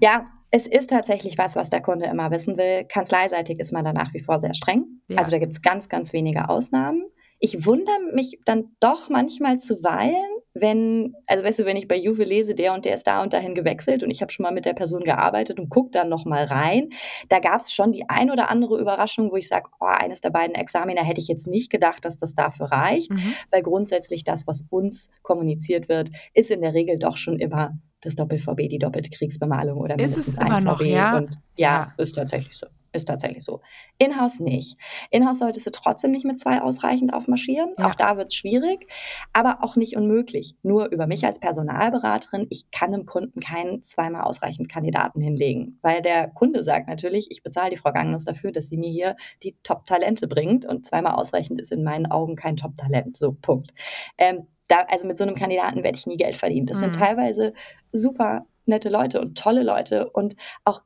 ja, 0.00 0.24
es 0.52 0.66
ist 0.66 0.90
tatsächlich 0.90 1.38
was, 1.38 1.56
was 1.56 1.70
der 1.70 1.80
Kunde 1.80 2.04
immer 2.04 2.30
wissen 2.30 2.58
will. 2.58 2.84
Kanzleiseitig 2.84 3.58
ist 3.58 3.72
man 3.72 3.84
da 3.84 3.92
nach 3.94 4.12
wie 4.12 4.20
vor 4.20 4.38
sehr 4.38 4.52
streng. 4.52 4.84
Ja. 5.08 5.16
Also 5.16 5.30
da 5.30 5.38
gibt 5.38 5.52
es 5.52 5.62
ganz, 5.62 5.88
ganz 5.88 6.12
wenige 6.12 6.50
Ausnahmen. 6.50 7.04
Ich 7.38 7.64
wundere 7.66 7.98
mich 8.12 8.38
dann 8.44 8.76
doch 8.78 9.08
manchmal 9.08 9.58
zuweilen, 9.58 10.30
wenn, 10.54 11.14
also 11.26 11.42
weißt 11.42 11.60
du, 11.60 11.64
wenn 11.64 11.78
ich 11.78 11.88
bei 11.88 11.96
Juve 11.96 12.24
lese, 12.24 12.54
der 12.54 12.74
und 12.74 12.84
der 12.84 12.94
ist 12.94 13.06
da 13.06 13.22
und 13.22 13.32
dahin 13.32 13.54
gewechselt 13.54 14.02
und 14.02 14.10
ich 14.10 14.20
habe 14.20 14.30
schon 14.30 14.44
mal 14.44 14.52
mit 14.52 14.66
der 14.66 14.74
Person 14.74 15.02
gearbeitet 15.02 15.58
und 15.58 15.70
gucke 15.70 15.90
dann 15.90 16.10
nochmal 16.10 16.44
rein, 16.44 16.90
da 17.30 17.40
gab 17.40 17.62
es 17.62 17.72
schon 17.72 17.90
die 17.90 18.08
ein 18.10 18.30
oder 18.30 18.50
andere 18.50 18.78
Überraschung, 18.78 19.32
wo 19.32 19.36
ich 19.36 19.48
sage, 19.48 19.70
oh, 19.80 19.86
eines 19.86 20.20
der 20.20 20.30
beiden 20.30 20.54
Examiner 20.54 21.02
hätte 21.02 21.20
ich 21.20 21.28
jetzt 21.28 21.46
nicht 21.46 21.70
gedacht, 21.70 22.04
dass 22.04 22.18
das 22.18 22.34
dafür 22.34 22.66
reicht, 22.66 23.10
mhm. 23.10 23.34
weil 23.50 23.62
grundsätzlich 23.62 24.22
das, 24.22 24.46
was 24.46 24.66
uns 24.68 25.08
kommuniziert 25.22 25.88
wird, 25.88 26.10
ist 26.34 26.50
in 26.50 26.60
der 26.60 26.74
Regel 26.74 26.98
doch 26.98 27.16
schon 27.16 27.38
immer 27.38 27.72
das 28.02 28.16
Doppel-VB, 28.16 28.68
die 28.68 28.78
doppelte 28.78 29.10
Kriegsbemalung 29.10 29.78
oder 29.78 29.96
mindestens 29.96 30.28
ist 30.28 30.36
es 30.36 30.36
immer 30.36 30.56
ein 30.56 30.64
noch, 30.64 30.78
VB. 30.78 30.86
Ja? 30.86 31.16
Und 31.16 31.38
ja, 31.56 31.68
ja, 31.68 31.92
ist 31.96 32.14
tatsächlich 32.14 32.56
so. 32.56 32.66
Ist 32.94 33.08
tatsächlich 33.08 33.42
so. 33.42 33.62
Inhouse 33.96 34.40
nicht. 34.40 34.76
Inhouse 35.10 35.38
solltest 35.38 35.66
du 35.66 35.70
trotzdem 35.70 36.10
nicht 36.10 36.26
mit 36.26 36.38
zwei 36.38 36.60
ausreichend 36.60 37.14
aufmarschieren. 37.14 37.70
Ja. 37.78 37.86
Auch 37.86 37.94
da 37.94 38.18
wird 38.18 38.28
es 38.28 38.34
schwierig, 38.34 38.86
aber 39.32 39.64
auch 39.64 39.76
nicht 39.76 39.96
unmöglich. 39.96 40.56
Nur 40.62 40.90
über 40.90 41.06
mich 41.06 41.24
als 41.24 41.40
Personalberaterin, 41.40 42.48
ich 42.50 42.70
kann 42.70 42.92
dem 42.92 43.06
Kunden 43.06 43.40
keinen 43.40 43.82
zweimal 43.82 44.24
ausreichend 44.24 44.68
Kandidaten 44.68 45.22
hinlegen, 45.22 45.78
weil 45.80 46.02
der 46.02 46.28
Kunde 46.28 46.62
sagt 46.62 46.86
natürlich, 46.88 47.28
ich 47.30 47.42
bezahle 47.42 47.70
die 47.70 47.78
Frau 47.78 47.92
Gangnus 47.92 48.24
dafür, 48.24 48.52
dass 48.52 48.68
sie 48.68 48.76
mir 48.76 48.90
hier 48.90 49.16
die 49.42 49.56
Top-Talente 49.62 50.28
bringt 50.28 50.66
und 50.66 50.84
zweimal 50.84 51.14
ausreichend 51.14 51.60
ist 51.62 51.72
in 51.72 51.84
meinen 51.84 52.10
Augen 52.10 52.36
kein 52.36 52.56
Top-Talent. 52.56 53.16
So, 53.16 53.32
Punkt. 53.32 53.72
Ähm, 54.18 54.48
da, 54.68 54.86
also 54.88 55.06
mit 55.06 55.18
so 55.18 55.24
einem 55.24 55.34
Kandidaten 55.34 55.82
werde 55.82 55.98
ich 55.98 56.06
nie 56.06 56.16
Geld 56.16 56.36
verdienen. 56.36 56.66
Das 56.66 56.78
mhm. 56.78 56.80
sind 56.82 56.96
teilweise 56.96 57.52
super 57.92 58.46
nette 58.64 58.88
Leute 58.88 59.20
und 59.20 59.36
tolle 59.36 59.62
Leute 59.62 60.08
und 60.10 60.36
auch 60.64 60.82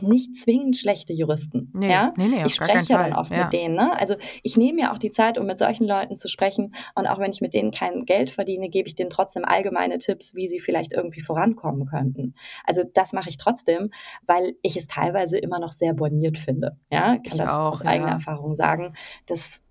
nicht 0.00 0.36
zwingend 0.36 0.76
schlechte 0.76 1.12
Juristen. 1.12 1.70
Nee, 1.74 1.90
ja? 1.90 2.12
nee, 2.16 2.28
nee, 2.28 2.44
ich 2.44 2.54
spreche 2.54 2.92
ja 2.92 3.08
dann 3.08 3.12
oft 3.12 3.30
ja. 3.30 3.44
mit 3.44 3.52
denen. 3.52 3.74
Ne? 3.74 3.98
Also 3.98 4.16
ich 4.42 4.56
nehme 4.56 4.80
ja 4.82 4.92
auch 4.92 4.98
die 4.98 5.10
Zeit, 5.10 5.38
um 5.38 5.46
mit 5.46 5.58
solchen 5.58 5.86
Leuten 5.86 6.14
zu 6.16 6.28
sprechen. 6.28 6.74
Und 6.94 7.06
auch 7.06 7.18
wenn 7.18 7.30
ich 7.30 7.40
mit 7.40 7.54
denen 7.54 7.70
kein 7.70 8.04
Geld 8.04 8.30
verdiene, 8.30 8.68
gebe 8.68 8.88
ich 8.88 8.94
denen 8.94 9.10
trotzdem 9.10 9.44
allgemeine 9.44 9.98
Tipps, 9.98 10.34
wie 10.34 10.48
sie 10.48 10.60
vielleicht 10.60 10.92
irgendwie 10.92 11.20
vorankommen 11.20 11.86
könnten. 11.86 12.34
Also 12.64 12.82
das 12.94 13.12
mache 13.12 13.28
ich 13.28 13.36
trotzdem, 13.36 13.90
weil 14.26 14.54
ich 14.62 14.76
es 14.76 14.86
teilweise 14.86 15.38
immer 15.38 15.58
noch 15.58 15.72
sehr 15.72 15.94
borniert 15.94 16.38
finde. 16.38 16.76
Ja, 16.90 17.16
kann 17.16 17.22
ich 17.24 17.36
das 17.36 17.50
auch, 17.50 17.72
aus 17.72 17.82
eigener 17.82 18.12
Erfahrung 18.12 18.54
sagen. 18.54 18.94
Das 19.26 19.62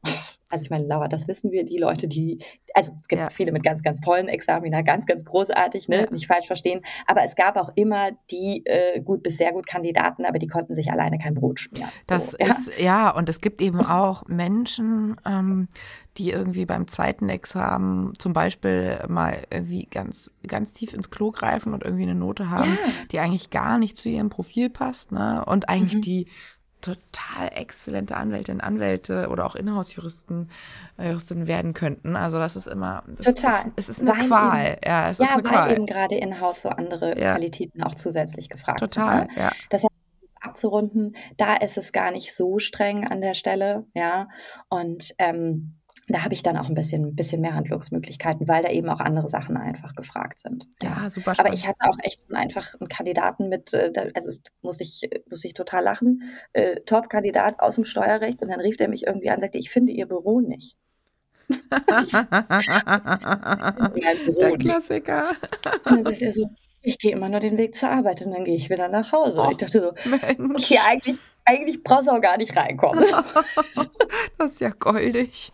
also 0.56 0.64
ich 0.64 0.70
meine, 0.70 0.86
Laura, 0.86 1.10
das 1.10 1.28
wissen 1.28 1.52
wir, 1.52 1.66
die 1.66 1.78
Leute, 1.78 2.08
die, 2.08 2.40
also 2.74 2.94
es 3.02 3.10
gibt 3.10 3.22
ja. 3.22 3.30
viele 3.30 3.52
mit 3.52 3.62
ganz, 3.62 3.84
ganz 3.84 4.00
tollen 4.00 4.30
Examina, 4.30 4.84
ganz, 4.84 5.06
ganz 5.06 5.26
großartig, 5.26 5.90
ne? 5.90 6.04
Ja. 6.04 6.12
nicht 6.12 6.28
falsch 6.28 6.48
verstehen, 6.48 6.82
aber 7.08 7.24
es 7.24 7.36
gab 7.36 7.58
auch 7.58 7.74
immer 7.76 8.12
die 8.32 8.66
äh, 8.66 9.02
gut 9.02 9.22
bis 9.22 9.38
sehr 9.38 9.52
gut 9.52 9.68
Kandidaten, 9.68 10.24
aber 10.24 10.40
die 10.40 10.48
konnten 10.48 10.74
sich 10.74 10.90
alleine 10.90 11.18
kein 11.18 11.36
Brot 11.36 11.60
schmieren. 11.60 11.90
Das 12.08 12.32
so, 12.32 12.38
ist, 12.38 12.72
ja. 12.78 12.86
ja, 12.86 13.10
und 13.10 13.28
es 13.28 13.42
gibt 13.42 13.62
eben 13.62 13.82
auch 13.82 14.26
Menschen, 14.28 15.18
ähm, 15.26 15.68
die 16.18 16.32
irgendwie 16.32 16.66
beim 16.66 16.88
zweiten 16.88 17.28
Examen 17.28 18.14
zum 18.18 18.32
Beispiel 18.32 19.00
mal 19.10 19.44
irgendwie 19.50 19.88
ganz, 19.92 20.34
ganz 20.48 20.72
tief 20.72 20.94
ins 20.94 21.10
Klo 21.10 21.32
greifen 21.32 21.74
und 21.74 21.84
irgendwie 21.84 22.04
eine 22.04 22.16
Note 22.16 22.50
haben, 22.50 22.78
die 23.12 23.20
eigentlich 23.20 23.50
gar 23.50 23.78
nicht 23.78 23.98
zu 23.98 24.08
ihrem 24.08 24.30
Profil 24.30 24.70
passt, 24.70 25.12
ne? 25.12 25.44
Und 25.46 25.68
eigentlich 25.68 25.96
mhm. 25.96 26.02
die 26.02 26.28
total 26.86 27.50
exzellente 27.54 28.16
Anwältinnen, 28.16 28.62
Anwälte 28.62 29.30
oder 29.30 29.46
auch 29.46 29.56
Inhouse-Juristen, 29.56 30.50
äh, 30.98 31.10
Juristinnen 31.10 31.48
werden 31.48 31.74
könnten. 31.74 32.16
Also 32.16 32.38
das 32.38 32.56
ist 32.56 32.68
immer, 32.68 33.04
das 33.08 33.36
total. 33.36 33.52
Ist, 33.52 33.68
es 33.76 33.90
ist 33.90 34.02
eine 34.02 34.12
weil 34.12 34.28
Qual. 34.28 34.66
Eben, 34.68 34.80
ja, 34.86 35.10
es 35.10 35.18
ja, 35.18 35.26
ist 35.26 35.32
eine 35.34 35.44
weil 35.44 35.52
Qual. 35.52 35.72
eben 35.72 35.86
gerade 35.86 36.16
Inhouse 36.16 36.62
so 36.62 36.70
andere 36.70 37.20
ja. 37.20 37.34
Qualitäten 37.34 37.84
auch 37.84 37.96
zusätzlich 37.96 38.50
gefragt 38.50 38.80
total, 38.80 39.20
sind. 39.20 39.30
Total, 39.30 39.36
ne? 39.36 39.50
ja. 39.50 39.52
Das 39.70 39.84
heißt, 39.84 39.94
abzurunden, 40.40 41.16
da 41.38 41.56
ist 41.56 41.78
es 41.78 41.92
gar 41.92 42.12
nicht 42.12 42.36
so 42.36 42.60
streng 42.60 43.08
an 43.08 43.22
der 43.22 43.34
Stelle, 43.34 43.86
ja. 43.94 44.28
Und 44.70 45.16
ähm, 45.18 45.78
da 46.08 46.24
habe 46.24 46.34
ich 46.34 46.44
dann 46.44 46.58
auch 46.58 46.70
ein 46.70 46.76
bisschen, 46.76 47.16
bisschen 47.16 47.42
mehr 47.42 47.56
Handlungsmöglichkeiten, 47.56 48.48
weil 48.48 48.62
da 48.62 48.70
eben 48.70 48.90
auch 48.90 49.00
andere 49.00 49.28
Sachen 49.28 49.58
einfach 49.58 49.96
gefragt 49.96 50.40
sind. 50.40 50.68
Ja, 50.84 51.10
super 51.10 51.34
spannend. 51.34 51.40
Aber 51.40 51.54
ich 51.54 51.68
hatte 51.68 51.90
auch 51.90 51.98
echt 52.04 52.22
einfach 52.34 52.76
einen 52.80 52.90
Kandidaten 52.90 53.50
mit, 53.50 53.74
äh, 53.74 53.92
also 54.14 54.34
muss 54.62 54.80
ich, 54.82 55.10
muss 55.30 55.44
ich 55.44 55.56
total 55.56 55.84
lachen, 55.84 56.24
äh, 56.54 56.82
Top-Kandidat 56.82 57.60
aus 57.60 57.76
dem 57.76 57.86
Steuerrecht 57.86 58.42
und 58.42 58.50
dann 58.50 58.60
rief 58.60 58.78
der 58.78 58.88
mich 58.88 59.08
irgendwie 59.08 59.30
an 59.30 59.36
und 59.36 59.42
sagte, 59.42 59.58
ich 59.58 59.72
finde 59.72 59.94
Ihr 59.94 60.08
Büro 60.08 60.42
nicht. 60.42 60.78
Der 64.28 64.58
Klassiker. 64.58 65.28
Und 65.86 65.86
dann 65.86 66.04
sagt 66.04 66.22
er 66.24 66.34
so, 66.34 66.50
ich 66.82 66.98
gehe 66.98 67.12
immer 67.12 67.30
nur 67.30 67.40
den 67.40 67.58
Weg 67.58 67.76
zur 67.76 67.90
Arbeit 67.90 68.24
und 68.24 68.32
dann 68.32 68.46
gehe 68.46 68.56
ich 68.56 68.70
wieder 68.70 68.88
nach 68.88 69.12
Hause. 69.12 69.40
Oh, 69.40 69.50
ich 69.52 69.58
dachte 69.58 69.80
so, 69.80 69.94
Mensch. 70.10 70.64
okay, 70.64 70.80
eigentlich 70.88 71.18
eigentlich 71.46 71.84
brauchst 71.84 72.08
du 72.08 72.12
auch 72.12 72.22
gar 72.22 72.38
nicht 72.38 72.56
reinkommen. 72.56 73.06
das 74.38 74.54
ist 74.54 74.62
ja 74.62 74.70
goldig. 74.70 75.52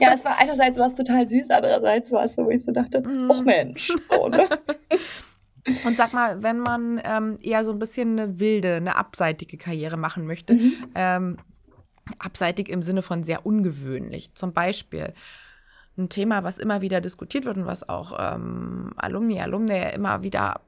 Ja, 0.00 0.12
es 0.12 0.24
war 0.24 0.38
einerseits 0.38 0.78
was 0.78 0.96
total 0.96 1.26
süß, 1.26 1.48
andererseits 1.50 2.10
war 2.12 2.24
es 2.24 2.34
so, 2.34 2.44
wo 2.44 2.50
ich 2.50 2.62
so 2.62 2.72
dachte, 2.72 3.00
mm. 3.00 3.30
oh 3.30 3.42
Mensch. 3.42 3.92
So, 4.10 4.28
ne? 4.28 4.48
Und 5.84 5.96
sag 5.96 6.12
mal, 6.12 6.42
wenn 6.42 6.58
man 6.58 7.00
ähm, 7.04 7.38
eher 7.42 7.64
so 7.64 7.72
ein 7.72 7.78
bisschen 7.78 8.18
eine 8.18 8.40
wilde, 8.40 8.76
eine 8.76 8.96
abseitige 8.96 9.58
Karriere 9.58 9.96
machen 9.96 10.26
möchte, 10.26 10.54
mhm. 10.54 10.72
ähm, 10.94 11.36
abseitig 12.18 12.70
im 12.70 12.80
Sinne 12.80 13.02
von 13.02 13.22
sehr 13.22 13.44
ungewöhnlich, 13.44 14.34
zum 14.34 14.54
Beispiel 14.54 15.12
ein 15.98 16.08
Thema, 16.08 16.44
was 16.44 16.58
immer 16.58 16.80
wieder 16.80 17.00
diskutiert 17.00 17.44
wird 17.44 17.58
und 17.58 17.66
was 17.66 17.88
auch 17.88 18.16
ähm, 18.18 18.92
Alumni, 18.96 19.40
Alumni 19.40 19.78
immer 19.94 20.22
wieder 20.22 20.60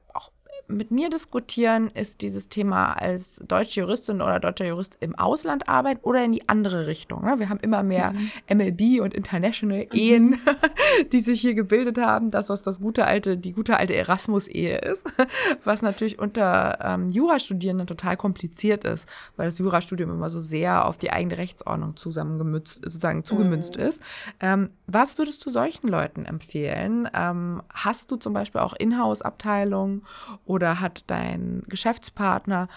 mit 0.70 0.90
mir 0.90 1.10
diskutieren, 1.10 1.90
ist 1.94 2.22
dieses 2.22 2.48
Thema 2.48 2.92
als 2.92 3.42
deutsche 3.46 3.80
Juristin 3.80 4.22
oder 4.22 4.40
deutscher 4.40 4.66
Jurist 4.66 4.96
im 5.00 5.14
Ausland 5.14 5.68
arbeiten 5.68 6.00
oder 6.02 6.24
in 6.24 6.32
die 6.32 6.48
andere 6.48 6.86
Richtung. 6.86 7.24
Ne? 7.24 7.38
Wir 7.38 7.48
haben 7.48 7.60
immer 7.60 7.82
mehr 7.82 8.12
mhm. 8.12 8.58
MLB 8.58 9.00
und 9.00 9.14
International 9.14 9.86
mhm. 9.90 9.98
Ehen, 9.98 10.40
die 11.12 11.20
sich 11.20 11.40
hier 11.40 11.54
gebildet 11.54 11.98
haben. 11.98 12.30
Das, 12.30 12.48
was 12.48 12.62
das 12.62 12.80
gute 12.80 13.06
alte, 13.06 13.36
die 13.36 13.52
gute 13.52 13.76
alte 13.76 13.94
Erasmus-Ehe 13.94 14.78
ist, 14.78 15.12
was 15.64 15.82
natürlich 15.82 16.18
unter 16.18 16.78
ähm, 16.82 17.10
Jurastudierenden 17.10 17.86
total 17.86 18.16
kompliziert 18.16 18.84
ist, 18.84 19.08
weil 19.36 19.46
das 19.46 19.58
Jurastudium 19.58 20.10
immer 20.10 20.30
so 20.30 20.40
sehr 20.40 20.86
auf 20.86 20.98
die 20.98 21.12
eigene 21.12 21.38
Rechtsordnung 21.38 21.96
zusammengemützt, 21.96 22.82
sozusagen 22.84 23.24
zugemünzt 23.24 23.76
mhm. 23.76 23.82
ist. 23.82 24.02
Ähm, 24.40 24.70
was 24.86 25.18
würdest 25.18 25.44
du 25.44 25.50
solchen 25.50 25.88
Leuten 25.88 26.24
empfehlen? 26.24 27.08
Ähm, 27.14 27.62
hast 27.72 28.10
du 28.10 28.16
zum 28.16 28.32
Beispiel 28.32 28.60
auch 28.60 28.74
Inhouse-Abteilungen 28.74 30.02
oder 30.44 30.59
oder 30.60 30.78
hat 30.78 31.04
dein 31.06 31.62
Geschäftspartner 31.68 32.68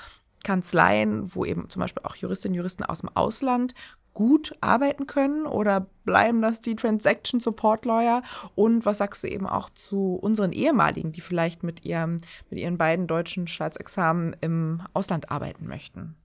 Kanzleien, 0.46 1.36
wo 1.36 1.44
eben 1.44 1.70
zum 1.70 1.82
Beispiel 1.82 2.04
auch 2.06 2.16
Juristinnen 2.16 2.54
und 2.54 2.58
Juristen 2.60 2.84
aus 2.84 3.00
dem 3.00 3.10
Ausland 3.14 3.74
gut 4.14 4.56
arbeiten 4.62 5.06
können 5.06 5.46
oder 5.46 5.88
bleiben 6.06 6.42
das 6.42 6.62
die 6.62 6.78
Transaction 6.78 7.42
Support 7.42 7.84
Lawyer? 7.84 8.22
Und 8.56 8.86
was 8.86 9.00
sagst 9.00 9.24
du 9.24 9.28
eben 9.28 9.48
auch 9.48 9.70
zu 9.70 10.16
unseren 10.16 10.54
ehemaligen, 10.54 11.12
die 11.12 11.20
vielleicht 11.20 11.64
mit, 11.64 11.84
ihrem, 11.84 12.22
mit 12.50 12.60
ihren 12.60 12.78
beiden 12.78 13.06
deutschen 13.06 13.48
Staatsexamen 13.48 14.36
im 14.40 14.82
Ausland 14.94 15.30
arbeiten 15.30 15.68
möchten? 15.68 16.16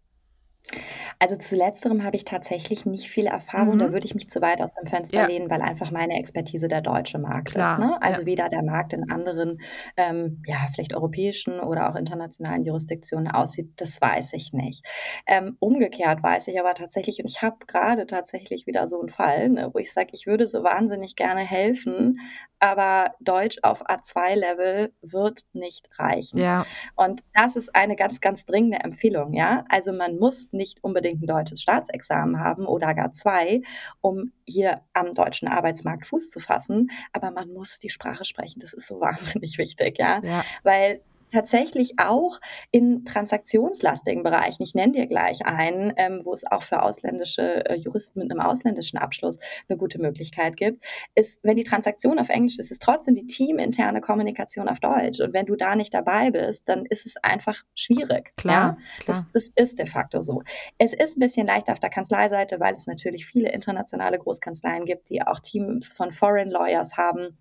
Also 1.18 1.37
zu 1.37 1.57
letzterem 1.57 2.04
habe 2.04 2.16
ich 2.16 2.24
tatsächlich 2.24 2.87
nicht 2.87 3.09
viel 3.09 3.26
Erfahrung. 3.26 3.74
Mhm. 3.74 3.78
Da 3.78 3.92
würde 3.92 4.07
ich 4.07 4.14
mich 4.14 4.31
zu 4.31 4.40
weit 4.40 4.61
aus 4.61 4.74
dem 4.74 4.87
Fenster 4.87 5.22
ja. 5.22 5.26
lehnen, 5.26 5.50
weil 5.50 5.62
einfach 5.62 5.90
meine 5.90 6.18
Expertise 6.18 6.68
der 6.68 6.81
deutsche 6.81 7.18
Markt 7.18 7.52
Klar. 7.52 7.72
ist. 7.72 7.78
Ne? 7.78 8.00
Also 8.00 8.20
ja. 8.22 8.26
weder 8.26 8.48
der 8.48 8.62
Markt 8.62 8.92
in 8.92 9.11
anderen, 9.11 9.61
ähm, 9.96 10.42
ja, 10.46 10.59
vielleicht 10.74 10.94
europäischen 10.94 11.61
oder 11.61 11.90
auch 11.90 11.96
internationalen 11.96 12.64
Jurisdiktionen 12.64 13.28
aussieht, 13.28 13.72
das 13.76 14.00
weiß 14.00 14.33
ich 14.35 14.52
nicht. 14.52 14.87
Ähm, 15.26 15.57
umgekehrt 15.59 16.22
weiß 16.22 16.48
ich 16.48 16.61
aber 16.61 16.74
tatsächlich, 16.74 17.18
und 17.20 17.28
ich 17.28 17.43
habe 17.43 17.57
gerade 17.66 18.07
tatsächlich 18.07 18.66
wieder 18.66 18.88
so 18.88 19.01
einen 19.01 19.09
Fall, 19.09 19.49
ne, 19.49 19.70
wo 19.72 19.78
ich 19.78 19.93
sage, 19.93 20.11
ich 20.12 20.26
würde 20.26 20.47
so 20.47 20.62
wahnsinnig 20.62 21.16
gerne 21.16 21.40
helfen, 21.40 22.18
aber 22.61 23.14
Deutsch 23.20 23.59
auf 23.62 23.86
A2-Level 23.86 24.93
wird 25.01 25.43
nicht 25.53 25.88
reichen. 25.99 26.38
Ja. 26.38 26.64
Und 26.97 27.22
das 27.34 27.57
ist 27.57 27.74
eine 27.74 27.97
ganz, 27.97 28.20
ganz 28.20 28.47
dringende 28.47 28.78
Empfehlung. 28.78 29.32
Ja, 29.32 29.64
also 29.68 29.93
man 29.93 30.18
muss 30.18 30.49
nicht 30.59 30.84
unbedingt 30.84 31.22
ein 31.22 31.26
deutsches 31.26 31.62
Staatsexamen 31.62 32.38
haben 32.38 32.66
oder 32.66 32.92
gar 32.94 33.12
zwei, 33.12 33.62
um 34.02 34.32
hier 34.44 34.82
am 34.92 35.14
deutschen 35.14 35.48
Arbeitsmarkt 35.48 36.06
Fuß 36.06 36.28
zu 36.28 36.40
fassen, 36.40 36.90
aber 37.14 37.30
man 37.30 37.52
muss 37.52 37.78
die 37.78 37.88
Sprache 37.88 38.26
sprechen. 38.26 38.61
Das 38.61 38.74
ist 38.74 38.86
so 38.86 39.00
wahnsinnig 39.00 39.56
wichtig, 39.56 39.98
ja, 39.98 40.20
ja. 40.22 40.44
weil 40.62 41.00
tatsächlich 41.33 41.95
auch 41.99 42.41
in 42.70 43.05
transaktionslastigen 43.05 44.22
Bereichen, 44.22 44.62
ich 44.62 44.74
nenne 44.74 44.93
dir 44.93 45.07
gleich 45.07 45.45
einen, 45.47 45.93
ähm, 45.97 46.22
wo 46.24 46.33
es 46.33 46.47
auch 46.47 46.62
für 46.62 46.83
ausländische 46.83 47.64
äh, 47.66 47.74
Juristen 47.74 48.20
mit 48.20 48.31
einem 48.31 48.41
ausländischen 48.41 48.99
Abschluss 48.99 49.39
eine 49.68 49.79
gute 49.79 50.01
Möglichkeit 50.01 50.57
gibt, 50.57 50.85
ist, 51.14 51.41
wenn 51.43 51.57
die 51.57 51.64
Transaktion 51.64 52.18
auf 52.18 52.29
Englisch 52.29 52.59
ist, 52.59 52.70
ist 52.70 52.83
trotzdem 52.83 53.14
die 53.14 53.26
teaminterne 53.26 54.01
Kommunikation 54.01 54.68
auf 54.68 54.81
Deutsch. 54.81 55.20
Und 55.20 55.33
wenn 55.33 55.47
du 55.47 55.57
da 55.57 55.76
nicht 55.76 55.95
dabei 55.95 56.31
bist, 56.31 56.68
dann 56.68 56.85
ist 56.87 57.07
es 57.07 57.16
einfach 57.22 57.62
schwierig. 57.74 58.33
Klar, 58.37 58.55
ja? 58.55 59.05
klar. 59.05 59.07
Das, 59.07 59.26
das 59.33 59.51
ist 59.55 59.79
de 59.79 59.87
facto 59.87 60.20
so. 60.20 60.43
Es 60.79 60.93
ist 60.93 61.16
ein 61.16 61.20
bisschen 61.20 61.47
leichter 61.47 61.72
auf 61.72 61.81
der 61.81 61.91
Kanzleiseite, 61.91 62.61
weil 62.61 62.74
es 62.74 62.87
natürlich 62.87 63.26
viele 63.26 63.51
internationale 63.53 64.18
Großkanzleien 64.18 64.85
gibt, 64.85 65.11
die 65.11 65.22
auch 65.22 65.41
Teams 65.41 65.93
von 65.93 66.11
Foreign 66.11 66.51
Lawyers 66.51 66.97
haben 66.97 67.37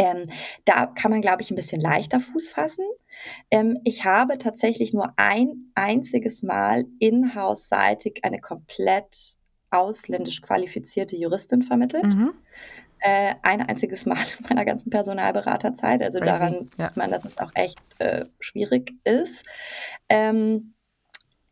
ähm, 0.00 0.22
da 0.64 0.86
kann 0.86 1.10
man, 1.10 1.20
glaube 1.20 1.42
ich, 1.42 1.50
ein 1.50 1.56
bisschen 1.56 1.80
leichter 1.80 2.20
Fuß 2.20 2.50
fassen. 2.50 2.86
Ähm, 3.50 3.78
ich 3.84 4.04
habe 4.04 4.38
tatsächlich 4.38 4.92
nur 4.92 5.12
ein 5.16 5.72
einziges 5.74 6.42
Mal 6.42 6.84
in-house-seitig 6.98 8.20
eine 8.24 8.40
komplett 8.40 9.38
ausländisch 9.70 10.42
qualifizierte 10.42 11.16
Juristin 11.16 11.62
vermittelt. 11.62 12.14
Mhm. 12.14 12.32
Äh, 12.98 13.34
ein 13.42 13.62
einziges 13.62 14.04
Mal 14.04 14.18
in 14.38 14.46
meiner 14.48 14.64
ganzen 14.64 14.90
Personalberaterzeit. 14.90 16.02
Also 16.02 16.18
Crazy. 16.18 16.30
daran 16.30 16.70
ja. 16.76 16.86
sieht 16.86 16.96
man, 16.96 17.10
dass 17.10 17.24
es 17.24 17.38
auch 17.38 17.50
echt 17.54 17.78
äh, 17.98 18.26
schwierig 18.40 18.92
ist. 19.04 19.44
Ähm, 20.08 20.74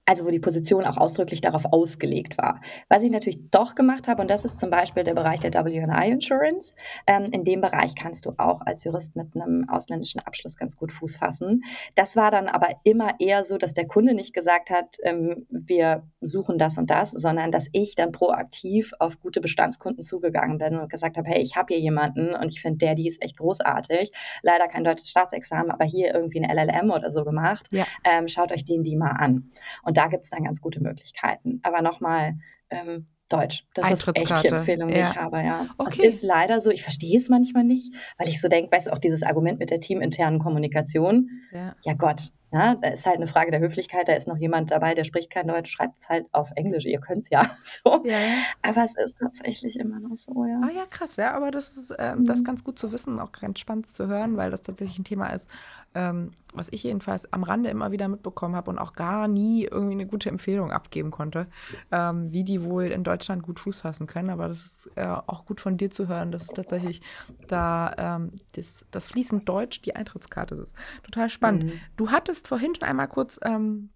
also 0.08 0.24
wo 0.24 0.30
die 0.30 0.38
Position 0.38 0.86
auch 0.86 0.96
ausdrücklich 0.96 1.42
darauf 1.42 1.66
ausgelegt 1.66 2.38
war. 2.38 2.62
Was 2.88 3.02
ich 3.02 3.10
natürlich 3.10 3.50
doch 3.50 3.74
gemacht 3.74 4.08
habe, 4.08 4.22
und 4.22 4.30
das 4.30 4.42
ist 4.42 4.58
zum 4.58 4.70
Beispiel 4.70 5.04
der 5.04 5.12
Bereich 5.12 5.40
der 5.40 5.52
WNI 5.52 6.10
Insurance, 6.10 6.74
ähm, 7.06 7.28
in 7.30 7.44
dem 7.44 7.60
Bereich 7.60 7.94
kannst 7.94 8.24
du 8.24 8.32
auch 8.38 8.62
als 8.62 8.84
Jurist 8.84 9.16
mit 9.16 9.36
einem 9.36 9.68
ausländischen 9.68 10.20
Abschluss 10.20 10.56
ganz 10.56 10.78
gut 10.78 10.92
Fuß 10.92 11.16
fassen. 11.16 11.62
Das 11.94 12.16
war 12.16 12.30
dann 12.30 12.48
aber 12.48 12.70
immer 12.84 13.20
eher 13.20 13.44
so, 13.44 13.58
dass 13.58 13.74
der 13.74 13.86
Kunde 13.86 14.14
nicht 14.14 14.32
gesagt 14.32 14.70
hat, 14.70 14.96
ähm, 15.02 15.46
wir 15.50 16.04
suchen 16.22 16.56
das 16.56 16.78
und 16.78 16.88
das, 16.88 17.10
sondern 17.10 17.52
dass 17.52 17.68
ich 17.72 17.94
dann 17.94 18.10
proaktiv 18.10 18.94
auf 19.00 19.20
gute 19.20 19.42
Bestandskunden 19.42 20.02
zugegangen 20.02 20.56
bin 20.56 20.78
und 20.78 20.88
gesagt 20.88 21.18
habe, 21.18 21.28
hey, 21.28 21.42
ich 21.42 21.56
habe 21.56 21.74
hier 21.74 21.82
jemanden 21.82 22.34
und 22.34 22.48
ich 22.48 22.62
finde, 22.62 22.78
der, 22.78 22.94
die 22.94 23.08
ist 23.08 23.22
echt 23.22 23.36
großartig. 23.36 24.10
Leider 24.40 24.68
kein 24.68 24.84
deutsches 24.84 25.10
Staatsexamen, 25.10 25.70
aber 25.70 25.84
hier 25.84 26.14
irgendwie 26.14 26.42
ein 26.42 26.50
LLM 26.50 26.90
oder 26.92 27.10
so 27.10 27.24
gemacht. 27.24 27.66
Ja. 27.72 27.84
Ähm, 28.04 28.26
schaut 28.26 28.52
euch 28.52 28.64
den 28.64 28.82
die 28.82 28.96
mal 28.96 29.10
an. 29.10 29.50
Und 29.82 29.97
da 29.98 30.06
gibt 30.06 30.24
es 30.24 30.30
dann 30.30 30.44
ganz 30.44 30.60
gute 30.60 30.80
Möglichkeiten. 30.80 31.60
Aber 31.62 31.82
nochmal, 31.82 32.34
ähm, 32.70 33.06
Deutsch. 33.28 33.66
Das 33.74 33.90
ist 33.90 34.08
echt 34.14 34.42
die 34.44 34.48
Empfehlung, 34.48 34.88
die 34.88 34.94
ja. 34.94 35.10
ich 35.10 35.16
habe, 35.16 35.42
ja. 35.42 35.66
Okay. 35.76 36.06
Es 36.06 36.16
ist 36.16 36.22
leider 36.22 36.60
so, 36.62 36.70
ich 36.70 36.82
verstehe 36.82 37.16
es 37.16 37.28
manchmal 37.28 37.64
nicht, 37.64 37.92
weil 38.16 38.28
ich 38.28 38.40
so 38.40 38.48
denke, 38.48 38.72
weißt 38.72 38.86
du, 38.86 38.92
auch 38.92 38.98
dieses 38.98 39.22
Argument 39.22 39.58
mit 39.58 39.70
der 39.70 39.80
teaminternen 39.80 40.38
Kommunikation. 40.38 41.28
Ja, 41.52 41.76
ja 41.84 41.92
Gott, 41.92 42.30
ja, 42.50 42.76
da 42.76 42.88
ist 42.88 43.04
halt 43.04 43.16
eine 43.16 43.26
Frage 43.26 43.50
der 43.50 43.60
Höflichkeit, 43.60 44.08
da 44.08 44.14
ist 44.14 44.26
noch 44.26 44.38
jemand 44.38 44.70
dabei, 44.70 44.94
der 44.94 45.04
spricht 45.04 45.30
kein 45.30 45.48
Deutsch, 45.48 45.70
schreibt 45.70 45.98
es 46.00 46.08
halt 46.08 46.26
auf 46.32 46.50
Englisch, 46.56 46.86
ihr 46.86 47.00
könnt 47.00 47.22
es 47.22 47.30
ja. 47.30 47.42
So. 47.62 48.02
Ja, 48.04 48.18
Aber 48.62 48.84
es 48.84 48.96
ist 48.96 49.18
tatsächlich 49.18 49.78
immer 49.78 50.00
noch 50.00 50.16
so, 50.16 50.44
ja. 50.44 50.60
Ah 50.64 50.70
ja, 50.74 50.86
krass, 50.88 51.16
ja, 51.16 51.34
aber 51.34 51.50
das 51.50 51.76
ist, 51.76 51.90
äh, 51.90 52.16
das 52.18 52.36
ist 52.36 52.42
mhm. 52.42 52.46
ganz 52.46 52.64
gut 52.64 52.78
zu 52.78 52.92
wissen, 52.92 53.20
auch 53.20 53.32
ganz 53.32 53.58
spannend 53.58 53.86
zu 53.86 54.06
hören, 54.06 54.36
weil 54.36 54.50
das 54.50 54.62
tatsächlich 54.62 54.98
ein 54.98 55.04
Thema 55.04 55.26
ist, 55.28 55.48
ähm, 55.94 56.30
was 56.54 56.68
ich 56.70 56.82
jedenfalls 56.82 57.32
am 57.32 57.42
Rande 57.42 57.70
immer 57.70 57.92
wieder 57.92 58.08
mitbekommen 58.08 58.56
habe 58.56 58.70
und 58.70 58.78
auch 58.78 58.92
gar 58.92 59.28
nie 59.28 59.64
irgendwie 59.64 59.94
eine 59.94 60.06
gute 60.06 60.28
Empfehlung 60.28 60.70
abgeben 60.70 61.10
konnte, 61.10 61.46
ähm, 61.90 62.32
wie 62.32 62.44
die 62.44 62.62
wohl 62.62 62.84
in 62.84 63.04
Deutschland 63.04 63.42
gut 63.42 63.58
Fuß 63.58 63.80
fassen 63.80 64.06
können. 64.06 64.30
Aber 64.30 64.48
das 64.48 64.64
ist 64.64 64.90
äh, 64.96 65.06
auch 65.06 65.44
gut 65.44 65.60
von 65.60 65.76
dir 65.76 65.90
zu 65.90 66.08
hören, 66.08 66.30
dass 66.30 66.42
es 66.44 66.48
tatsächlich 66.48 67.00
da 67.46 67.94
ähm, 67.98 68.32
das, 68.54 68.86
das 68.90 69.08
fließend 69.08 69.48
Deutsch 69.48 69.80
die 69.82 69.96
Eintrittskarte 69.96 70.54
ist. 70.56 70.76
Total 71.02 71.30
spannend. 71.30 71.64
Mhm. 71.64 71.80
Du 71.96 72.10
hattest 72.10 72.37
vorhin 72.46 72.74
schon 72.74 72.86
einmal 72.86 73.08
kurz 73.08 73.40
ähm, 73.42 73.90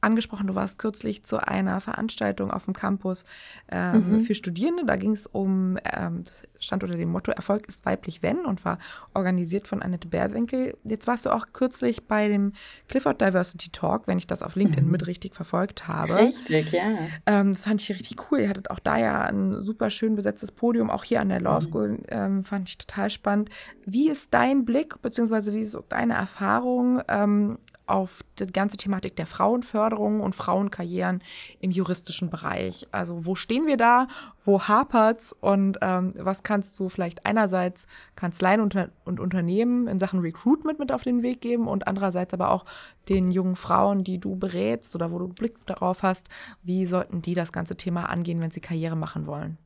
angesprochen, 0.00 0.46
du 0.46 0.54
warst 0.54 0.78
kürzlich 0.78 1.24
zu 1.24 1.38
einer 1.38 1.80
Veranstaltung 1.80 2.50
auf 2.50 2.64
dem 2.64 2.74
Campus 2.74 3.24
ähm, 3.70 4.12
mhm. 4.12 4.20
für 4.20 4.34
Studierende. 4.34 4.84
Da 4.84 4.96
ging 4.96 5.12
es 5.12 5.26
um, 5.26 5.78
ähm, 5.84 6.24
das 6.24 6.42
stand 6.58 6.84
unter 6.84 6.96
dem 6.96 7.10
Motto 7.10 7.32
Erfolg 7.32 7.66
ist 7.66 7.84
weiblich, 7.86 8.22
wenn 8.22 8.44
und 8.44 8.64
war 8.64 8.78
organisiert 9.14 9.66
von 9.66 9.82
Annette 9.82 10.08
Bärwinkel. 10.08 10.76
Jetzt 10.84 11.06
warst 11.06 11.26
du 11.26 11.30
auch 11.30 11.46
kürzlich 11.52 12.06
bei 12.06 12.28
dem 12.28 12.52
Clifford 12.88 13.20
Diversity 13.20 13.70
Talk, 13.70 14.06
wenn 14.06 14.18
ich 14.18 14.26
das 14.26 14.42
auf 14.42 14.54
LinkedIn 14.54 14.84
mhm. 14.84 14.90
mit 14.90 15.06
richtig 15.06 15.34
verfolgt 15.34 15.88
habe. 15.88 16.16
Richtig, 16.16 16.72
ja. 16.72 16.98
Ähm, 17.26 17.52
das 17.52 17.62
fand 17.62 17.80
ich 17.80 17.90
richtig 17.90 18.30
cool. 18.30 18.40
Ihr 18.40 18.48
hattet 18.48 18.70
auch 18.70 18.80
da 18.80 18.98
ja 18.98 19.22
ein 19.22 19.62
super 19.62 19.90
schön 19.90 20.14
besetztes 20.14 20.52
Podium, 20.52 20.90
auch 20.90 21.04
hier 21.04 21.20
an 21.20 21.28
der 21.28 21.40
Law 21.40 21.56
mhm. 21.56 21.62
School. 21.62 21.98
Mhm. 22.10 22.44
Fand 22.44 22.68
ich 22.68 22.78
total 22.78 23.10
spannend. 23.10 23.50
Wie 23.84 24.08
ist 24.08 24.32
dein 24.32 24.64
Blick, 24.64 25.00
beziehungsweise 25.02 25.52
wie 25.52 25.62
ist 25.62 25.78
deine 25.88 26.14
Erfahrung 26.14 27.00
ähm, 27.08 27.58
auf 27.86 28.24
die 28.38 28.46
ganze 28.46 28.76
Thematik 28.76 29.16
der 29.16 29.26
Frauenförderung 29.26 30.20
und 30.20 30.34
Frauenkarrieren 30.34 31.22
im 31.60 31.70
juristischen 31.70 32.30
Bereich. 32.30 32.86
Also 32.92 33.26
wo 33.26 33.34
stehen 33.34 33.66
wir 33.66 33.76
da, 33.76 34.08
wo 34.44 34.62
hapert's 34.62 35.32
und 35.32 35.78
ähm, 35.82 36.14
was 36.16 36.42
kannst 36.42 36.78
du 36.78 36.88
vielleicht 36.88 37.24
einerseits 37.24 37.86
Kanzleien 38.14 38.60
und, 38.60 38.76
und 39.04 39.20
Unternehmen 39.20 39.86
in 39.86 39.98
Sachen 39.98 40.20
Recruitment 40.20 40.78
mit 40.78 40.92
auf 40.92 41.02
den 41.02 41.22
Weg 41.22 41.40
geben 41.40 41.68
und 41.68 41.86
andererseits 41.86 42.34
aber 42.34 42.50
auch 42.50 42.64
den 43.08 43.30
jungen 43.30 43.56
Frauen, 43.56 44.04
die 44.04 44.18
du 44.18 44.36
berätst 44.36 44.94
oder 44.94 45.10
wo 45.10 45.18
du 45.18 45.28
Blick 45.28 45.64
darauf 45.66 46.02
hast, 46.02 46.28
wie 46.62 46.86
sollten 46.86 47.22
die 47.22 47.34
das 47.34 47.52
ganze 47.52 47.76
Thema 47.76 48.08
angehen, 48.08 48.40
wenn 48.40 48.50
sie 48.50 48.60
Karriere 48.60 48.96
machen 48.96 49.26
wollen? 49.26 49.58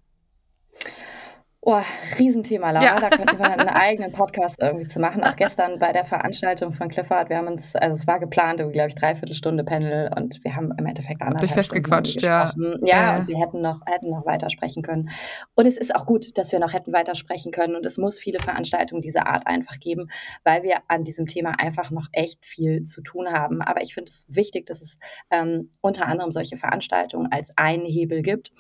Oh, 1.63 1.79
Riesenthema, 2.19 2.71
Laura. 2.71 2.87
Ja. 2.87 3.01
Da 3.01 3.11
könnte 3.11 3.37
man 3.37 3.53
einen 3.53 3.69
eigenen 3.69 4.13
Podcast 4.13 4.57
irgendwie 4.63 4.87
zu 4.87 4.99
machen. 4.99 5.23
Auch 5.23 5.37
gestern 5.37 5.79
bei 5.79 5.93
der 5.93 6.07
Veranstaltung 6.07 6.73
von 6.73 6.89
Clifford, 6.89 7.29
wir 7.29 7.37
haben 7.37 7.49
uns, 7.49 7.77
also 7.77 8.01
es 8.01 8.07
war 8.07 8.19
geplant, 8.19 8.61
glaube 8.73 8.89
ich, 8.89 8.95
dreiviertel 8.95 9.35
Stunde 9.35 9.63
Panel 9.63 10.11
und 10.17 10.43
wir 10.43 10.57
haben 10.57 10.73
im 10.79 10.87
Endeffekt 10.87 11.21
anderthalb 11.21 11.51
festgequatscht, 11.51 12.23
ja. 12.23 12.55
ja. 12.57 12.79
Ja, 12.81 13.19
und 13.19 13.29
wir 13.29 13.39
hätten 13.39 13.61
noch, 13.61 13.81
hätten 13.85 14.09
noch 14.09 14.25
weitersprechen 14.25 14.83
können. 14.83 15.11
Und 15.55 15.67
es 15.67 15.77
ist 15.77 15.95
auch 15.95 16.07
gut, 16.07 16.39
dass 16.39 16.51
wir 16.51 16.61
noch 16.61 16.73
hätten 16.73 16.95
weitersprechen 16.95 17.53
können 17.53 17.77
und 17.77 17.85
es 17.85 17.99
muss 17.99 18.19
viele 18.19 18.41
Veranstaltungen 18.41 19.03
dieser 19.03 19.27
Art 19.27 19.47
einfach 19.47 19.79
geben, 19.81 20.09
weil 20.45 20.63
wir 20.63 20.79
an 20.89 21.05
diesem 21.05 21.27
Thema 21.27 21.59
einfach 21.59 21.91
noch 21.91 22.09
echt 22.13 22.47
viel 22.47 22.85
zu 22.85 23.03
tun 23.03 23.31
haben. 23.31 23.61
Aber 23.61 23.83
ich 23.83 23.93
finde 23.93 24.09
es 24.09 24.25
wichtig, 24.29 24.65
dass 24.65 24.81
es 24.81 24.99
ähm, 25.31 25.71
unter 25.83 26.07
anderem 26.07 26.33
solche 26.33 26.57
Veranstaltungen 26.57 27.31
als 27.31 27.51
einen 27.59 27.85
Hebel 27.85 28.23
gibt, 28.23 28.51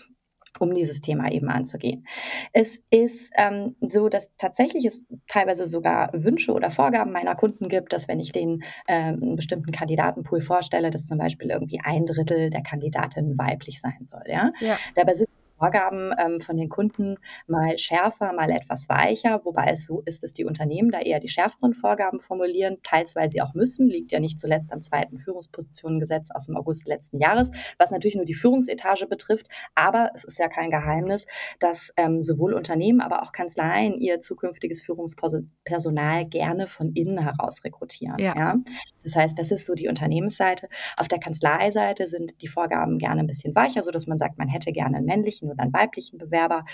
um 0.59 0.75
dieses 0.75 1.01
Thema 1.01 1.31
eben 1.31 1.49
anzugehen. 1.49 2.07
Es 2.53 2.83
ist 2.91 3.33
ähm, 3.37 3.77
so, 3.81 4.09
dass 4.09 4.35
tatsächlich 4.37 4.85
es 4.85 5.05
teilweise 5.29 5.65
sogar 5.65 6.11
Wünsche 6.13 6.53
oder 6.53 6.71
Vorgaben 6.71 7.13
meiner 7.13 7.35
Kunden 7.35 7.69
gibt, 7.69 7.93
dass 7.93 8.09
wenn 8.09 8.21
ich 8.21 8.33
den 8.33 8.63
ähm, 8.89 9.21
einen 9.23 9.37
bestimmten 9.37 9.73
Kandidatenpool 9.73 10.41
vorstelle, 10.41 10.91
dass 10.91 11.07
zum 11.07 11.19
Beispiel 11.19 11.51
irgendwie 11.51 11.81
ein 11.83 12.05
Drittel 12.05 12.51
der 12.51 12.63
Kandidatin 12.63 13.39
weiblich 13.39 13.81
sein 13.81 14.07
soll. 14.07 14.25
Ja? 14.27 14.53
ja. 14.61 14.77
Dabei 14.95 15.15
sind 15.15 15.29
Vorgaben 15.61 16.13
ähm, 16.19 16.41
von 16.41 16.57
den 16.57 16.71
Kunden 16.71 17.17
mal 17.47 17.77
schärfer, 17.77 18.33
mal 18.33 18.51
etwas 18.51 18.89
weicher, 18.89 19.45
wobei 19.45 19.67
es 19.73 19.85
so 19.85 20.03
ist, 20.07 20.23
dass 20.23 20.33
die 20.33 20.47
Unternehmen 20.47 20.91
da 20.91 21.01
eher 21.01 21.21
die 21.21 21.29
schärferen 21.29 21.75
Vorgaben 21.75 22.19
formulieren, 22.19 22.79
teils 22.83 23.15
weil 23.15 23.29
sie 23.29 23.43
auch 23.43 23.53
müssen, 23.53 23.87
liegt 23.87 24.11
ja 24.11 24.21
nicht 24.21 24.39
zuletzt 24.39 24.73
am 24.73 24.81
zweiten 24.81 25.19
Führungspositionengesetz 25.19 26.31
aus 26.31 26.47
dem 26.47 26.57
August 26.57 26.89
letzten 26.89 27.21
Jahres, 27.21 27.51
was 27.79 27.91
natürlich 27.91 28.17
nur 28.17 28.25
die 28.25 28.35
Führungsetage 28.35 29.07
betrifft, 29.07 29.49
aber 29.75 30.11
es 30.15 30.25
ist 30.25 30.39
ja 30.39 30.49
kein 30.49 30.71
Geheimnis, 30.71 31.27
dass 31.59 31.93
ähm, 31.99 32.23
sowohl 32.23 32.55
Unternehmen, 32.55 33.03
aber 33.03 33.23
auch 33.23 33.33
Kanzleien 33.33 33.95
ihr 33.95 34.21
zukünftiges 34.21 34.81
Führungspersonal 34.81 36.25
gerne 36.25 36.69
von 36.69 36.93
innen 36.95 37.19
heraus 37.19 37.65
rekrutieren. 37.65 38.19
Ja. 38.19 38.35
ja. 38.35 38.57
Das 39.03 39.15
heißt, 39.15 39.39
das 39.39 39.51
ist 39.51 39.67
so 39.67 39.75
die 39.75 39.89
Unternehmensseite. 39.89 40.69
Auf 40.97 41.09
der 41.09 41.19
Kanzleiseite 41.19 42.09
sind 42.09 42.41
die 42.41 42.49
Vorgaben 42.49 42.97
gerne 42.97 43.21
ein 43.21 43.27
bisschen 43.27 43.55
weicher, 43.55 43.83
sodass 43.83 44.07
man 44.07 44.17
sagt, 44.17 44.39
man 44.39 44.49
hätte 44.49 44.73
gerne 44.73 44.97
einen 44.97 45.07
männlichen 45.07 45.50
männlichen 45.51 45.53
oder 45.53 45.63
einen 45.63 45.73
weiblichen 45.73 46.19
Bewerber. 46.19 46.65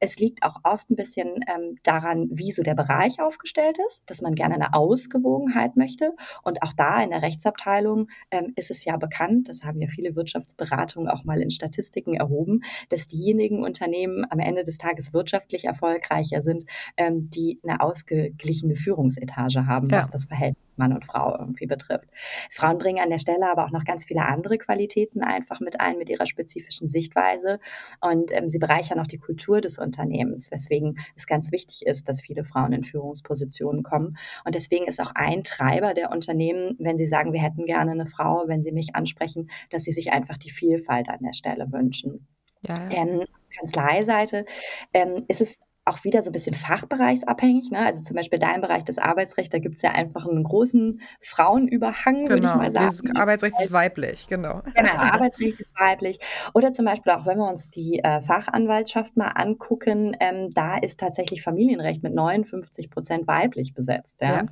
Es 0.00 0.18
liegt 0.18 0.42
auch 0.42 0.56
oft 0.62 0.90
ein 0.90 0.96
bisschen 0.96 1.40
ähm, 1.48 1.76
daran, 1.82 2.28
wie 2.30 2.50
so 2.50 2.62
der 2.62 2.74
Bereich 2.74 3.20
aufgestellt 3.20 3.78
ist, 3.86 4.02
dass 4.06 4.22
man 4.22 4.34
gerne 4.34 4.54
eine 4.54 4.74
Ausgewogenheit 4.74 5.76
möchte. 5.76 6.12
Und 6.42 6.62
auch 6.62 6.72
da 6.72 7.02
in 7.02 7.10
der 7.10 7.22
Rechtsabteilung 7.22 8.08
ähm, 8.30 8.52
ist 8.56 8.70
es 8.70 8.84
ja 8.84 8.96
bekannt, 8.96 9.48
das 9.48 9.62
haben 9.62 9.80
ja 9.80 9.88
viele 9.88 10.14
Wirtschaftsberatungen 10.16 11.08
auch 11.08 11.24
mal 11.24 11.40
in 11.40 11.50
Statistiken 11.50 12.14
erhoben, 12.14 12.60
dass 12.88 13.06
diejenigen 13.06 13.62
Unternehmen 13.62 14.24
am 14.30 14.38
Ende 14.38 14.64
des 14.64 14.78
Tages 14.78 15.12
wirtschaftlich 15.12 15.64
erfolgreicher 15.64 16.42
sind, 16.42 16.64
ähm, 16.96 17.30
die 17.30 17.60
eine 17.62 17.80
ausgeglichene 17.80 18.74
Führungsetage 18.74 19.66
haben, 19.66 19.88
ja. 19.88 19.98
was 19.98 20.08
das 20.08 20.24
Verhältnis 20.24 20.65
Mann 20.78 20.92
und 20.92 21.04
Frau 21.04 21.36
irgendwie 21.38 21.66
betrifft. 21.66 22.08
Frauen 22.50 22.78
bringen 22.78 23.02
an 23.02 23.10
der 23.10 23.18
Stelle 23.18 23.50
aber 23.50 23.64
auch 23.64 23.70
noch 23.70 23.84
ganz 23.84 24.04
viele 24.04 24.24
andere 24.24 24.58
Qualitäten 24.58 25.22
einfach 25.22 25.60
mit 25.60 25.80
ein, 25.80 25.98
mit 25.98 26.08
ihrer 26.08 26.26
spezifischen 26.26 26.88
Sichtweise. 26.88 27.58
Und 28.00 28.30
ähm, 28.32 28.48
sie 28.48 28.58
bereichern 28.58 29.00
auch 29.00 29.06
die 29.06 29.18
Kultur 29.18 29.60
des 29.60 29.78
Unternehmens, 29.78 30.50
weswegen 30.50 30.98
es 31.16 31.26
ganz 31.26 31.52
wichtig 31.52 31.86
ist, 31.86 32.08
dass 32.08 32.20
viele 32.20 32.44
Frauen 32.44 32.72
in 32.72 32.84
Führungspositionen 32.84 33.82
kommen. 33.82 34.16
Und 34.44 34.54
deswegen 34.54 34.86
ist 34.86 35.00
auch 35.00 35.12
ein 35.14 35.44
Treiber 35.44 35.94
der 35.94 36.10
Unternehmen, 36.10 36.76
wenn 36.78 36.96
sie 36.96 37.06
sagen, 37.06 37.32
wir 37.32 37.42
hätten 37.42 37.66
gerne 37.66 37.92
eine 37.92 38.06
Frau, 38.06 38.44
wenn 38.46 38.62
sie 38.62 38.72
mich 38.72 38.94
ansprechen, 38.94 39.50
dass 39.70 39.84
sie 39.84 39.92
sich 39.92 40.12
einfach 40.12 40.36
die 40.36 40.50
Vielfalt 40.50 41.08
an 41.08 41.20
der 41.22 41.32
Stelle 41.32 41.70
wünschen. 41.72 42.26
Ja, 42.62 42.74
ja. 42.90 43.02
Ähm, 43.02 43.24
Kanzleiseite 43.56 44.44
ähm, 44.92 45.16
ist 45.28 45.40
es 45.40 45.58
auch 45.86 46.02
wieder 46.02 46.20
so 46.20 46.30
ein 46.30 46.32
bisschen 46.32 46.54
fachbereichsabhängig. 46.54 47.70
Ne? 47.70 47.78
Also 47.78 48.02
zum 48.02 48.16
Beispiel 48.16 48.38
dein 48.38 48.60
Bereich 48.60 48.84
des 48.84 48.98
Arbeitsrechts, 48.98 49.50
da 49.50 49.58
gibt 49.58 49.76
es 49.76 49.82
ja 49.82 49.92
einfach 49.92 50.26
einen 50.26 50.42
großen 50.42 51.00
Frauenüberhang, 51.20 52.24
genau, 52.24 52.30
würde 52.30 52.46
ich 52.46 52.54
mal 52.54 52.70
sagen. 52.70 52.98
Genau, 53.04 53.20
Arbeitsrecht 53.20 53.54
ist 53.60 53.72
weiblich, 53.72 54.26
genau. 54.26 54.62
Genau, 54.74 54.92
Arbeitsrecht 54.92 55.58
ist 55.60 55.78
weiblich. 55.80 56.18
Oder 56.54 56.72
zum 56.72 56.84
Beispiel 56.84 57.12
auch, 57.12 57.24
wenn 57.24 57.38
wir 57.38 57.48
uns 57.48 57.70
die 57.70 58.00
äh, 58.00 58.20
Fachanwaltschaft 58.20 59.16
mal 59.16 59.28
angucken, 59.28 60.16
ähm, 60.20 60.50
da 60.52 60.76
ist 60.76 61.00
tatsächlich 61.00 61.42
Familienrecht 61.42 62.02
mit 62.02 62.14
59 62.14 62.90
Prozent 62.90 63.26
weiblich 63.26 63.72
besetzt. 63.72 64.20
Ja? 64.20 64.28
ja. 64.28 64.46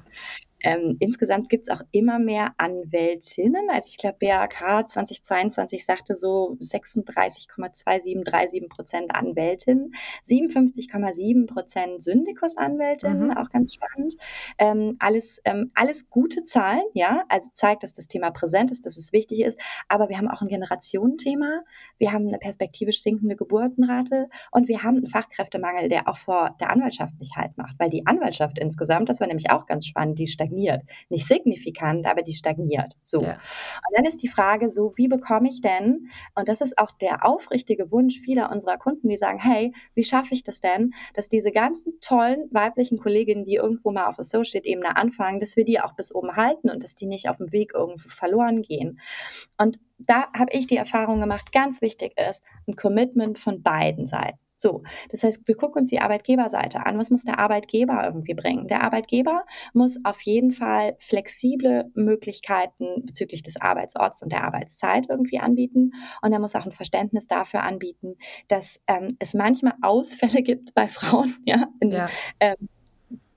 Ähm, 0.65 0.97
insgesamt 0.99 1.49
gibt 1.51 1.69
es 1.69 1.69
auch 1.69 1.83
immer 1.91 2.19
mehr 2.19 2.55
Anwältinnen. 2.57 3.69
Also 3.69 3.89
ich 3.91 3.99
glaube, 3.99 4.17
BAK 4.19 4.89
2022 4.89 5.85
sagte 5.85 6.15
so 6.15 6.57
36,2737 6.61 8.69
Prozent 8.69 9.15
Anwältinnen, 9.15 9.95
57,7 10.25 11.47
Prozent 11.47 12.03
Syndikusanwältinnen, 12.03 13.29
mhm. 13.29 13.37
auch 13.37 13.51
ganz 13.51 13.75
spannend. 13.75 14.15
Ähm, 14.59 14.97
alles, 15.01 15.43
ähm, 15.45 15.69
alles 15.75 16.09
gute 16.09 16.45
Zahlen, 16.45 16.85
ja, 16.95 17.25
also 17.29 17.51
zeigt, 17.53 17.83
dass 17.83 17.93
das 17.93 18.09
Thema 18.09 18.31
präsent 18.31 18.71
ist, 18.71 18.87
dass 18.87 18.97
es 18.97 19.13
wichtig 19.13 19.43
ist. 19.43 19.61
Aber 19.89 20.09
wir 20.09 20.17
haben 20.17 20.29
auch 20.29 20.41
ein 20.41 20.49
Generationenthema, 20.49 21.61
wir 21.99 22.13
haben 22.13 22.27
eine 22.27 22.39
perspektivisch 22.39 23.03
sinkende 23.03 23.37
Geburtenrate 23.37 24.31
und 24.51 24.69
wir 24.69 24.83
haben 24.83 24.97
einen 24.97 25.11
Fachkräftemangel, 25.11 25.89
der 25.89 26.09
auch 26.09 26.17
vor 26.17 26.57
der 26.59 26.71
Anwaltschaft 26.71 27.19
nicht 27.19 27.37
halt 27.37 27.59
macht, 27.59 27.79
weil 27.79 27.91
die 27.91 28.07
Anwaltschaft 28.07 28.59
insgesamt, 28.59 29.11
das 29.11 29.21
war 29.21 29.27
nämlich 29.27 29.51
auch 29.51 29.67
ganz 29.67 29.87
spannend, 29.87 30.19
die 30.19 30.27
stagniert 30.27 30.54
stagniert. 30.55 30.83
Nicht 31.09 31.27
signifikant, 31.27 32.07
aber 32.07 32.23
die 32.23 32.33
stagniert. 32.33 32.95
So. 33.03 33.23
Ja. 33.23 33.33
Und 33.33 33.97
dann 33.97 34.05
ist 34.05 34.23
die 34.23 34.29
Frage 34.29 34.69
so, 34.69 34.93
wie 34.97 35.09
bekomme 35.09 35.49
ich 35.49 35.61
denn, 35.61 36.09
und 36.35 36.49
das 36.49 36.61
ist 36.61 36.79
auch 36.79 36.91
der 36.93 37.27
aufrichtige 37.27 37.91
Wunsch 37.91 38.19
vieler 38.21 38.51
unserer 38.51 38.79
Kunden, 38.79 39.09
die 39.09 39.17
sagen, 39.17 39.39
hey, 39.39 39.73
wie 39.95 40.03
schaffe 40.03 40.35
ich 40.35 40.43
das 40.43 40.61
denn, 40.61 40.93
dass 41.15 41.29
diese 41.29 41.51
ganzen 41.51 42.01
tollen 42.01 42.49
weiblichen 42.53 42.99
Kolleginnen, 42.99 43.45
die 43.45 43.55
irgendwo 43.55 43.91
mal 43.91 44.07
auf 44.07 44.19
Associate-Ebene 44.19 44.97
anfangen, 44.97 45.41
dass 45.41 45.57
wir 45.57 45.65
die 45.65 45.81
auch 45.81 45.95
bis 45.95 46.15
oben 46.15 46.37
halten 46.37 46.71
und 46.71 46.83
dass 46.83 46.95
die 46.95 47.07
nicht 47.07 47.29
auf 47.29 47.39
dem 47.39 47.53
Weg 47.53 47.73
irgendwo 47.75 48.09
verloren 48.09 48.63
gehen. 48.63 49.01
Und 49.59 49.79
da 49.99 50.27
habe 50.37 50.53
ich 50.53 50.67
die 50.67 50.77
Erfahrung 50.77 51.21
gemacht, 51.21 51.53
ganz 51.53 51.81
wichtig 51.81 52.19
ist 52.19 52.43
ein 52.67 52.77
Commitment 52.77 53.39
von 53.39 53.63
beiden 53.63 54.07
Seiten. 54.07 54.39
So, 54.65 54.83
das 55.11 55.23
heißt, 55.23 55.47
wir 55.47 55.57
gucken 55.57 55.81
uns 55.81 55.91
die 55.91 56.01
Arbeitgeberseite 56.01 56.87
an. 56.87 56.99
Was 56.99 57.11
muss 57.11 57.25
der 57.25 57.39
Arbeitgeber 57.39 58.03
irgendwie 58.03 58.33
bringen? 58.33 58.67
Der 58.67 58.83
Arbeitgeber 58.83 59.45
muss 59.75 59.99
auf 60.05 60.23
jeden 60.23 60.53
Fall 60.53 60.97
flexible 60.99 61.91
Möglichkeiten 61.95 63.05
bezüglich 63.05 63.43
des 63.43 63.61
Arbeitsorts 63.61 64.23
und 64.23 64.33
der 64.33 64.43
Arbeitszeit 64.43 65.11
irgendwie 65.11 65.39
anbieten. 65.39 65.91
Und 66.23 66.33
er 66.33 66.39
muss 66.39 66.55
auch 66.55 66.65
ein 66.65 66.73
Verständnis 66.73 67.27
dafür 67.27 67.63
anbieten, 67.63 68.15
dass 68.49 68.81
ähm, 68.87 69.09
es 69.19 69.35
manchmal 69.35 69.75
Ausfälle 69.83 70.41
gibt 70.43 70.73
bei 70.73 70.89
Frauen, 70.89 71.37
ja, 71.45 71.67
in, 71.81 71.91
ja. 71.91 72.09
Ähm, 72.41 72.57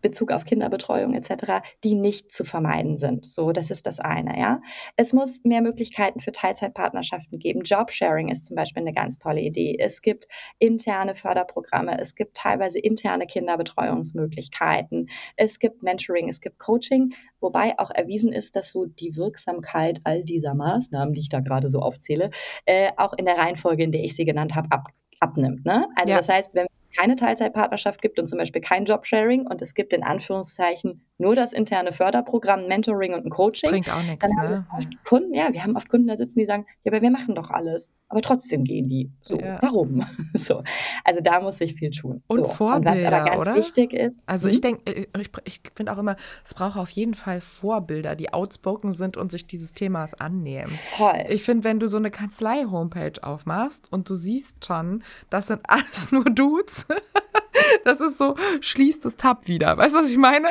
Bezug 0.02 0.32
auf 0.32 0.45
Kinderbetreuung 0.45 1.14
etc., 1.14 1.64
die 1.84 1.95
nicht 1.95 2.32
zu 2.32 2.43
vermeiden 2.43 2.98
sind. 2.98 3.30
So, 3.30 3.52
das 3.52 3.70
ist 3.70 3.88
das 3.88 4.00
eine, 4.00 4.39
ja. 4.39 4.62
Es 4.95 5.14
muss 5.14 5.41
mehr 5.43 5.62
Möglichkeiten 5.62 6.20
für 6.20 6.32
Teilzeitpartnerschaften 6.32 7.39
geben. 7.39 7.62
Jobsharing 7.62 8.30
ist 8.30 8.45
zum 8.45 8.56
Beispiel 8.56 8.82
eine 8.82 8.93
ganz 8.93 9.18
tolle 9.18 9.41
Idee. 9.41 9.78
Es 9.80 10.02
gibt 10.02 10.28
interne 10.60 11.16
Förderprogramme, 11.16 12.00
es 12.00 12.16
gibt 12.16 12.36
teilweise 12.36 12.80
interne 12.80 13.26
Kinderbetreuungsmöglichkeiten, 13.26 15.10
es 15.36 15.60
gibt 15.60 15.84
Mentoring, 15.84 16.30
es 16.30 16.41
gibt 16.41 16.60
Coaching, 16.60 17.14
wobei 17.39 17.78
auch 17.80 17.91
erwiesen 17.91 18.32
ist, 18.32 18.56
dass 18.56 18.72
so 18.72 18.86
die 18.86 19.16
Wirksamkeit 19.16 20.00
all 20.04 20.24
dieser 20.24 20.54
Maßnahmen, 20.54 21.14
die 21.14 21.22
ich 21.22 21.30
da 21.30 21.39
gerade 21.39 21.68
so 21.68 21.80
aufzähle, 21.80 22.30
äh, 22.66 22.91
auch 22.98 23.14
in 23.14 23.26
der 23.26 23.38
Reihenfolge, 23.38 23.84
in 23.84 23.91
der 23.91 24.04
ich 24.04 24.16
sie 24.16 24.26
genannt 24.26 24.56
habe, 24.56 24.72
ab 24.72 24.88
abnimmt. 25.20 25.66
Ne? 25.66 25.88
Also 25.95 26.12
ja. 26.12 26.18
das 26.18 26.30
heißt, 26.30 26.54
wenn 26.54 26.68
keine 26.96 27.16
Teilzeitpartnerschaft 27.16 28.02
gibt 28.02 28.20
und 28.20 28.28
zum 28.28 28.40
Beispiel 28.40 28.62
kein 28.62 28.86
Jobsharing 28.86 29.48
und 29.48 29.62
es 29.62 29.74
gibt 29.74 29.94
in 29.94 30.04
Anführungszeichen 30.04 31.02
nur 31.18 31.36
das 31.36 31.54
interne 31.54 31.92
Förderprogramm, 31.92 32.68
Mentoring 32.68 33.14
und 33.14 33.26
ein 33.26 33.30
Coaching. 33.30 33.70
Bringt 33.70 33.90
auch 33.90 34.04
nichts, 34.04 34.26
dann 34.26 34.50
ne? 34.50 34.68
Haben 34.70 34.84
wir 34.84 34.98
Kunden, 35.04 35.34
ja, 35.34 35.52
wir 35.52 35.64
haben 35.64 35.76
oft 35.76 35.90
Kunden 35.90 36.08
da 36.08 36.16
sitzen, 36.16 36.40
die 36.40 36.46
sagen, 36.46 36.66
ja, 36.84 36.92
aber 36.92 37.02
wir 37.02 37.12
machen 37.12 37.36
doch 37.36 37.50
alles. 37.50 37.94
Aber 38.10 38.22
trotzdem 38.22 38.64
gehen 38.64 38.88
die. 38.88 39.12
So, 39.22 39.38
ja. 39.38 39.60
warum? 39.62 40.06
so. 40.34 40.64
Also 41.04 41.20
da 41.22 41.42
muss 41.42 41.58
sich 41.58 41.74
viel 41.74 41.90
tun. 41.90 42.24
Und 42.28 42.46
so. 42.46 42.50
Vorbilder, 42.50 42.92
und 42.92 42.98
was 42.98 43.14
aber 43.14 43.30
ganz 43.30 43.42
oder? 43.42 43.56
wichtig 43.56 43.94
ist. 43.94 44.20
Also 44.26 44.48
hm? 44.48 44.54
ich 44.54 44.62
denke, 44.62 44.96
äh, 44.96 45.08
ich, 45.20 45.30
ich 45.44 45.62
finde 45.76 45.92
auch 45.92 45.98
immer, 45.98 46.16
es 46.46 46.54
braucht 46.54 46.78
auf 46.78 46.90
jeden 46.92 47.16
Fall 47.16 47.42
Vorbilder, 47.42 48.16
die 48.16 48.32
outspoken 48.32 48.94
sind 48.94 49.18
und 49.18 49.32
sich 49.32 49.46
dieses 49.48 49.74
Themas 49.74 50.14
annehmen. 50.14 50.70
Voll. 50.70 51.26
Ich 51.30 51.44
finde, 51.44 51.66
wenn 51.66 51.80
du 51.80 51.88
so 51.88 51.98
eine 51.98 52.12
Kanzlei-Homepage 52.12 53.22
aufmachst 53.24 53.92
und 53.92 54.10
du 54.10 54.16
siehst 54.16 54.66
schon, 54.66 55.04
das 55.30 55.48
sind 55.48 55.62
alles 55.68 56.12
nur 56.12 56.26
Dudes, 56.26 56.76
das 57.84 58.01
ist 58.01 58.17
so, 58.17 58.36
schließt 58.61 59.05
das 59.05 59.17
Tab 59.17 59.47
wieder. 59.47 59.78
Weißt 59.78 59.95
du, 59.95 59.99
was 59.99 60.09
ich 60.09 60.17
meine? 60.17 60.49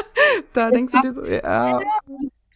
da 0.52 0.70
denkst 0.70 0.92
du 0.94 1.00
dir 1.00 1.12
so, 1.12 1.24
ja. 1.24 1.80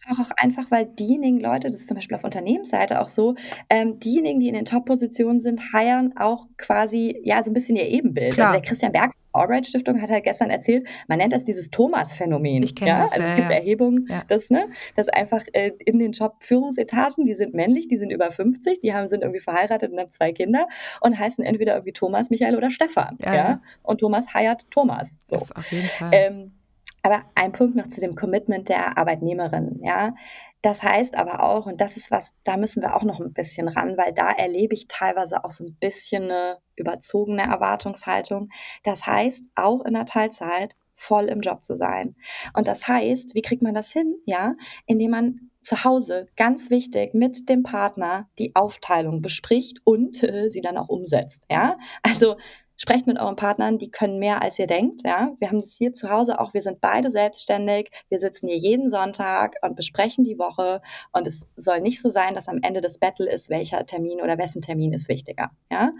Auch 0.09 0.31
einfach, 0.37 0.69
weil 0.69 0.85
diejenigen 0.85 1.39
Leute, 1.39 1.69
das 1.69 1.81
ist 1.81 1.87
zum 1.87 1.95
Beispiel 1.95 2.17
auf 2.17 2.23
Unternehmensseite 2.23 3.01
auch 3.01 3.07
so, 3.07 3.35
ähm, 3.69 3.99
diejenigen, 3.99 4.39
die 4.39 4.47
in 4.47 4.53
den 4.53 4.65
Top-Positionen 4.65 5.39
sind, 5.39 5.73
heiern 5.73 6.13
auch 6.17 6.47
quasi, 6.57 7.19
ja, 7.23 7.41
so 7.41 7.51
ein 7.51 7.53
bisschen 7.53 7.77
ihr 7.77 7.87
Ebenbild. 7.87 8.31
Also 8.31 8.35
Klar. 8.35 8.47
Also 8.49 8.59
der 8.59 8.67
Christian 8.69 8.91
Berg 8.91 9.13
Albright 9.33 9.65
Stiftung 9.65 10.01
hat 10.01 10.11
halt 10.11 10.23
gestern 10.23 10.49
erzählt, 10.49 10.87
man 11.07 11.17
nennt 11.17 11.33
das 11.33 11.43
dieses 11.43 11.71
Thomas-Phänomen. 11.71 12.63
Ich 12.63 12.75
kenne 12.75 12.91
ja? 12.91 13.03
das. 13.03 13.13
Also 13.13 13.27
es 13.27 13.35
gibt 13.35 13.49
ja. 13.49 13.55
Erhebungen, 13.55 14.05
ja. 14.09 14.23
dass, 14.27 14.49
ne, 14.49 14.67
dass 14.95 15.09
einfach 15.09 15.43
äh, 15.53 15.71
in 15.79 15.99
den 15.99 16.11
Job-Führungsetagen, 16.11 17.25
die 17.25 17.33
sind 17.33 17.53
männlich, 17.53 17.87
die 17.87 17.97
sind 17.97 18.11
über 18.11 18.31
50, 18.31 18.79
die 18.79 18.93
haben, 18.93 19.07
sind 19.07 19.21
irgendwie 19.21 19.39
verheiratet 19.39 19.91
und 19.91 19.99
haben 19.99 20.11
zwei 20.11 20.31
Kinder 20.31 20.67
und 21.01 21.17
heißen 21.17 21.43
entweder 21.43 21.73
irgendwie 21.73 21.93
Thomas, 21.93 22.29
Michael 22.29 22.55
oder 22.55 22.69
Stefan. 22.69 23.17
Ja. 23.21 23.35
ja? 23.35 23.61
Und 23.81 23.99
Thomas 23.99 24.33
heiert 24.33 24.65
Thomas. 24.69 25.15
So. 25.25 25.39
Das 25.39 25.51
auf 25.51 25.71
jeden 25.71 25.87
Fall. 25.87 26.11
Ähm, 26.13 26.51
aber 27.03 27.23
ein 27.35 27.51
Punkt 27.51 27.75
noch 27.75 27.87
zu 27.87 28.01
dem 28.01 28.15
Commitment 28.15 28.69
der 28.69 28.97
Arbeitnehmerin, 28.97 29.79
ja. 29.83 30.15
Das 30.63 30.81
heißt 30.81 31.15
aber 31.15 31.43
auch, 31.43 31.65
und 31.65 31.81
das 31.81 31.97
ist 31.97 32.09
was, 32.09 32.33
da 32.45 32.55
müssen 32.55 32.81
wir 32.81 32.95
auch 32.95 33.03
noch 33.03 33.19
ein 33.19 33.33
bisschen 33.33 33.67
ran, 33.67 33.97
weil 33.97 34.13
da 34.13 34.31
erlebe 34.31 34.73
ich 34.73 34.87
teilweise 34.87 35.43
auch 35.43 35.51
so 35.51 35.65
ein 35.65 35.75
bisschen 35.75 36.23
eine 36.23 36.59
überzogene 36.77 37.43
Erwartungshaltung. 37.43 38.49
Das 38.83 39.05
heißt, 39.05 39.51
auch 39.55 39.83
in 39.83 39.93
der 39.93 40.05
Teilzeit 40.05 40.77
voll 40.95 41.25
im 41.25 41.41
Job 41.41 41.63
zu 41.65 41.75
sein. 41.75 42.15
Und 42.53 42.67
das 42.69 42.87
heißt, 42.87 43.35
wie 43.35 43.41
kriegt 43.41 43.61
man 43.61 43.73
das 43.73 43.91
hin? 43.91 44.15
Ja, 44.25 44.55
indem 44.85 45.11
man 45.11 45.49
zu 45.61 45.83
Hause, 45.83 46.27
ganz 46.37 46.69
wichtig, 46.69 47.13
mit 47.13 47.49
dem 47.49 47.63
Partner 47.63 48.29
die 48.39 48.55
Aufteilung 48.55 49.21
bespricht 49.21 49.79
und 49.83 50.23
äh, 50.23 50.49
sie 50.49 50.61
dann 50.61 50.77
auch 50.77 50.89
umsetzt. 50.89 51.45
Ja, 51.49 51.77
also 52.03 52.37
Sprecht 52.83 53.07
mit 53.07 53.17
euren 53.17 53.37
Partnern, 53.37 53.77
die 53.77 53.89
können 53.89 54.19
mehr 54.19 54.41
als 54.41 54.59
ihr 54.59 54.67
denkt. 54.67 55.03
Ja? 55.05 55.31
Wir 55.39 55.47
haben 55.47 55.61
das 55.61 55.73
hier 55.77 55.93
zu 55.93 56.09
Hause 56.09 56.41
auch, 56.41 56.53
wir 56.53 56.59
sind 56.59 56.81
beide 56.81 57.09
selbstständig. 57.09 57.89
Wir 58.09 58.19
sitzen 58.19 58.49
hier 58.49 58.57
jeden 58.57 58.89
Sonntag 58.89 59.55
und 59.61 59.77
besprechen 59.77 60.25
die 60.25 60.37
Woche. 60.37 60.81
Und 61.13 61.25
es 61.25 61.47
soll 61.55 61.79
nicht 61.79 62.01
so 62.01 62.09
sein, 62.09 62.33
dass 62.33 62.49
am 62.49 62.59
Ende 62.61 62.81
des 62.81 62.99
Battle 62.99 63.31
ist, 63.31 63.49
welcher 63.49 63.85
Termin 63.85 64.19
oder 64.19 64.37
wessen 64.37 64.61
Termin 64.61 64.91
ist 64.91 65.07
wichtiger. 65.07 65.51
Ja? 65.71 65.93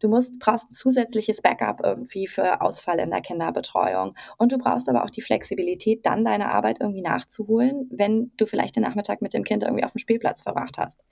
Du 0.00 0.08
musst, 0.08 0.38
brauchst 0.40 0.70
ein 0.70 0.72
zusätzliches 0.72 1.42
Backup 1.42 1.82
irgendwie 1.84 2.26
für 2.26 2.62
Ausfall 2.62 3.00
in 3.00 3.10
der 3.10 3.20
Kinderbetreuung. 3.20 4.16
Und 4.38 4.50
du 4.50 4.56
brauchst 4.56 4.88
aber 4.88 5.04
auch 5.04 5.10
die 5.10 5.20
Flexibilität, 5.20 6.06
dann 6.06 6.24
deine 6.24 6.52
Arbeit 6.52 6.78
irgendwie 6.80 7.02
nachzuholen, 7.02 7.86
wenn 7.92 8.32
du 8.38 8.46
vielleicht 8.46 8.76
den 8.76 8.84
Nachmittag 8.84 9.20
mit 9.20 9.34
dem 9.34 9.44
Kind 9.44 9.62
irgendwie 9.62 9.84
auf 9.84 9.92
dem 9.92 9.98
Spielplatz 9.98 10.40
verbracht 10.40 10.78
hast. 10.78 11.04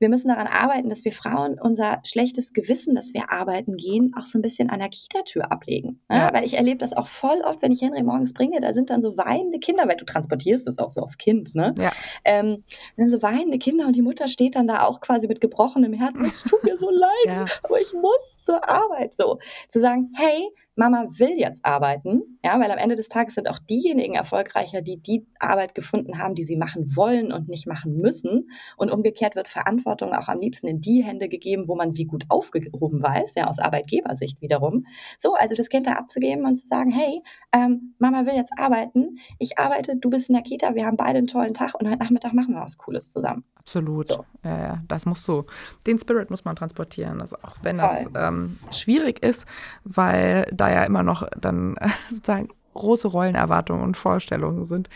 Wir 0.00 0.08
müssen 0.08 0.26
daran 0.26 0.48
arbeiten, 0.48 0.88
dass 0.88 1.04
wir 1.04 1.12
Frauen 1.12 1.56
unser 1.60 2.00
schlechtes 2.04 2.52
Gewissen, 2.52 2.96
dass 2.96 3.14
wir 3.14 3.30
arbeiten 3.30 3.76
gehen, 3.76 4.12
auch 4.18 4.24
so 4.24 4.38
ein 4.38 4.42
bisschen 4.42 4.55
bisschen 4.56 4.70
an 4.70 4.78
der 4.80 4.88
Kitatür 4.88 5.52
ablegen. 5.52 6.00
Ne? 6.08 6.16
Ja. 6.16 6.32
Weil 6.32 6.44
ich 6.44 6.54
erlebe 6.54 6.78
das 6.78 6.92
auch 6.94 7.06
voll 7.06 7.42
oft, 7.44 7.60
wenn 7.62 7.72
ich 7.72 7.82
Henry 7.82 8.02
morgens 8.02 8.32
bringe, 8.32 8.60
da 8.60 8.72
sind 8.72 8.88
dann 8.90 9.02
so 9.02 9.16
weinende 9.16 9.58
Kinder, 9.58 9.86
weil 9.86 9.96
du 9.96 10.04
transportierst 10.04 10.66
das 10.66 10.78
auch 10.78 10.88
so 10.88 11.02
aufs 11.02 11.18
Kind, 11.18 11.54
ne? 11.54 11.74
Ja. 11.78 11.92
Ähm, 12.24 12.54
und 12.54 12.64
dann 12.96 13.08
so 13.10 13.22
weinende 13.22 13.58
Kinder 13.58 13.86
und 13.86 13.94
die 13.96 14.02
Mutter 14.02 14.28
steht 14.28 14.56
dann 14.56 14.66
da 14.66 14.84
auch 14.84 15.00
quasi 15.00 15.28
mit 15.28 15.40
gebrochenem 15.40 15.92
Herzen. 15.92 16.24
Es 16.24 16.42
tut 16.44 16.64
mir 16.64 16.78
so 16.78 16.90
leid, 16.90 17.08
Ja. 17.26 17.44
aber 17.62 17.80
ich 17.80 17.92
muss 17.92 18.38
zur 18.38 18.68
Arbeit. 18.68 19.14
So 19.14 19.38
zu 19.68 19.80
sagen, 19.80 20.10
hey, 20.16 20.48
Mama 20.76 21.06
will 21.10 21.38
jetzt 21.38 21.64
arbeiten, 21.64 22.38
ja, 22.44 22.60
weil 22.60 22.70
am 22.70 22.78
Ende 22.78 22.94
des 22.94 23.08
Tages 23.08 23.34
sind 23.34 23.48
auch 23.48 23.58
diejenigen 23.58 24.14
erfolgreicher, 24.14 24.82
die 24.82 24.98
die 24.98 25.26
Arbeit 25.40 25.74
gefunden 25.74 26.18
haben, 26.18 26.34
die 26.34 26.44
sie 26.44 26.56
machen 26.56 26.94
wollen 26.94 27.32
und 27.32 27.48
nicht 27.48 27.66
machen 27.66 27.96
müssen. 27.96 28.50
Und 28.76 28.90
umgekehrt 28.90 29.34
wird 29.36 29.48
Verantwortung 29.48 30.12
auch 30.12 30.28
am 30.28 30.38
liebsten 30.38 30.68
in 30.68 30.82
die 30.82 31.02
Hände 31.02 31.28
gegeben, 31.28 31.66
wo 31.66 31.74
man 31.74 31.92
sie 31.92 32.04
gut 32.04 32.26
aufgehoben 32.28 33.02
weiß, 33.02 33.34
ja, 33.36 33.46
aus 33.46 33.58
Arbeitgebersicht 33.58 34.40
wiederum. 34.42 34.86
So, 35.18 35.34
also 35.34 35.54
das 35.54 35.70
Kind 35.70 35.86
da 35.86 35.92
abzugeben 35.92 36.44
und 36.44 36.56
zu 36.56 36.66
sagen, 36.66 36.90
hey, 36.90 37.22
ähm, 37.52 37.94
Mama 37.98 38.26
will 38.26 38.34
jetzt 38.34 38.52
arbeiten, 38.58 39.18
ich 39.38 39.58
arbeite, 39.58 39.96
du 39.96 40.10
bist 40.10 40.28
in 40.28 40.34
der 40.34 40.42
Kita, 40.42 40.74
wir 40.74 40.84
haben 40.84 40.98
beide 40.98 41.18
einen 41.18 41.26
tollen 41.26 41.54
Tag 41.54 41.74
und 41.74 41.88
heute 41.88 41.98
Nachmittag 41.98 42.34
machen 42.34 42.54
wir 42.54 42.60
was 42.60 42.76
Cooles 42.76 43.10
zusammen. 43.10 43.44
Absolut. 43.66 44.06
So. 44.06 44.24
Ja, 44.44 44.58
ja, 44.58 44.82
das 44.86 45.06
muss 45.06 45.24
so. 45.24 45.46
Den 45.88 45.98
Spirit 45.98 46.30
muss 46.30 46.44
man 46.44 46.54
transportieren. 46.54 47.20
Also 47.20 47.34
auch 47.42 47.56
wenn 47.62 47.78
das 47.78 48.04
Voll. 48.04 48.12
ähm, 48.14 48.58
schwierig 48.70 49.24
ist, 49.24 49.44
weil 49.82 50.48
da 50.52 50.70
ja 50.70 50.84
immer 50.84 51.02
noch 51.02 51.28
dann 51.40 51.76
äh, 51.78 51.88
sozusagen 52.08 52.48
große 52.74 53.08
Rollenerwartungen 53.08 53.82
und 53.82 53.96
Vorstellungen 53.96 54.64
sind, 54.64 54.88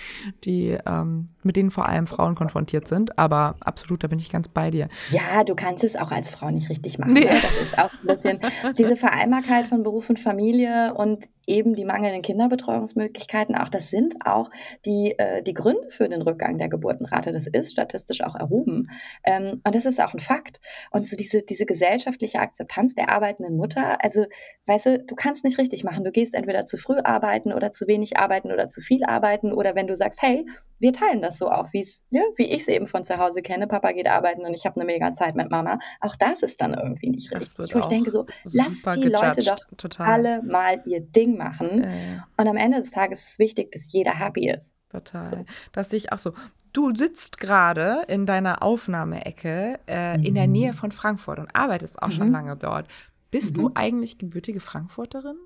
die 0.45 0.79
ähm, 0.87 1.27
mit 1.43 1.57
denen 1.57 1.71
vor 1.71 1.89
allem 1.89 2.07
Frauen 2.07 2.37
konfrontiert 2.37 2.87
sind. 2.87 3.19
Aber 3.19 3.57
absolut, 3.61 4.05
da 4.05 4.09
bin 4.09 4.19
ich 4.21 4.31
ganz 4.31 4.49
bei 4.49 4.71
dir. 4.71 4.89
Ja, 5.11 5.43
du 5.43 5.57
kannst 5.57 5.83
es 5.83 5.97
auch 5.97 6.13
als 6.13 6.31
Frau 6.31 6.51
nicht 6.51 6.69
richtig 6.69 6.99
machen. 6.99 7.15
Nee. 7.15 7.25
Ne? 7.25 7.41
Das 7.43 7.57
ist 7.57 7.77
auch 7.77 7.91
ein 7.93 8.07
bisschen 8.07 8.39
diese 8.79 8.97
Vereinbarkeit 8.97 9.67
von 9.67 9.83
Beruf 9.83 10.09
und 10.11 10.21
Familie 10.21 10.95
und 10.95 11.25
eben 11.51 11.75
die 11.75 11.85
mangelnden 11.85 12.23
Kinderbetreuungsmöglichkeiten. 12.23 13.57
Auch 13.57 13.69
das 13.69 13.91
sind 13.91 14.15
auch 14.25 14.51
die, 14.87 15.15
äh, 15.19 15.43
die 15.43 15.53
Gründe 15.53 15.91
für 15.91 16.09
den 16.09 16.23
Rückgang 16.23 16.57
der 16.57 16.69
Geburtenrate. 16.69 17.33
Das 17.33 17.47
ist 17.47 17.73
statistisch 17.73 18.23
auch 18.23 18.37
erhoben. 18.37 18.89
Ähm, 19.25 19.61
und 19.65 19.75
das 19.75 19.85
ist 19.85 20.01
auch 20.01 20.15
ein 20.15 20.21
Fakt. 20.21 20.61
Und 20.91 21.07
so 21.07 21.17
diese, 21.17 21.43
diese 21.43 21.67
gesellschaftliche 21.67 22.39
Akzeptanz 22.39 22.95
der 22.95 23.11
arbeitenden 23.11 23.57
Mutter, 23.57 24.03
also, 24.03 24.25
weißt 24.67 24.87
du, 24.87 24.99
du 25.01 25.15
kannst 25.17 25.45
nicht 25.45 25.59
richtig 25.59 25.85
machen. 25.85 26.05
Du 26.05 26.13
gehst 26.13 26.35
entweder 26.35 26.65
zu 26.65 26.77
früh 26.77 26.99
arbeiten 27.03 27.53
oder 27.53 27.73
zu 27.73 27.87
wenig 27.89 28.17
arbeiten 28.17 28.53
oder 28.53 28.69
zu 28.69 28.81
viel 28.81 29.05
arbeiten. 29.05 29.53
Oder 29.53 29.75
wenn 29.75 29.89
du 29.89 29.95
sagst, 29.95 30.23
hey, 30.23 30.47
wir 30.79 30.93
teilen 30.93 31.21
das 31.21 31.37
so 31.37 31.49
auf, 31.49 31.73
wie's, 31.73 32.07
ja, 32.11 32.23
wie 32.37 32.47
ich 32.47 32.63
es 32.63 32.69
eben 32.69 32.87
von 32.87 33.05
zu 33.05 33.19
Hause 33.19 33.43
kenne. 33.43 33.67
Papa 33.67 33.93
geht 33.93 34.07
arbeiten 34.07 34.47
und 34.47 34.55
ich 34.55 34.65
habe 34.65 34.77
eine 34.77 34.87
mega 34.87 35.13
Zeit 35.13 35.35
mit 35.35 35.51
Mama. 35.51 35.79
Auch 36.01 36.17
das 36.17 36.43
ist 36.43 36.61
dann 36.61 36.75
irgendwie 36.75 37.11
nicht 37.11 37.33
richtig. 37.33 37.75
Wo 37.75 37.79
ich 37.79 37.87
denke 37.87 38.11
so, 38.11 38.27
lass 38.45 38.83
die 38.95 39.09
Leute 39.09 39.41
gejudged. 39.41 39.51
doch 39.51 39.77
Total. 39.77 40.07
alle 40.07 40.43
mal 40.43 40.83
ihr 40.87 41.01
Ding 41.01 41.40
machen. 41.43 41.85
Äh, 41.85 42.19
Und 42.37 42.47
am 42.49 42.57
Ende 42.57 42.79
des 42.79 42.91
Tages 42.91 43.21
ist 43.23 43.29
es 43.33 43.39
wichtig, 43.39 43.73
dass 43.73 43.93
jeder 43.93 44.13
happy 44.19 44.49
ist. 44.49 44.77
Total. 44.91 45.45
Das 45.73 45.91
sehe 45.91 45.97
ich 45.99 46.13
auch 46.13 46.19
so. 46.19 46.33
Du 46.73 46.95
sitzt 46.95 47.39
gerade 47.39 48.05
in 48.09 48.27
deiner 48.27 48.63
Aufnahmeecke 48.63 49.79
äh, 49.89 50.15
in 50.27 50.35
der 50.35 50.47
Mhm. 50.47 50.53
Nähe 50.53 50.75
von 50.75 50.91
Frankfurt 50.93 51.39
und 51.39 51.55
arbeitest 51.55 52.03
auch 52.03 52.11
schon 52.11 52.27
Mhm. 52.29 52.33
lange 52.33 52.57
dort. 52.57 52.87
Bist 53.31 53.57
Mhm. 53.57 53.61
du 53.61 53.71
eigentlich 53.75 54.19
gebürtige 54.19 54.61
Frankfurterin? 54.61 55.37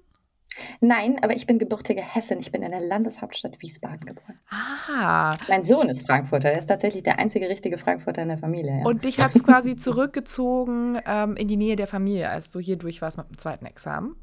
Nein, 0.81 1.19
aber 1.21 1.35
ich 1.35 1.47
bin 1.49 1.59
gebürtige 1.59 2.01
Hessin. 2.01 2.39
Ich 2.39 2.53
bin 2.53 2.63
in 2.63 2.71
der 2.71 2.81
Landeshauptstadt 2.81 3.61
Wiesbaden 3.61 4.07
geboren. 4.07 4.39
Ah, 4.51 5.35
Mein 5.49 5.65
Sohn 5.65 5.89
ist 5.89 6.07
Frankfurter. 6.07 6.51
Er 6.53 6.59
ist 6.59 6.67
tatsächlich 6.69 7.03
der 7.03 7.19
einzige 7.19 7.49
richtige 7.49 7.77
Frankfurter 7.77 8.23
in 8.23 8.29
der 8.29 8.39
Familie. 8.39 8.79
Ja. 8.79 8.85
und 8.87 9.05
dich 9.05 9.19
hat 9.23 9.35
es 9.35 9.43
quasi 9.43 9.75
zurückgezogen 9.77 10.99
ähm, 11.07 11.37
in 11.37 11.49
die 11.49 11.57
Nähe 11.57 11.75
der 11.77 11.89
Familie, 11.89 12.31
als 12.31 12.51
du 12.51 12.61
hier 12.61 12.77
durch 12.77 13.03
warst 13.03 13.19
mit 13.19 13.29
dem 13.29 13.37
zweiten 13.39 13.67
Examen. 13.67 14.15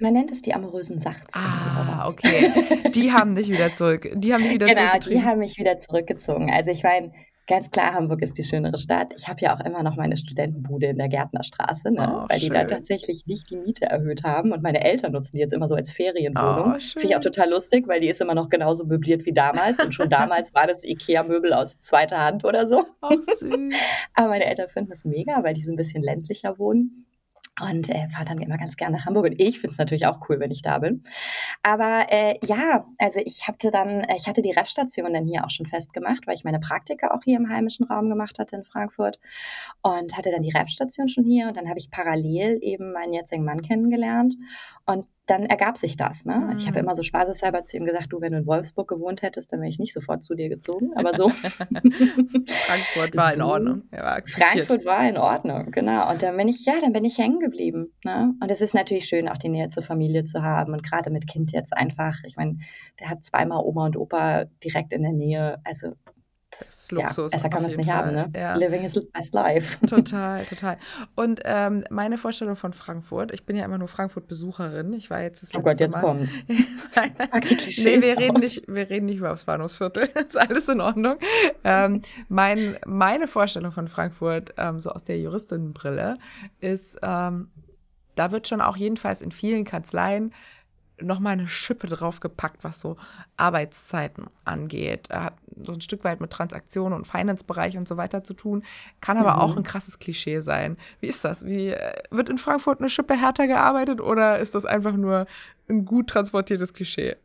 Man 0.00 0.14
nennt 0.14 0.32
es 0.32 0.40
die 0.40 0.54
amorösen 0.54 0.98
Sachzwänge. 0.98 1.46
Ah, 1.46 2.08
okay. 2.08 2.50
Die 2.94 3.12
haben 3.12 3.34
dich 3.34 3.50
wieder 3.50 3.72
zurück. 3.72 4.10
Die 4.14 4.32
haben 4.32 4.42
dich 4.42 4.54
wieder 4.54 4.66
genau, 4.66 4.98
die 4.98 5.22
haben 5.22 5.38
mich 5.38 5.58
wieder 5.58 5.78
zurückgezogen. 5.78 6.50
Also 6.50 6.70
ich 6.70 6.82
meine, 6.82 7.12
ganz 7.46 7.70
klar, 7.70 7.92
Hamburg 7.92 8.22
ist 8.22 8.38
die 8.38 8.44
schönere 8.44 8.78
Stadt. 8.78 9.12
Ich 9.18 9.28
habe 9.28 9.40
ja 9.40 9.54
auch 9.54 9.60
immer 9.64 9.82
noch 9.82 9.96
meine 9.96 10.16
Studentenbude 10.16 10.86
in 10.86 10.96
der 10.96 11.08
Gärtnerstraße, 11.08 11.90
ne? 11.90 12.22
Oh, 12.24 12.26
weil 12.30 12.38
die 12.38 12.48
da 12.48 12.60
schön. 12.60 12.68
tatsächlich 12.68 13.26
nicht 13.26 13.50
die 13.50 13.56
Miete 13.56 13.86
erhöht 13.86 14.22
haben. 14.22 14.52
Und 14.52 14.62
meine 14.62 14.82
Eltern 14.82 15.12
nutzen 15.12 15.36
die 15.36 15.40
jetzt 15.40 15.52
immer 15.52 15.68
so 15.68 15.74
als 15.74 15.92
Ferienwohnung. 15.92 16.74
Oh, 16.76 16.80
Finde 16.80 17.08
ich 17.08 17.16
auch 17.16 17.22
schön. 17.22 17.32
total 17.32 17.50
lustig, 17.50 17.86
weil 17.88 18.00
die 18.00 18.08
ist 18.08 18.22
immer 18.22 18.34
noch 18.34 18.48
genauso 18.48 18.84
möbliert 18.84 19.26
wie 19.26 19.32
damals. 19.32 19.84
Und 19.84 19.92
schon 19.92 20.08
damals 20.08 20.54
war 20.54 20.66
das 20.66 20.82
Ikea-Möbel 20.82 21.52
aus 21.52 21.78
zweiter 21.80 22.24
Hand 22.24 22.44
oder 22.44 22.66
so. 22.66 22.84
Süß. 23.10 23.44
Aber 24.14 24.28
meine 24.28 24.46
Eltern 24.46 24.68
finden 24.68 24.90
das 24.90 25.04
mega, 25.04 25.42
weil 25.42 25.52
die 25.52 25.62
so 25.62 25.72
ein 25.72 25.76
bisschen 25.76 26.02
ländlicher 26.02 26.58
wohnen. 26.58 27.04
Und 27.60 27.88
äh, 27.88 28.08
fahren 28.08 28.26
dann 28.26 28.38
immer 28.38 28.58
ganz 28.58 28.76
gerne 28.76 28.96
nach 28.96 29.06
Hamburg. 29.06 29.26
Und 29.26 29.40
ich 29.40 29.60
finde 29.60 29.72
es 29.72 29.78
natürlich 29.78 30.06
auch 30.06 30.28
cool, 30.28 30.40
wenn 30.40 30.50
ich 30.50 30.62
da 30.62 30.78
bin. 30.78 31.02
Aber 31.62 32.06
äh, 32.10 32.38
ja, 32.44 32.84
also 32.98 33.20
ich 33.24 33.46
hatte 33.46 33.70
dann, 33.70 34.00
äh, 34.00 34.16
ich 34.16 34.26
hatte 34.26 34.42
die 34.42 34.52
Ref-Station 34.52 35.12
dann 35.12 35.26
hier 35.26 35.44
auch 35.44 35.50
schon 35.50 35.66
festgemacht, 35.66 36.26
weil 36.26 36.34
ich 36.34 36.44
meine 36.44 36.60
Praktika 36.60 37.08
auch 37.08 37.22
hier 37.24 37.38
im 37.38 37.48
heimischen 37.48 37.86
Raum 37.86 38.08
gemacht 38.08 38.38
hatte 38.38 38.56
in 38.56 38.64
Frankfurt. 38.64 39.18
Und 39.82 40.16
hatte 40.16 40.30
dann 40.30 40.42
die 40.42 40.52
Ref-Station 40.52 41.08
schon 41.08 41.24
hier. 41.24 41.48
Und 41.48 41.56
dann 41.56 41.68
habe 41.68 41.78
ich 41.78 41.90
parallel 41.90 42.58
eben 42.62 42.92
meinen 42.92 43.12
jetzigen 43.12 43.44
Mann 43.44 43.60
kennengelernt. 43.60 44.34
Und 44.86 45.06
dann 45.30 45.44
ergab 45.46 45.76
sich 45.78 45.96
das. 45.96 46.24
Ne? 46.26 46.46
Also 46.48 46.62
ich 46.62 46.66
habe 46.68 46.78
Mhm. 46.80 46.84
immer 46.86 46.94
so 46.94 47.02
spaßeshalber 47.02 47.62
zu 47.62 47.76
ihm 47.76 47.84
gesagt, 47.84 48.12
du, 48.12 48.20
wenn 48.20 48.32
du 48.32 48.38
in 48.38 48.46
Wolfsburg 48.46 48.88
gewohnt 48.88 49.22
hättest, 49.22 49.52
dann 49.52 49.60
wäre 49.60 49.70
ich 49.70 49.78
nicht 49.78 49.92
sofort 49.94 50.22
zu 50.24 50.34
dir 50.34 50.48
gezogen. 50.48 50.90
Aber 50.96 51.14
so. 51.14 51.28
Frankfurt 52.08 53.16
war 53.16 53.32
in 53.32 53.40
So. 53.40 53.46
Ordnung. 53.46 53.82
Er 53.90 54.02
war. 54.04 54.22
Frankfurt 54.26 54.84
war 54.84 55.08
in 55.08 55.16
Ordnung, 55.16 55.70
genau. 55.70 56.10
Und 56.10 56.22
dann 56.22 56.36
bin 56.36 56.48
ich, 56.48 56.64
ja, 56.64 56.74
dann 56.80 56.92
bin 56.92 57.04
ich 57.04 57.18
hängen 57.18 57.38
geblieben. 57.40 57.92
Ne? 58.04 58.34
Und 58.40 58.50
es 58.50 58.60
ist 58.60 58.74
natürlich 58.74 59.04
schön, 59.06 59.28
auch 59.28 59.38
die 59.38 59.48
Nähe 59.48 59.68
zur 59.68 59.82
Familie 59.82 60.24
zu 60.24 60.42
haben. 60.42 60.72
Und 60.72 60.82
gerade 60.82 61.10
mit 61.10 61.26
Kind 61.28 61.52
jetzt 61.52 61.76
einfach, 61.76 62.18
ich 62.24 62.36
meine, 62.36 62.58
der 62.98 63.10
hat 63.10 63.24
zweimal 63.24 63.62
Oma 63.64 63.86
und 63.86 63.96
Opa 63.96 64.44
direkt 64.64 64.92
in 64.92 65.02
der 65.02 65.12
Nähe. 65.12 65.58
Also, 65.64 65.92
Ist 66.90 66.98
ja, 66.98 67.02
Luxus. 67.04 67.30
besser 67.32 67.48
kann 67.48 67.62
man 67.62 67.70
es 67.70 67.76
nicht 67.76 67.90
haben, 67.90 68.14
Fall. 68.14 68.28
ne? 68.28 68.32
Ja. 68.38 68.54
Living 68.56 68.80
his 68.82 69.00
best 69.12 69.34
life. 69.34 69.78
Total, 69.86 70.44
total. 70.44 70.76
Und 71.14 71.40
ähm, 71.44 71.84
meine 71.90 72.18
Vorstellung 72.18 72.56
von 72.56 72.72
Frankfurt, 72.72 73.32
ich 73.32 73.44
bin 73.46 73.56
ja 73.56 73.64
immer 73.64 73.78
nur 73.78 73.88
Frankfurt-Besucherin. 73.88 74.92
Ich 74.92 75.10
war 75.10 75.22
jetzt 75.22 75.42
das 75.42 75.54
Oh 75.54 75.58
letzte 75.58 75.70
Gott, 75.70 75.80
jetzt 75.80 75.94
Mal. 75.94 76.00
kommt. 76.00 76.30
Nee, 77.84 78.02
wir 78.02 78.18
reden, 78.18 78.40
nicht, 78.40 78.64
wir 78.66 78.90
reden 78.90 79.06
nicht 79.06 79.18
über 79.18 79.28
das 79.28 79.44
Bahnhofsviertel. 79.44 80.08
ist 80.26 80.36
alles 80.38 80.68
in 80.68 80.80
Ordnung. 80.80 81.16
Ähm, 81.64 82.02
mein, 82.28 82.76
meine 82.86 83.28
Vorstellung 83.28 83.72
von 83.72 83.88
Frankfurt, 83.88 84.54
ähm, 84.58 84.80
so 84.80 84.90
aus 84.90 85.04
der 85.04 85.18
Juristinnenbrille, 85.18 86.16
ist, 86.60 86.98
ähm, 87.02 87.50
da 88.14 88.32
wird 88.32 88.48
schon 88.48 88.60
auch 88.60 88.76
jedenfalls 88.76 89.20
in 89.20 89.30
vielen 89.30 89.64
Kanzleien 89.64 90.32
nochmal 91.02 91.34
eine 91.34 91.48
Schippe 91.48 91.86
draufgepackt, 91.86 92.64
was 92.64 92.80
so 92.80 92.96
Arbeitszeiten 93.36 94.26
angeht. 94.44 95.06
Er 95.08 95.24
hat 95.24 95.34
so 95.64 95.72
ein 95.72 95.80
Stück 95.80 96.04
weit 96.04 96.20
mit 96.20 96.30
Transaktionen 96.30 96.92
und 96.98 97.06
Finance-Bereich 97.06 97.76
und 97.76 97.88
so 97.88 97.96
weiter 97.96 98.22
zu 98.22 98.34
tun, 98.34 98.64
kann 99.00 99.16
aber 99.18 99.34
Mhm. 99.34 99.40
auch 99.40 99.56
ein 99.56 99.62
krasses 99.62 99.98
Klischee 99.98 100.40
sein. 100.40 100.76
Wie 101.00 101.06
ist 101.08 101.24
das? 101.24 101.44
Wie, 101.46 101.68
äh, 101.68 101.92
wird 102.10 102.28
in 102.28 102.38
Frankfurt 102.38 102.80
eine 102.80 102.90
Schippe 102.90 103.14
härter 103.14 103.46
gearbeitet 103.46 104.00
oder 104.00 104.38
ist 104.38 104.54
das 104.54 104.66
einfach 104.66 104.92
nur 104.94 105.26
ein 105.68 105.84
gut 105.84 106.08
transportiertes 106.08 106.72
Klischee? 106.72 107.16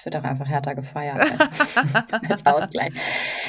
Es 0.00 0.06
wird 0.06 0.16
auch 0.16 0.24
einfach 0.24 0.48
härter 0.48 0.74
gefeiert 0.74 1.18
als, 1.20 2.30
als 2.30 2.46
Ausgleich. 2.46 2.94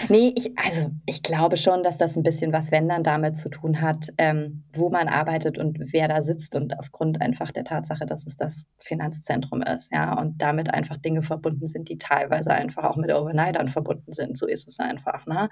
Nee, 0.10 0.34
ich, 0.36 0.52
also 0.58 0.92
ich 1.06 1.24
glaube 1.24 1.56
schon, 1.56 1.82
dass 1.82 1.98
das 1.98 2.18
ein 2.18 2.24
bisschen 2.24 2.52
was, 2.52 2.74
wenn 2.74 2.90
dann 2.90 3.04
damit 3.04 3.38
zu 3.38 3.48
tun 3.48 3.80
hat, 3.80 4.08
ähm, 4.18 4.66
wo 4.74 4.90
man 4.90 5.08
arbeitet 5.08 5.58
und 5.58 5.80
wer 5.94 6.10
da 6.10 6.22
sitzt 6.22 6.58
und 6.58 6.78
aufgrund 6.78 7.22
einfach 7.22 7.52
der 7.52 7.64
Tatsache, 7.64 8.06
dass 8.06 8.28
es 8.28 8.36
das 8.36 8.66
Finanzzentrum 8.80 9.62
ist, 9.62 9.94
ja, 9.94 10.20
und 10.20 10.42
damit 10.42 10.74
einfach 10.74 10.98
Dinge 10.98 11.24
verbunden 11.24 11.68
sind, 11.68 11.88
die 11.88 11.98
teilweise 11.98 12.52
einfach 12.52 12.84
auch 12.84 12.98
mit 12.98 13.14
Overnightern 13.14 13.70
verbunden 13.70 14.12
sind. 14.12 14.38
So 14.38 14.46
ist 14.46 14.68
es 14.68 14.78
einfach, 14.78 15.26
ne? 15.28 15.48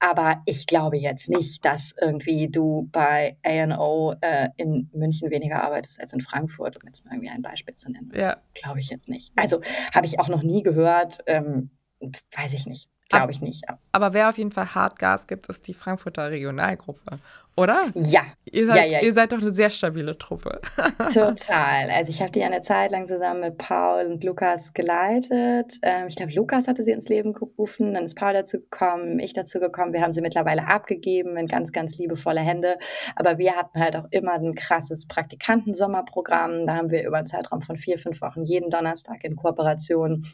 Aber 0.00 0.42
ich 0.44 0.66
glaube 0.66 0.98
jetzt 0.98 1.30
nicht, 1.30 1.64
dass 1.64 1.94
irgendwie 1.98 2.50
du 2.50 2.90
bei 2.92 3.38
A&O 3.42 4.16
äh, 4.20 4.50
in 4.58 4.90
München 4.92 5.30
weniger 5.30 5.62
arbeitest 5.62 5.98
als 5.98 6.12
in 6.12 6.20
Frankfurt, 6.20 6.76
um 6.76 6.88
jetzt 6.88 7.06
mal 7.06 7.14
irgendwie 7.14 7.30
ein 7.30 7.40
Beispiel 7.40 7.74
zu 7.74 7.90
nennen. 7.90 8.12
Ja. 8.14 8.36
Glaube 8.52 8.80
ich 8.80 8.90
jetzt 8.90 9.08
nicht. 9.08 9.32
Also 9.36 9.62
habe 9.94 10.04
ich 10.04 10.20
auch 10.20 10.28
noch 10.28 10.41
nie 10.42 10.62
gehört. 10.62 11.20
Ähm, 11.26 11.70
weiß 12.00 12.52
ich 12.54 12.66
nicht. 12.66 12.90
Glaube 13.08 13.32
ich 13.32 13.42
nicht. 13.42 13.64
Aber 13.92 14.14
wer 14.14 14.30
auf 14.30 14.38
jeden 14.38 14.52
Fall 14.52 14.74
hart 14.74 14.98
Gas 14.98 15.26
gibt, 15.26 15.46
ist 15.46 15.66
die 15.68 15.74
Frankfurter 15.74 16.30
Regionalgruppe, 16.30 17.18
oder? 17.56 17.78
Ja, 17.94 18.22
Ihr 18.52 18.66
seid, 18.66 18.90
Ja, 18.90 18.98
ja. 18.98 19.04
Ihr 19.04 19.12
seid 19.12 19.32
doch 19.32 19.40
eine 19.40 19.50
sehr 19.50 19.70
stabile 19.70 20.16
Truppe. 20.18 20.60
total. 21.12 21.90
Also 21.90 22.10
ich 22.10 22.20
habe 22.20 22.30
die 22.32 22.42
eine 22.42 22.60
Zeit 22.60 22.90
lang 22.92 23.06
zusammen 23.06 23.40
mit 23.40 23.58
Paul 23.58 24.06
und 24.06 24.24
Lukas 24.24 24.74
geleitet. 24.74 25.78
Ähm, 25.82 26.06
ich 26.08 26.16
glaube, 26.16 26.32
Lukas 26.32 26.68
hatte 26.68 26.84
sie 26.84 26.92
ins 26.92 27.08
Leben 27.08 27.32
gerufen, 27.32 27.94
dann 27.94 28.04
ist 28.04 28.14
Paul 28.14 28.34
dazu 28.34 28.58
gekommen, 28.58 29.18
ich 29.20 29.32
dazu 29.32 29.58
gekommen. 29.58 29.94
Wir 29.94 30.02
haben 30.02 30.12
sie 30.12 30.20
mittlerweile 30.20 30.66
abgegeben 30.66 31.36
in 31.36 31.46
ganz, 31.46 31.72
ganz 31.72 31.96
liebevolle 31.98 32.40
Hände. 32.40 32.76
Aber 33.16 33.38
wir 33.38 33.56
hatten 33.56 33.80
halt 33.80 33.96
auch 33.96 34.06
immer 34.10 34.32
ein 34.32 34.54
krasses 34.54 35.06
Praktikantensommerprogramm. 35.06 36.66
Da 36.66 36.74
haben 36.74 36.90
wir 36.90 37.06
über 37.06 37.18
einen 37.18 37.26
Zeitraum 37.26 37.62
von 37.62 37.78
vier, 37.78 37.98
fünf 37.98 38.20
Wochen 38.20 38.44
jeden 38.44 38.70
Donnerstag 38.70 39.24
in 39.24 39.36
Kooperation 39.36 40.24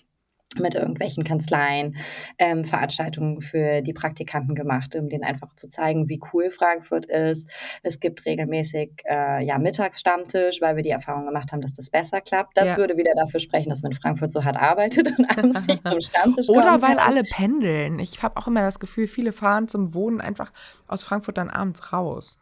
mit 0.57 0.75
irgendwelchen 0.75 1.25
Kanzleien 1.25 1.97
ähm, 2.39 2.65
Veranstaltungen 2.65 3.43
für 3.43 3.83
die 3.83 3.93
Praktikanten 3.93 4.55
gemacht, 4.55 4.97
um 4.97 5.09
denen 5.09 5.25
einfach 5.25 5.55
zu 5.55 5.69
zeigen, 5.69 6.09
wie 6.09 6.21
cool 6.33 6.51
Frankfurt 6.51 7.05
ist. 7.05 7.51
Es 7.83 8.01
gibt 8.01 8.25
regelmäßig 8.25 9.03
äh, 9.05 9.45
ja, 9.45 9.59
Mittagsstammtisch, 9.59 10.61
weil 10.63 10.77
wir 10.77 10.83
die 10.83 10.91
Erfahrung 10.91 11.27
gemacht 11.27 11.53
haben, 11.53 11.61
dass 11.61 11.75
das 11.75 11.91
besser 11.91 12.23
klappt. 12.23 12.57
Das 12.57 12.71
ja. 12.71 12.77
würde 12.79 12.97
wieder 12.97 13.13
dafür 13.15 13.41
sprechen, 13.41 13.69
dass 13.69 13.83
man 13.83 13.93
in 13.93 13.99
Frankfurt 13.99 14.33
so 14.33 14.43
hart 14.45 14.57
arbeitet 14.57 15.19
und 15.19 15.27
abends 15.39 15.67
nicht 15.67 15.87
zum 15.87 16.01
Stammtisch 16.01 16.49
Oder 16.49 16.81
weil 16.81 16.99
alle 16.99 17.25
pendeln. 17.25 17.99
Ich 17.99 18.23
habe 18.23 18.39
auch 18.39 18.47
immer 18.47 18.63
das 18.63 18.81
Gefühl, 18.81 19.07
viele 19.07 19.33
fahren 19.33 19.69
zum 19.69 19.93
Wohnen 19.93 20.21
einfach 20.21 20.51
aus 20.87 21.05
Frankfurt 21.05 21.37
dann 21.37 21.51
abends 21.51 21.93
raus. 21.93 22.39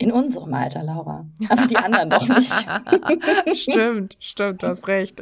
In 0.00 0.12
unserem 0.12 0.54
Alter, 0.54 0.82
Laura. 0.82 1.26
Aber 1.50 1.66
die 1.66 1.76
anderen 1.76 2.08
doch 2.08 2.26
nicht. 2.26 2.50
stimmt, 3.54 4.16
stimmt, 4.18 4.62
du 4.62 4.68
hast 4.68 4.88
recht. 4.88 5.20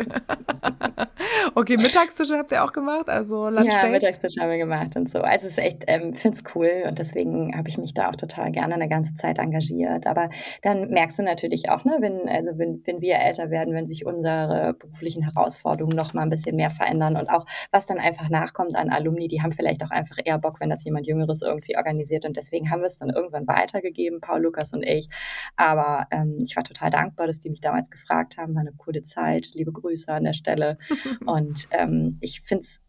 okay, 1.56 1.76
Mittagstische 1.76 2.38
habt 2.38 2.52
ihr 2.52 2.62
auch 2.62 2.70
gemacht? 2.70 3.08
Also 3.08 3.48
Lunch 3.48 3.74
Ja, 3.74 3.88
Mittagstische 3.88 4.40
haben 4.40 4.50
wir 4.50 4.58
gemacht 4.58 4.94
und 4.94 5.10
so. 5.10 5.18
Also 5.18 5.46
es 5.46 5.52
ist 5.52 5.58
echt, 5.58 5.82
ähm, 5.88 6.14
finde 6.14 6.38
es 6.38 6.44
cool 6.54 6.84
und 6.86 7.00
deswegen 7.00 7.56
habe 7.56 7.68
ich 7.68 7.76
mich 7.76 7.92
da 7.92 8.08
auch 8.08 8.14
total 8.14 8.52
gerne 8.52 8.72
eine 8.74 8.88
ganze 8.88 9.16
Zeit 9.16 9.38
engagiert. 9.38 10.06
Aber 10.06 10.30
dann 10.62 10.90
merkst 10.90 11.18
du 11.18 11.24
natürlich 11.24 11.70
auch, 11.70 11.84
ne, 11.84 11.96
wenn, 11.98 12.28
also 12.28 12.56
wenn, 12.56 12.80
wenn 12.84 13.00
wir 13.00 13.16
älter 13.16 13.50
werden, 13.50 13.74
wenn 13.74 13.86
sich 13.86 14.06
unsere 14.06 14.74
beruflichen 14.78 15.24
Herausforderungen 15.24 15.96
noch 15.96 16.14
mal 16.14 16.22
ein 16.22 16.30
bisschen 16.30 16.54
mehr 16.54 16.70
verändern 16.70 17.16
und 17.16 17.28
auch 17.30 17.46
was 17.72 17.86
dann 17.86 17.98
einfach 17.98 18.30
nachkommt 18.30 18.76
an 18.76 18.90
Alumni, 18.90 19.26
die 19.26 19.42
haben 19.42 19.50
vielleicht 19.50 19.82
auch 19.82 19.90
einfach 19.90 20.18
eher 20.24 20.38
Bock, 20.38 20.60
wenn 20.60 20.70
das 20.70 20.84
jemand 20.84 21.08
Jüngeres 21.08 21.42
irgendwie 21.42 21.76
organisiert 21.76 22.24
und 22.26 22.36
deswegen 22.36 22.70
haben 22.70 22.82
wir 22.82 22.86
es 22.86 22.98
dann 22.98 23.10
irgendwann 23.10 23.48
weitergegeben, 23.48 24.20
Paul 24.20 24.42
Lukas 24.42 24.67
Lukas 24.68 24.72
und 24.72 24.82
ich. 24.84 25.08
Aber 25.56 26.06
ähm, 26.10 26.38
ich 26.42 26.56
war 26.56 26.64
total 26.64 26.90
dankbar, 26.90 27.26
dass 27.26 27.40
die 27.40 27.50
mich 27.50 27.60
damals 27.60 27.90
gefragt 27.90 28.36
haben. 28.36 28.54
War 28.54 28.62
eine 28.62 28.72
coole 28.72 29.02
Zeit. 29.02 29.50
Liebe 29.54 29.72
Grüße 29.72 30.12
an 30.12 30.24
der 30.24 30.32
Stelle. 30.32 30.78
und 31.26 31.68
ähm, 31.70 32.18
ich 32.20 32.42
finde 32.42 32.62
es 32.62 32.80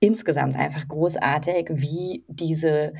insgesamt 0.00 0.56
einfach 0.56 0.86
großartig, 0.88 1.68
wie 1.70 2.24
diese 2.28 2.92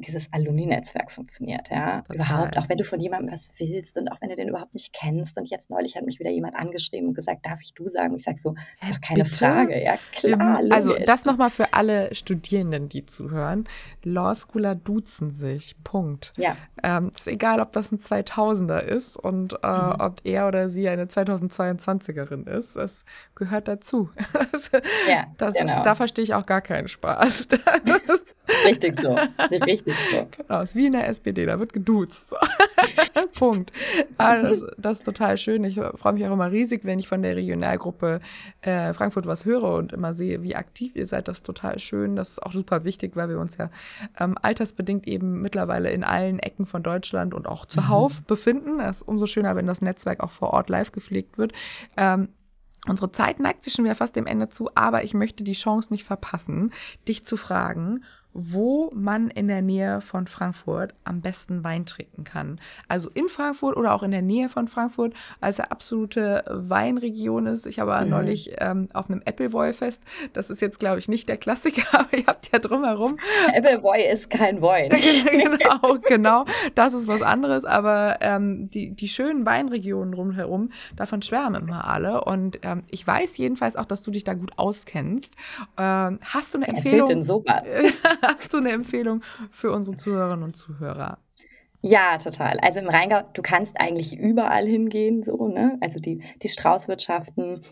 dieses 0.00 0.32
Alumni-Netzwerk 0.32 1.12
funktioniert, 1.12 1.70
ja. 1.70 2.02
Total. 2.02 2.16
Überhaupt, 2.16 2.58
auch 2.58 2.68
wenn 2.68 2.78
du 2.78 2.84
von 2.84 3.00
jemandem 3.00 3.32
was 3.32 3.50
willst 3.58 3.98
und 3.98 4.08
auch 4.08 4.20
wenn 4.20 4.30
du 4.30 4.36
den 4.36 4.48
überhaupt 4.48 4.74
nicht 4.74 4.92
kennst. 4.92 5.36
Und 5.36 5.48
jetzt 5.48 5.70
neulich 5.70 5.96
hat 5.96 6.04
mich 6.04 6.18
wieder 6.18 6.30
jemand 6.30 6.56
angeschrieben 6.56 7.08
und 7.08 7.14
gesagt, 7.14 7.46
darf 7.46 7.60
ich 7.62 7.74
du 7.74 7.86
sagen? 7.88 8.14
Ich 8.16 8.24
sage 8.24 8.38
so, 8.38 8.54
ist 8.80 8.90
doch 8.90 9.00
keine 9.00 9.24
Bitte? 9.24 9.36
Frage, 9.36 9.82
ja 9.82 9.98
klar. 10.12 10.60
Also 10.70 10.96
das 10.98 11.24
nochmal 11.24 11.50
für 11.50 11.72
alle 11.74 12.14
Studierenden, 12.14 12.88
die 12.88 13.06
zuhören. 13.06 13.68
Law 14.02 14.34
Schooler 14.34 14.74
duzen 14.74 15.30
sich, 15.30 15.76
Punkt. 15.84 16.32
Ja. 16.36 16.56
Ähm, 16.82 17.10
ist 17.14 17.28
egal, 17.28 17.60
ob 17.60 17.72
das 17.72 17.92
ein 17.92 17.98
2000er 17.98 18.78
ist 18.78 19.16
und 19.16 19.52
äh, 19.62 19.66
mhm. 19.66 19.96
ob 19.98 20.20
er 20.24 20.48
oder 20.48 20.68
sie 20.68 20.88
eine 20.88 21.04
2022erin 21.04 22.48
ist. 22.48 22.76
Es 22.76 23.04
gehört 23.34 23.68
dazu. 23.68 24.10
ja, 25.08 25.26
das, 25.36 25.54
genau. 25.54 25.82
Da 25.82 25.94
verstehe 25.94 26.24
ich 26.24 26.34
auch 26.34 26.46
gar 26.46 26.62
keinen 26.62 26.88
Spaß. 26.88 27.48
Richtig 28.66 28.98
so. 29.00 29.16
Richtig 29.50 29.89
so. 30.10 30.28
Genau, 30.36 30.62
ist 30.62 30.74
wie 30.74 30.86
in 30.86 30.92
der 30.92 31.08
SPD, 31.08 31.46
da 31.46 31.58
wird 31.58 31.72
geduzt. 31.72 32.34
Punkt. 33.38 33.72
Ah, 34.18 34.42
das, 34.42 34.64
das, 34.76 34.98
ist 34.98 35.04
total 35.04 35.38
schön. 35.38 35.64
Ich 35.64 35.80
freue 35.94 36.12
mich 36.12 36.26
auch 36.26 36.32
immer 36.32 36.50
riesig, 36.50 36.84
wenn 36.84 36.98
ich 36.98 37.08
von 37.08 37.22
der 37.22 37.36
Regionalgruppe 37.36 38.20
äh, 38.62 38.92
Frankfurt 38.92 39.26
was 39.26 39.44
höre 39.44 39.74
und 39.74 39.92
immer 39.92 40.14
sehe, 40.14 40.42
wie 40.42 40.56
aktiv 40.56 40.96
ihr 40.96 41.06
seid. 41.06 41.28
Das 41.28 41.38
ist 41.38 41.46
total 41.46 41.78
schön. 41.78 42.16
Das 42.16 42.30
ist 42.30 42.42
auch 42.42 42.52
super 42.52 42.84
wichtig, 42.84 43.16
weil 43.16 43.28
wir 43.28 43.38
uns 43.38 43.56
ja 43.56 43.70
ähm, 44.18 44.36
altersbedingt 44.40 45.06
eben 45.06 45.42
mittlerweile 45.42 45.90
in 45.90 46.04
allen 46.04 46.38
Ecken 46.38 46.66
von 46.66 46.82
Deutschland 46.82 47.34
und 47.34 47.46
auch 47.46 47.66
zuhauf 47.66 48.20
mhm. 48.20 48.24
befinden. 48.26 48.78
Das 48.78 48.98
ist 48.98 49.08
umso 49.08 49.26
schöner, 49.26 49.56
wenn 49.56 49.66
das 49.66 49.82
Netzwerk 49.82 50.20
auch 50.20 50.30
vor 50.30 50.50
Ort 50.52 50.68
live 50.68 50.92
gepflegt 50.92 51.38
wird. 51.38 51.52
Ähm, 51.96 52.28
Unsere 52.88 53.12
Zeit 53.12 53.40
neigt 53.40 53.62
sich 53.62 53.74
schon 53.74 53.84
wieder 53.84 53.94
fast 53.94 54.16
dem 54.16 54.26
Ende 54.26 54.48
zu, 54.48 54.70
aber 54.74 55.04
ich 55.04 55.12
möchte 55.12 55.44
die 55.44 55.52
Chance 55.52 55.92
nicht 55.92 56.04
verpassen, 56.04 56.72
dich 57.06 57.26
zu 57.26 57.36
fragen, 57.36 58.04
wo 58.32 58.90
man 58.94 59.28
in 59.28 59.48
der 59.48 59.62
Nähe 59.62 60.00
von 60.00 60.26
Frankfurt 60.26 60.94
am 61.04 61.20
besten 61.20 61.64
Wein 61.64 61.84
trinken 61.86 62.24
kann. 62.24 62.60
Also 62.88 63.10
in 63.14 63.28
Frankfurt 63.28 63.76
oder 63.76 63.94
auch 63.94 64.02
in 64.02 64.12
der 64.12 64.22
Nähe 64.22 64.48
von 64.48 64.68
Frankfurt, 64.68 65.14
als 65.40 65.58
eine 65.58 65.70
absolute 65.70 66.44
Weinregion 66.48 67.46
ist. 67.46 67.66
Ich 67.66 67.80
habe 67.80 68.04
mhm. 68.04 68.10
neulich 68.10 68.52
ähm, 68.58 68.88
auf 68.92 69.10
einem 69.10 69.22
Appleboy-Fest, 69.24 70.02
das 70.32 70.50
ist 70.50 70.60
jetzt, 70.60 70.78
glaube 70.78 70.98
ich, 70.98 71.08
nicht 71.08 71.28
der 71.28 71.36
Klassiker, 71.36 71.82
aber 71.98 72.16
ihr 72.16 72.26
habt 72.26 72.52
ja 72.52 72.58
drumherum. 72.58 73.18
Appleboy 73.54 74.02
ist 74.12 74.30
kein 74.30 74.62
Wein. 74.62 74.90
genau, 74.90 75.98
genau. 76.06 76.44
Das 76.74 76.94
ist 76.94 77.08
was 77.08 77.22
anderes, 77.22 77.64
aber 77.64 78.18
ähm, 78.20 78.70
die, 78.70 78.94
die 78.94 79.08
schönen 79.08 79.44
Weinregionen 79.44 80.14
rundherum, 80.14 80.70
davon 80.96 81.22
schwärmen 81.22 81.62
immer 81.62 81.86
alle. 81.86 82.24
Und 82.24 82.60
ähm, 82.62 82.84
ich 82.90 83.06
weiß 83.06 83.36
jedenfalls 83.38 83.76
auch, 83.76 83.86
dass 83.86 84.02
du 84.02 84.10
dich 84.10 84.24
da 84.24 84.34
gut 84.34 84.52
auskennst. 84.56 85.34
Ähm, 85.78 86.20
hast 86.22 86.54
du 86.54 86.58
eine 86.58 86.68
Empfehlung? 86.68 87.00
Erzählt 87.00 87.08
denn 87.08 87.22
sowas? 87.22 87.62
Hast 88.22 88.52
du 88.52 88.58
eine 88.58 88.72
Empfehlung 88.72 89.22
für 89.50 89.72
unsere 89.72 89.96
Zuhörerinnen 89.96 90.44
und 90.44 90.56
Zuhörer? 90.56 91.18
Ja, 91.82 92.18
total. 92.18 92.58
Also 92.60 92.80
im 92.80 92.88
Rheingau, 92.88 93.22
du 93.32 93.40
kannst 93.40 93.80
eigentlich 93.80 94.18
überall 94.18 94.66
hingehen, 94.66 95.22
so, 95.22 95.48
ne? 95.48 95.78
Also 95.80 95.98
die, 95.98 96.22
die 96.42 96.48
Straußwirtschaften, 96.48 97.62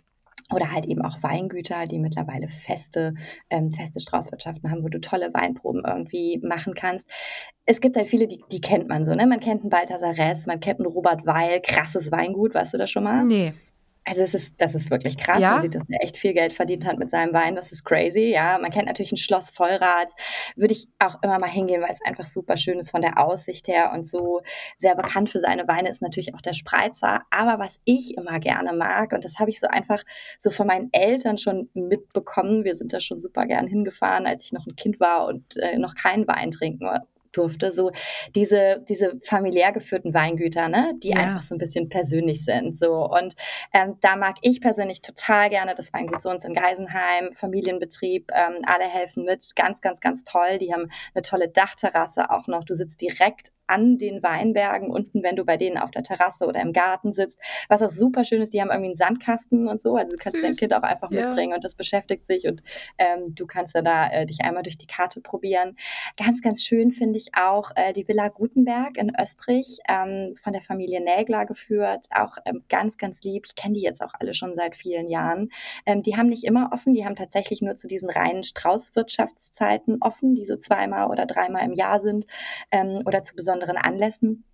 oder 0.50 0.72
halt 0.72 0.86
eben 0.86 1.02
auch 1.02 1.22
Weingüter, 1.22 1.86
die 1.86 1.98
mittlerweile 1.98 2.48
feste, 2.48 3.14
ähm, 3.50 3.70
feste 3.70 4.00
Straußwirtschaften 4.00 4.70
haben, 4.70 4.82
wo 4.82 4.88
du 4.88 5.00
tolle 5.00 5.32
Weinproben 5.34 5.82
irgendwie 5.86 6.40
machen 6.42 6.74
kannst. 6.74 7.08
Es 7.66 7.80
gibt 7.80 7.96
halt 7.96 8.08
viele, 8.08 8.26
die, 8.26 8.42
die 8.50 8.60
kennt 8.60 8.88
man 8.88 9.04
so, 9.04 9.14
ne? 9.14 9.26
Man 9.26 9.40
kennt 9.40 9.60
einen 9.60 9.70
Balthasar 9.70 10.16
Ress, 10.16 10.46
man 10.46 10.60
kennt 10.60 10.80
einen 10.80 10.90
Robert 10.90 11.26
Weil, 11.26 11.60
krasses 11.60 12.10
Weingut, 12.10 12.54
weißt 12.54 12.74
du 12.74 12.78
das 12.78 12.90
schon 12.90 13.04
mal? 13.04 13.24
Nee. 13.24 13.52
Also 14.08 14.22
es 14.22 14.34
ist, 14.34 14.54
das 14.58 14.74
ist 14.74 14.90
wirklich 14.90 15.18
krass. 15.18 15.40
Ja? 15.40 15.60
Sieht, 15.60 15.74
dass 15.74 15.84
er 15.88 16.02
echt 16.02 16.16
viel 16.16 16.32
Geld 16.32 16.54
verdient 16.54 16.86
hat 16.86 16.98
mit 16.98 17.10
seinem 17.10 17.34
Wein. 17.34 17.54
Das 17.54 17.72
ist 17.72 17.84
crazy. 17.84 18.30
Ja, 18.32 18.58
man 18.58 18.70
kennt 18.70 18.86
natürlich 18.86 19.12
ein 19.12 19.18
Schloss 19.18 19.50
Vollrad. 19.50 20.12
Würde 20.56 20.72
ich 20.72 20.88
auch 20.98 21.22
immer 21.22 21.38
mal 21.38 21.50
hingehen, 21.50 21.82
weil 21.82 21.90
es 21.90 22.00
einfach 22.02 22.24
super 22.24 22.56
schön 22.56 22.78
ist 22.78 22.90
von 22.90 23.02
der 23.02 23.18
Aussicht 23.18 23.68
her 23.68 23.92
und 23.92 24.06
so 24.06 24.40
sehr 24.78 24.96
bekannt 24.96 25.28
für 25.28 25.40
seine 25.40 25.68
Weine 25.68 25.90
ist 25.90 26.00
natürlich 26.00 26.34
auch 26.34 26.40
der 26.40 26.54
Spreizer. 26.54 27.22
Aber 27.30 27.58
was 27.58 27.80
ich 27.84 28.16
immer 28.16 28.40
gerne 28.40 28.72
mag 28.72 29.12
und 29.12 29.24
das 29.24 29.38
habe 29.38 29.50
ich 29.50 29.60
so 29.60 29.66
einfach 29.66 30.02
so 30.38 30.48
von 30.48 30.66
meinen 30.66 30.88
Eltern 30.92 31.36
schon 31.36 31.68
mitbekommen. 31.74 32.64
Wir 32.64 32.74
sind 32.74 32.94
da 32.94 33.00
schon 33.00 33.20
super 33.20 33.44
gern 33.44 33.66
hingefahren, 33.66 34.26
als 34.26 34.46
ich 34.46 34.52
noch 34.52 34.66
ein 34.66 34.76
Kind 34.76 35.00
war 35.00 35.26
und 35.26 35.56
äh, 35.58 35.78
noch 35.78 35.94
keinen 35.94 36.26
Wein 36.26 36.50
trinken 36.50 36.88
durfte. 37.32 37.72
So 37.72 37.90
diese, 38.34 38.84
diese 38.88 39.18
familiär 39.22 39.72
geführten 39.72 40.14
Weingüter, 40.14 40.68
ne, 40.68 40.94
die 41.02 41.10
ja. 41.10 41.16
einfach 41.16 41.42
so 41.42 41.54
ein 41.54 41.58
bisschen 41.58 41.88
persönlich 41.88 42.44
sind. 42.44 42.76
So. 42.76 43.06
Und 43.06 43.34
ähm, 43.72 43.96
da 44.00 44.16
mag 44.16 44.36
ich 44.42 44.60
persönlich 44.60 45.02
total 45.02 45.50
gerne 45.50 45.74
das 45.74 45.92
Weingut 45.92 46.22
so 46.22 46.30
uns 46.30 46.44
in 46.44 46.54
Geisenheim, 46.54 47.32
Familienbetrieb, 47.34 48.30
ähm, 48.34 48.62
alle 48.64 48.84
helfen 48.84 49.24
mit. 49.24 49.44
Ganz, 49.56 49.80
ganz, 49.80 50.00
ganz 50.00 50.24
toll. 50.24 50.58
Die 50.58 50.72
haben 50.72 50.90
eine 51.14 51.22
tolle 51.22 51.48
Dachterrasse 51.48 52.30
auch 52.30 52.46
noch. 52.46 52.64
Du 52.64 52.74
sitzt 52.74 53.00
direkt 53.00 53.52
an 53.68 53.98
den 53.98 54.22
Weinbergen 54.22 54.90
unten, 54.90 55.22
wenn 55.22 55.36
du 55.36 55.44
bei 55.44 55.56
denen 55.56 55.78
auf 55.78 55.90
der 55.90 56.02
Terrasse 56.02 56.46
oder 56.46 56.60
im 56.60 56.72
Garten 56.72 57.12
sitzt. 57.12 57.38
Was 57.68 57.82
auch 57.82 57.90
super 57.90 58.24
schön 58.24 58.42
ist, 58.42 58.54
die 58.54 58.60
haben 58.60 58.70
irgendwie 58.70 58.88
einen 58.88 58.94
Sandkasten 58.96 59.68
und 59.68 59.80
so. 59.80 59.96
Also 59.96 60.12
du 60.12 60.18
kannst 60.18 60.36
Süß. 60.36 60.44
dein 60.44 60.56
Kind 60.56 60.74
auch 60.74 60.82
einfach 60.82 61.10
ja. 61.10 61.26
mitbringen 61.26 61.54
und 61.54 61.64
das 61.64 61.74
beschäftigt 61.74 62.26
sich 62.26 62.46
und 62.46 62.62
ähm, 62.98 63.34
du 63.34 63.46
kannst 63.46 63.74
dann 63.74 63.84
da 63.84 64.10
äh, 64.10 64.26
dich 64.26 64.40
einmal 64.42 64.62
durch 64.62 64.78
die 64.78 64.86
Karte 64.86 65.20
probieren. 65.20 65.76
Ganz, 66.16 66.42
ganz 66.42 66.62
schön 66.64 66.90
finde 66.90 67.18
ich 67.18 67.28
auch 67.34 67.70
äh, 67.76 67.92
die 67.92 68.08
Villa 68.08 68.28
Gutenberg 68.28 68.96
in 68.96 69.12
Österreich 69.20 69.78
ähm, 69.88 70.34
von 70.42 70.52
der 70.52 70.62
Familie 70.62 71.02
Nägler 71.02 71.46
geführt. 71.46 72.06
Auch 72.10 72.36
ähm, 72.44 72.64
ganz, 72.68 72.98
ganz 72.98 73.22
lieb. 73.22 73.44
Ich 73.46 73.54
kenne 73.54 73.74
die 73.74 73.82
jetzt 73.82 74.02
auch 74.02 74.14
alle 74.18 74.34
schon 74.34 74.54
seit 74.56 74.76
vielen 74.76 75.08
Jahren. 75.08 75.50
Ähm, 75.86 76.02
die 76.02 76.16
haben 76.16 76.28
nicht 76.28 76.44
immer 76.44 76.70
offen, 76.72 76.94
die 76.94 77.04
haben 77.04 77.16
tatsächlich 77.16 77.62
nur 77.62 77.74
zu 77.74 77.86
diesen 77.86 78.10
reinen 78.10 78.42
Straußwirtschaftszeiten 78.42 79.98
offen, 80.00 80.34
die 80.34 80.44
so 80.44 80.56
zweimal 80.56 81.08
oder 81.08 81.26
dreimal 81.26 81.64
im 81.64 81.74
Jahr 81.74 82.00
sind 82.00 82.24
ähm, 82.70 82.98
oder 83.04 83.22
zu 83.22 83.34
besonderen 83.34 83.57
besonderen 83.58 83.76
Anlässen. 83.76 84.44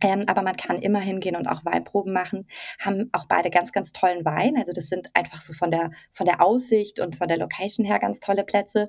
Ähm, 0.00 0.24
aber 0.26 0.42
man 0.42 0.56
kann 0.56 0.82
immer 0.82 0.98
hingehen 0.98 1.36
und 1.36 1.46
auch 1.46 1.64
Weinproben 1.64 2.12
machen. 2.12 2.48
Haben 2.80 3.10
auch 3.12 3.26
beide 3.26 3.48
ganz, 3.48 3.72
ganz 3.72 3.92
tollen 3.92 4.24
Wein. 4.24 4.56
Also 4.58 4.72
das 4.72 4.88
sind 4.88 5.08
einfach 5.14 5.40
so 5.40 5.52
von 5.52 5.70
der, 5.70 5.92
von 6.10 6.26
der 6.26 6.42
Aussicht 6.42 6.98
und 6.98 7.16
von 7.16 7.28
der 7.28 7.38
Location 7.38 7.86
her 7.86 8.00
ganz 8.00 8.18
tolle 8.18 8.44
Plätze. 8.44 8.88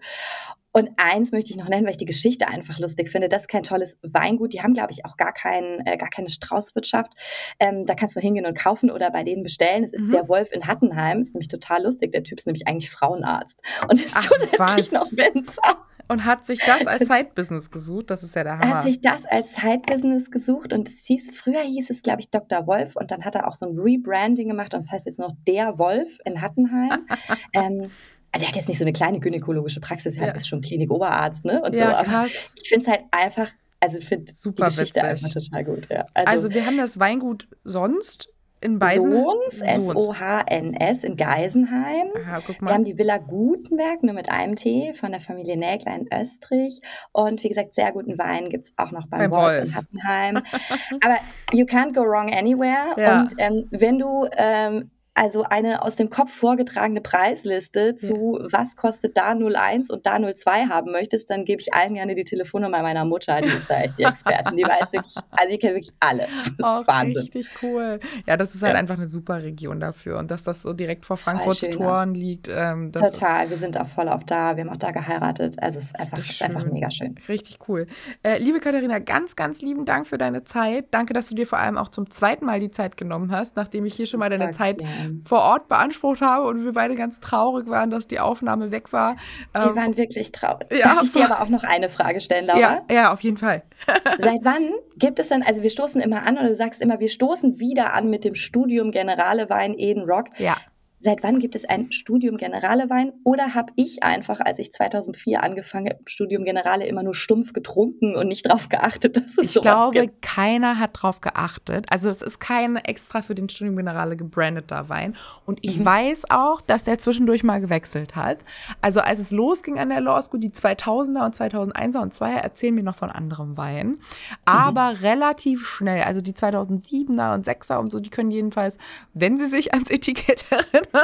Und 0.71 0.89
eins 0.97 1.31
möchte 1.31 1.51
ich 1.51 1.57
noch 1.57 1.69
nennen, 1.69 1.85
weil 1.85 1.91
ich 1.91 1.97
die 1.97 2.05
Geschichte 2.05 2.47
einfach 2.47 2.79
lustig 2.79 3.09
finde. 3.09 3.29
Das 3.29 3.43
ist 3.43 3.47
kein 3.47 3.63
tolles 3.63 3.97
Weingut. 4.01 4.51
Die 4.51 4.61
haben, 4.61 4.73
glaube 4.73 4.91
ich, 4.91 5.05
auch 5.05 5.15
gar, 5.15 5.31
kein, 5.31 5.85
äh, 5.85 5.95
gar 5.95 6.09
keine 6.09 6.29
Straußwirtschaft. 6.29 7.13
Ähm, 7.59 7.85
da 7.85 7.93
kannst 7.93 8.15
du 8.15 8.19
hingehen 8.19 8.45
und 8.45 8.57
kaufen 8.57 8.89
oder 8.91 9.11
bei 9.11 9.23
denen 9.23 9.43
bestellen. 9.43 9.83
Es 9.83 9.93
ist 9.93 10.07
mhm. 10.07 10.11
der 10.11 10.27
Wolf 10.27 10.51
in 10.51 10.67
Hattenheim. 10.67 11.21
Ist 11.21 11.35
nämlich 11.35 11.47
total 11.47 11.83
lustig. 11.83 12.11
Der 12.11 12.23
Typ 12.23 12.39
ist 12.39 12.47
nämlich 12.47 12.67
eigentlich 12.67 12.89
Frauenarzt 12.89 13.61
und 13.89 14.03
ist 14.03 14.15
Ach, 14.17 14.23
zusätzlich 14.23 14.59
was? 14.59 14.91
noch 14.91 15.11
Winzer. 15.11 15.85
Und 16.07 16.25
hat 16.25 16.45
sich 16.45 16.59
das 16.59 16.85
als 16.87 17.01
Side-Business 17.07 17.71
gesucht? 17.71 18.09
Das 18.09 18.23
ist 18.23 18.35
ja 18.35 18.43
der 18.43 18.59
Hammer. 18.59 18.65
Er 18.65 18.77
hat 18.77 18.83
sich 18.83 19.01
das 19.01 19.25
als 19.25 19.55
Side-Business 19.55 20.31
gesucht 20.31 20.73
und 20.73 20.87
es 20.87 21.05
hieß, 21.05 21.31
früher 21.31 21.61
hieß 21.61 21.89
es, 21.89 22.01
glaube 22.01 22.21
ich, 22.21 22.29
Dr. 22.29 22.67
Wolf 22.67 22.95
und 22.95 23.11
dann 23.11 23.25
hat 23.25 23.35
er 23.35 23.47
auch 23.47 23.53
so 23.53 23.67
ein 23.67 23.77
Rebranding 23.77 24.49
gemacht 24.49 24.73
und 24.73 24.83
das 24.83 24.91
heißt 24.91 25.05
jetzt 25.05 25.19
noch 25.19 25.33
der 25.47 25.77
Wolf 25.79 26.19
in 26.25 26.41
Hattenheim. 26.41 27.07
ähm, 27.53 27.91
also 28.31 28.45
er 28.45 28.49
hat 28.49 28.55
jetzt 28.57 28.67
nicht 28.67 28.77
so 28.77 28.83
eine 28.83 28.93
kleine 28.93 29.19
gynäkologische 29.19 29.79
Praxis, 29.79 30.17
er 30.17 30.27
ja. 30.27 30.33
ist 30.33 30.47
schon 30.47 30.61
Klinik-Oberarzt, 30.61 31.45
ne? 31.45 31.61
Und 31.61 31.75
ja, 31.75 32.03
so, 32.03 32.11
aber 32.11 32.27
ich 32.27 32.69
finde 32.69 32.83
es 32.83 32.87
halt 32.87 33.01
einfach, 33.11 33.49
also 33.79 33.97
ich 33.97 34.05
finde 34.05 34.25
die 34.25 34.51
Geschichte 34.51 34.81
witzig. 34.81 35.03
einfach 35.03 35.29
total 35.29 35.63
gut. 35.63 35.87
Ja. 35.89 36.05
Also, 36.13 36.31
also 36.31 36.53
wir 36.53 36.65
haben 36.65 36.77
das 36.77 36.99
Weingut 36.99 37.47
sonst 37.63 38.29
in 38.65 38.79
Beisen 38.79 39.11
Sohns, 39.11 39.61
S-O-H-N-S, 39.61 41.03
in 41.03 41.15
Geisenheim. 41.15 42.07
Aha, 42.27 42.41
guck 42.45 42.59
Wir 42.59 42.65
mal. 42.65 42.73
haben 42.73 42.83
die 42.83 42.97
Villa 42.97 43.19
Gutenberg, 43.19 44.03
nur 44.03 44.13
mit 44.15 44.29
einem 44.29 44.55
T, 44.55 44.93
von 44.93 45.11
der 45.11 45.21
Familie 45.21 45.55
Nägler 45.55 45.95
in 45.95 46.07
Österreich. 46.11 46.81
Und 47.11 47.43
wie 47.43 47.49
gesagt, 47.49 47.75
sehr 47.75 47.91
guten 47.91 48.17
Wein 48.17 48.49
gibt 48.49 48.65
es 48.65 48.73
auch 48.77 48.91
noch 48.91 49.07
beim, 49.07 49.29
Beim 49.29 49.31
Wolf, 49.31 49.57
in 49.57 49.63
Wolf. 49.63 49.75
Hattenheim. 49.75 50.41
Aber 51.03 51.17
you 51.53 51.65
can't 51.65 51.93
go 51.93 52.01
wrong 52.01 52.33
anywhere. 52.33 52.95
Ja. 52.97 53.21
Und 53.21 53.33
ähm, 53.37 53.67
wenn 53.69 53.99
du 53.99 54.27
ähm, 54.35 54.89
also 55.15 55.43
eine 55.43 55.81
aus 55.81 55.95
dem 55.95 56.09
Kopf 56.09 56.31
vorgetragene 56.31 56.99
Preisliste 57.01 57.95
zu 57.95 58.37
was 58.51 58.75
kostet 58.75 59.15
da 59.17 59.33
01 59.33 59.89
und 59.89 60.05
da 60.05 60.19
02 60.19 60.65
haben 60.67 60.91
möchtest, 60.91 61.29
dann 61.29 61.45
gebe 61.45 61.61
ich 61.61 61.73
allen 61.73 61.93
gerne 61.93 62.15
die 62.15 62.25
Telefonnummer 62.25 62.81
meiner 62.81 63.05
Mutter, 63.05 63.39
die 63.41 63.47
ist 63.47 63.69
da 63.69 63.79
echt 63.81 63.97
die 63.97 64.03
Expertin. 64.03 64.57
Die 64.57 64.63
weiß 64.63 64.91
wirklich, 64.93 65.15
also 65.31 65.49
die 65.49 65.57
kennt 65.57 65.75
wirklich 65.75 65.95
alle. 65.99 66.27
Das 66.35 66.47
ist 66.47 66.59
Oh, 66.61 66.83
Wahnsinn. 66.85 67.21
richtig 67.21 67.49
cool. 67.63 67.99
Ja, 68.27 68.35
das 68.37 68.53
ist 68.55 68.61
halt 68.61 68.73
Ja. 68.73 68.79
einfach 68.79 68.97
eine 68.97 69.07
super 69.07 69.41
Region 69.41 69.79
dafür. 69.79 70.17
Und 70.19 70.31
dass 70.31 70.43
das 70.43 70.61
so 70.61 70.73
direkt 70.73 71.05
vor 71.05 71.15
Frankfurts 71.17 71.61
ja. 71.61 71.69
Toren 71.69 72.13
liegt, 72.13 72.49
ähm, 72.49 72.91
Total, 72.91 73.49
wir 73.49 73.57
sind 73.57 73.79
auch 73.79 73.87
voll 73.87 74.09
auf 74.09 74.25
da, 74.25 74.57
wir 74.57 74.63
haben 74.63 74.69
auch 74.71 74.77
da 74.77 74.91
geheiratet. 74.91 75.55
Also 75.61 75.79
es 75.79 75.85
ist 75.85 75.99
einfach, 75.99 76.17
ist 76.17 76.41
einfach 76.43 76.65
mega 76.65 76.91
schön. 76.91 77.15
richtig 77.29 77.59
cool. 77.69 77.87
Äh, 78.23 78.39
liebe 78.39 78.59
Katharina, 78.59 78.99
ganz, 78.99 79.35
ganz 79.37 79.61
lieben 79.61 79.85
Dank 79.85 80.07
für 80.07 80.17
deine 80.17 80.43
Zeit. 80.43 80.87
Danke, 80.91 81.13
dass 81.13 81.27
du 81.29 81.35
dir 81.35 81.47
vor 81.47 81.59
allem 81.59 81.77
auch 81.77 81.87
zum 81.89 82.09
zweiten 82.09 82.45
Mal 82.45 82.59
die 82.59 82.71
Zeit 82.71 82.97
genommen 82.97 83.31
hast, 83.31 83.55
nachdem 83.55 83.85
ich 83.85 83.93
hier 83.93 84.07
schon 84.07 84.19
mal 84.19 84.29
deine 84.29 84.51
Zeit 84.51 84.79
gern. 84.79 85.04
Vor 85.25 85.39
Ort 85.39 85.67
beansprucht 85.67 86.21
habe 86.21 86.47
und 86.47 86.63
wir 86.63 86.73
beide 86.73 86.95
ganz 86.95 87.19
traurig 87.19 87.67
waren, 87.67 87.89
dass 87.89 88.07
die 88.07 88.19
Aufnahme 88.19 88.71
weg 88.71 88.91
war. 88.93 89.15
Wir 89.53 89.63
Ähm, 89.63 89.75
waren 89.75 89.97
wirklich 89.97 90.31
traurig. 90.31 90.67
Ja, 90.71 90.95
Darf 90.95 91.03
ich 91.03 91.11
dir 91.13 91.25
aber 91.31 91.41
auch 91.41 91.49
noch 91.49 91.63
eine 91.63 91.89
Frage 91.89 92.19
stellen, 92.19 92.45
Laura? 92.45 92.59
ja, 92.59 92.81
ja, 92.91 93.13
auf 93.13 93.21
jeden 93.21 93.37
Fall. 93.37 93.63
Seit 94.19 94.39
wann 94.43 94.69
gibt 94.97 95.19
es 95.19 95.29
denn, 95.29 95.43
also 95.43 95.61
wir 95.63 95.69
stoßen 95.69 96.01
immer 96.01 96.23
an 96.23 96.37
oder 96.37 96.47
du 96.47 96.55
sagst 96.55 96.81
immer, 96.81 96.99
wir 96.99 97.09
stoßen 97.09 97.59
wieder 97.59 97.93
an 97.93 98.09
mit 98.09 98.23
dem 98.23 98.35
Studium 98.35 98.91
Generale 98.91 99.49
Wein 99.49 99.73
Eden 99.77 100.03
Rock. 100.03 100.25
Ja. 100.37 100.57
Seit 101.05 101.21
wann 101.21 101.37
gibt 101.37 101.53
es 101.53 101.65
ein 101.65 101.91
Studium 101.91 102.37
Generale 102.37 102.89
Wein? 102.89 103.13
Oder 103.23 103.53
habe 103.53 103.71
ich 103.75 104.01
einfach, 104.01 104.39
als 104.39 104.57
ich 104.57 104.71
2004 104.71 105.43
angefangen 105.43 105.89
habe, 105.89 105.99
Studium 106.07 106.45
Generale 106.45 106.87
immer 106.87 107.03
nur 107.03 107.13
stumpf 107.13 107.53
getrunken 107.53 108.15
und 108.15 108.27
nicht 108.27 108.47
darauf 108.47 108.69
geachtet, 108.69 109.15
dass 109.17 109.37
es 109.37 109.45
Ich 109.45 109.51
sowas 109.51 109.63
glaube, 109.71 109.99
gibt? 110.01 110.23
keiner 110.23 110.79
hat 110.79 110.89
drauf 110.93 111.21
geachtet. 111.21 111.85
Also 111.91 112.09
es 112.09 112.23
ist 112.23 112.39
kein 112.39 112.77
extra 112.77 113.21
für 113.21 113.35
den 113.35 113.47
Studium 113.49 113.75
Generale 113.77 114.17
gebrandeter 114.17 114.89
Wein. 114.89 115.15
Und 115.45 115.59
ich 115.61 115.77
Mhm. 115.77 115.85
weiß 115.85 116.23
auch, 116.31 116.59
dass 116.61 116.85
der 116.85 116.97
zwischendurch 116.97 117.43
mal 117.43 117.61
gewechselt 117.61 118.15
hat. 118.15 118.39
Also 118.81 118.99
als 119.01 119.19
es 119.19 119.29
losging 119.29 119.77
an 119.77 119.89
der 119.89 120.01
Law 120.01 120.19
School, 120.23 120.39
die 120.39 120.49
2000er 120.49 121.23
und 121.23 121.35
2001er 121.35 122.01
und 122.01 122.15
2er 122.15 122.39
erzählen 122.41 122.73
mir 122.73 122.83
noch 122.83 122.95
von 122.95 123.11
anderem 123.11 123.57
Wein. 123.57 123.87
Mhm. 123.89 123.97
Aber 124.45 124.95
relativ 125.03 125.67
schnell, 125.67 126.01
also 126.01 126.21
die 126.21 126.33
2007er 126.33 127.35
und 127.35 127.45
6er 127.45 127.77
und 127.77 127.91
so, 127.91 127.99
die 127.99 128.09
können 128.09 128.31
jedenfalls, 128.31 128.79
wenn 129.13 129.37
sie 129.37 129.45
sich 129.45 129.71
ans 129.75 129.91
Etikett 129.91 130.43
erinnern, 130.49 130.94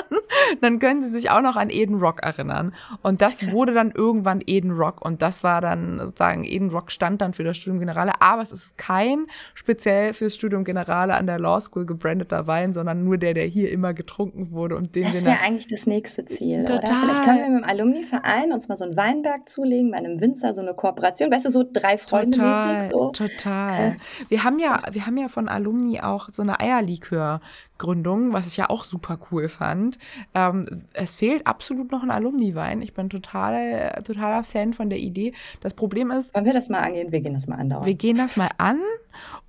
dann 0.62 0.80
können 0.80 1.02
sie 1.02 1.10
sich 1.10 1.30
auch 1.30 1.42
noch 1.42 1.56
an 1.56 1.70
Eden 1.70 1.96
Rock 1.96 2.24
erinnern. 2.24 2.74
Und 3.02 3.22
das 3.22 3.52
wurde 3.52 3.74
dann 3.74 3.92
irgendwann 3.92 4.42
Eden 4.46 4.72
Rock 4.72 5.04
und 5.04 5.22
das 5.22 5.44
war 5.44 5.62
dann 5.62 6.00
sozusagen, 6.00 6.44
Eden 6.44 6.70
Rock 6.70 6.92
stand 6.92 7.22
dann 7.22 7.34
für 7.34 7.44
das 7.44 7.58
Studium 7.58 7.80
Generale, 7.80 8.14
aber 8.20 8.42
es 8.42 8.52
ist 8.52 8.78
kein 8.78 9.28
speziell 9.54 10.14
fürs 10.14 10.36
Studium 10.36 10.64
Generale 10.64 11.16
an 11.16 11.28
der 11.28 11.40
Law 11.40 11.60
School 11.62 11.86
gebrandeter 11.86 12.48
Wein, 12.48 12.74
sondern 12.74 13.04
nur 13.04 13.18
der, 13.18 13.34
der 13.34 13.46
hier 13.46 13.72
immer 13.72 13.94
getrunken 13.94 14.52
wurde 14.52 14.76
und 14.76 14.96
den 14.96 15.06
Das 15.06 15.26
wäre 15.26 15.40
eigentlich 15.40 15.68
das 15.68 15.86
nächste 15.86 16.26
Ziel, 16.26 16.62
oder? 16.62 16.82
Total. 16.82 16.96
Vielleicht 17.02 17.24
können 17.24 17.38
wir 17.38 17.50
mit 17.50 17.64
dem 17.64 17.70
Alumni-Verein 17.70 18.52
uns 18.52 18.68
mal 18.68 18.76
so 18.76 18.86
einen 18.86 18.98
Weinberg 18.98 19.50
zulegen, 19.50 19.92
bei 19.92 19.98
einem 19.98 20.20
Winzer 20.22 20.54
so 20.54 20.62
eine 20.62 20.74
Kooperation. 20.74 21.32
Weißt 21.32 21.46
du, 21.46 21.50
so 21.50 21.64
drei 21.72 21.98
Freunde 21.98 22.38
Total, 22.38 22.86
so. 22.86 23.10
total. 23.10 23.98
Wir 24.30 24.44
haben 24.44 24.60
ja, 24.60 24.82
wir 24.92 25.06
haben 25.06 25.18
ja 25.18 25.28
von 25.28 25.48
Alumni 25.48 26.00
auch 26.02 26.30
so 26.32 26.42
eine 26.42 26.60
Eierlikör-Gründung, 27.82 28.34
was 28.34 28.48
ich 28.48 28.58
ja 28.58 28.70
auch 28.70 28.84
super 28.84 29.20
cool 29.32 29.50
fand. 29.50 29.98
Ähm, 30.34 30.66
es 30.94 31.16
fehlt 31.16 31.48
absolut 31.48 31.92
noch 31.92 32.04
ein 32.04 32.12
Alumni-Wein. 32.12 32.82
Ich 32.82 32.94
bin 32.94 33.10
total, 33.10 34.02
totaler 34.06 34.44
Fan 34.44 34.74
von 34.74 34.90
der 34.90 35.00
Idee. 35.00 35.34
Das 35.62 35.74
Problem 35.74 36.12
ist, 36.12 36.34
Wollen 36.36 36.46
wir 36.46 36.54
das 36.54 36.70
mal 36.70 36.80
angehen? 36.80 37.12
Wir 37.12 37.22
gehen 37.22 37.34
das 37.34 37.48
mal 37.48 37.56
andauern. 37.58 37.86
wir 37.86 37.96
gehen 37.96 38.18
das 38.18 38.38
mal 38.38 38.50
an 38.58 38.80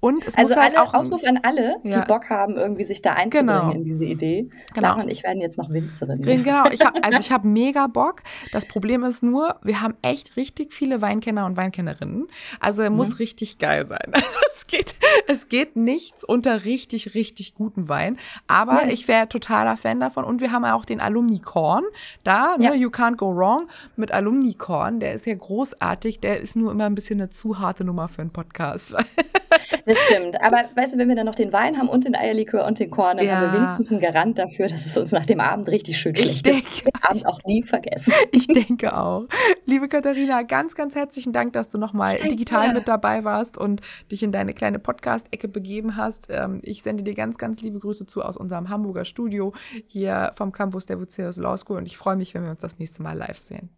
und 0.00 0.24
es 0.26 0.36
Also 0.36 0.54
muss 0.54 0.62
halt 0.62 0.76
alle, 0.76 0.82
auch 0.86 0.94
ein- 0.94 1.00
Aufruf 1.00 1.24
an 1.24 1.38
alle, 1.42 1.76
Ja. 1.84 2.00
die 2.00 2.06
Bock 2.06 2.30
haben, 2.30 2.56
irgendwie 2.56 2.84
sich 2.84 3.02
da 3.02 3.12
einzubringen 3.14 3.46
Genau. 3.60 3.70
in 3.72 3.82
diese 3.84 4.04
Idee. 4.04 4.50
Genau. 4.74 4.88
Lara 4.88 5.02
und 5.02 5.08
ich 5.08 5.22
werden 5.22 5.40
jetzt 5.40 5.58
noch 5.58 5.70
Winzerin. 5.70 6.20
Genau, 6.44 6.64
ich 6.70 6.80
hab, 6.84 7.04
also 7.06 7.18
ich 7.18 7.30
habe 7.32 7.46
mega 7.48 7.86
Bock. 7.86 8.22
Das 8.52 8.66
Problem 8.66 9.04
ist 9.04 9.22
nur, 9.22 9.56
wir 9.62 9.80
haben 9.80 9.94
echt 10.02 10.36
richtig 10.36 10.72
viele 10.72 11.00
Weinkenner 11.02 11.46
und 11.46 11.56
Weinkennerinnen. 11.56 12.26
Also 12.60 12.82
er 12.82 12.90
Mhm. 12.90 12.96
muss 12.96 13.18
richtig 13.18 13.58
geil 13.58 13.86
sein. 13.86 14.12
Es 14.54 14.66
geht, 14.66 14.94
es 15.28 15.48
geht 15.48 15.76
nichts 15.76 16.24
unter 16.24 16.66
richtig, 16.66 17.14
richtig 17.14 17.54
guten 17.54 17.88
Wein. 17.88 18.18
Aber 18.48 18.82
Ja. 18.84 18.88
ich 18.90 19.08
wäre 19.08 19.26
totaler 19.26 19.78
Fan 19.78 19.98
davon. 19.98 20.24
Und 20.24 20.42
wir 20.42 20.52
haben 20.52 20.64
ja 20.64 20.74
auch 20.74 20.84
den 20.84 21.00
Alumni 21.00 21.38
Korn. 21.40 21.84
Da, 22.22 22.56
ne, 22.58 22.64
Ja. 22.66 22.74
you 22.74 22.90
can't 22.90 23.16
go 23.16 23.34
wrong 23.34 23.66
mit 23.96 24.12
Alumni 24.12 24.52
Korn. 24.52 25.00
Der 25.00 25.14
ist 25.14 25.24
ja 25.24 25.34
großartig. 25.34 26.20
Der 26.20 26.40
ist 26.40 26.54
nur 26.54 26.70
immer 26.70 26.84
ein 26.84 26.94
bisschen 26.94 27.18
eine 27.18 27.30
zu 27.30 27.60
harte 27.60 27.82
Nummer 27.84 28.08
für 28.08 28.20
einen 28.20 28.30
Podcast. 28.30 28.94
Das 29.86 29.98
stimmt. 30.08 30.40
Aber 30.42 30.64
weißt 30.74 30.94
du, 30.94 30.98
wenn 30.98 31.08
wir 31.08 31.16
dann 31.16 31.26
noch 31.26 31.34
den 31.34 31.52
Wein 31.52 31.76
haben 31.78 31.88
und 31.88 32.04
den 32.04 32.14
Eierlikör 32.14 32.64
und 32.66 32.78
den 32.78 32.90
Korn, 32.90 33.16
dann 33.16 33.28
haben 33.30 33.42
wir 33.42 33.48
Ja. 33.48 33.54
wenigstens 33.62 33.90
einen 33.90 34.00
Garant 34.00 34.38
dafür, 34.38 34.66
dass 34.68 34.86
es 34.86 34.96
uns 34.96 35.12
nach 35.12 35.26
dem 35.26 35.40
Abend 35.40 35.68
richtig 35.70 35.98
schön 35.98 36.14
Ich 36.14 36.20
schlecht 36.22 36.46
ist. 36.48 36.54
denke- 36.54 36.82
Den 36.84 37.02
Abend 37.08 37.26
auch 37.26 37.40
nie 37.44 37.62
vergessen. 37.62 38.12
Ich 38.32 38.46
denke 38.46 38.96
auch. 38.96 39.26
Liebe 39.66 39.88
Katharina, 39.88 40.42
ganz, 40.42 40.74
ganz 40.74 40.94
herzlichen 40.94 41.32
Dank, 41.32 41.52
dass 41.52 41.70
du 41.70 41.78
nochmal 41.78 42.16
digital 42.16 42.72
mit 42.72 42.88
dabei 42.88 43.24
warst 43.24 43.58
und 43.58 43.80
dich 44.10 44.22
in 44.22 44.32
deine 44.32 44.54
kleine 44.54 44.78
Podcast-Ecke 44.78 45.48
begeben 45.48 45.96
hast. 45.96 46.28
Ähm, 46.30 46.60
Ich 46.64 46.82
sende 46.82 47.02
dir 47.02 47.14
ganz, 47.14 47.38
ganz 47.38 47.60
liebe 47.62 47.78
Grüße 47.78 48.06
zu 48.06 48.22
aus 48.22 48.36
unserem 48.36 48.68
Hamburger 48.68 49.04
Studio 49.04 49.52
hier 49.86 50.32
vom 50.34 50.52
Campus 50.52 50.86
der 50.86 50.96
Buceus 50.96 51.36
Law 51.36 51.56
School 51.56 51.78
und 51.78 51.86
ich 51.86 51.96
freue 51.96 52.16
mich, 52.16 52.34
wenn 52.34 52.44
wir 52.44 52.50
uns 52.50 52.60
das 52.60 52.78
nächste 52.78 53.02
Mal 53.02 53.16
live 53.16 53.38
sehen. 53.38 53.70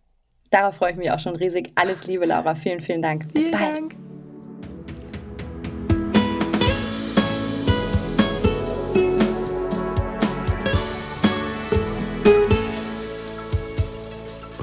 Darauf 0.50 0.76
freue 0.76 0.92
ich 0.92 0.96
mich 0.98 1.10
auch 1.10 1.18
schon 1.18 1.34
riesig. 1.36 1.72
Alles 1.74 2.06
Liebe, 2.06 2.26
Laura. 2.26 2.54
Vielen, 2.54 2.80
vielen 2.80 3.02
Dank. 3.02 3.32
Bis 3.32 3.44
Vielen 3.48 3.58
bald. 3.58 3.76
Dank. 3.78 4.23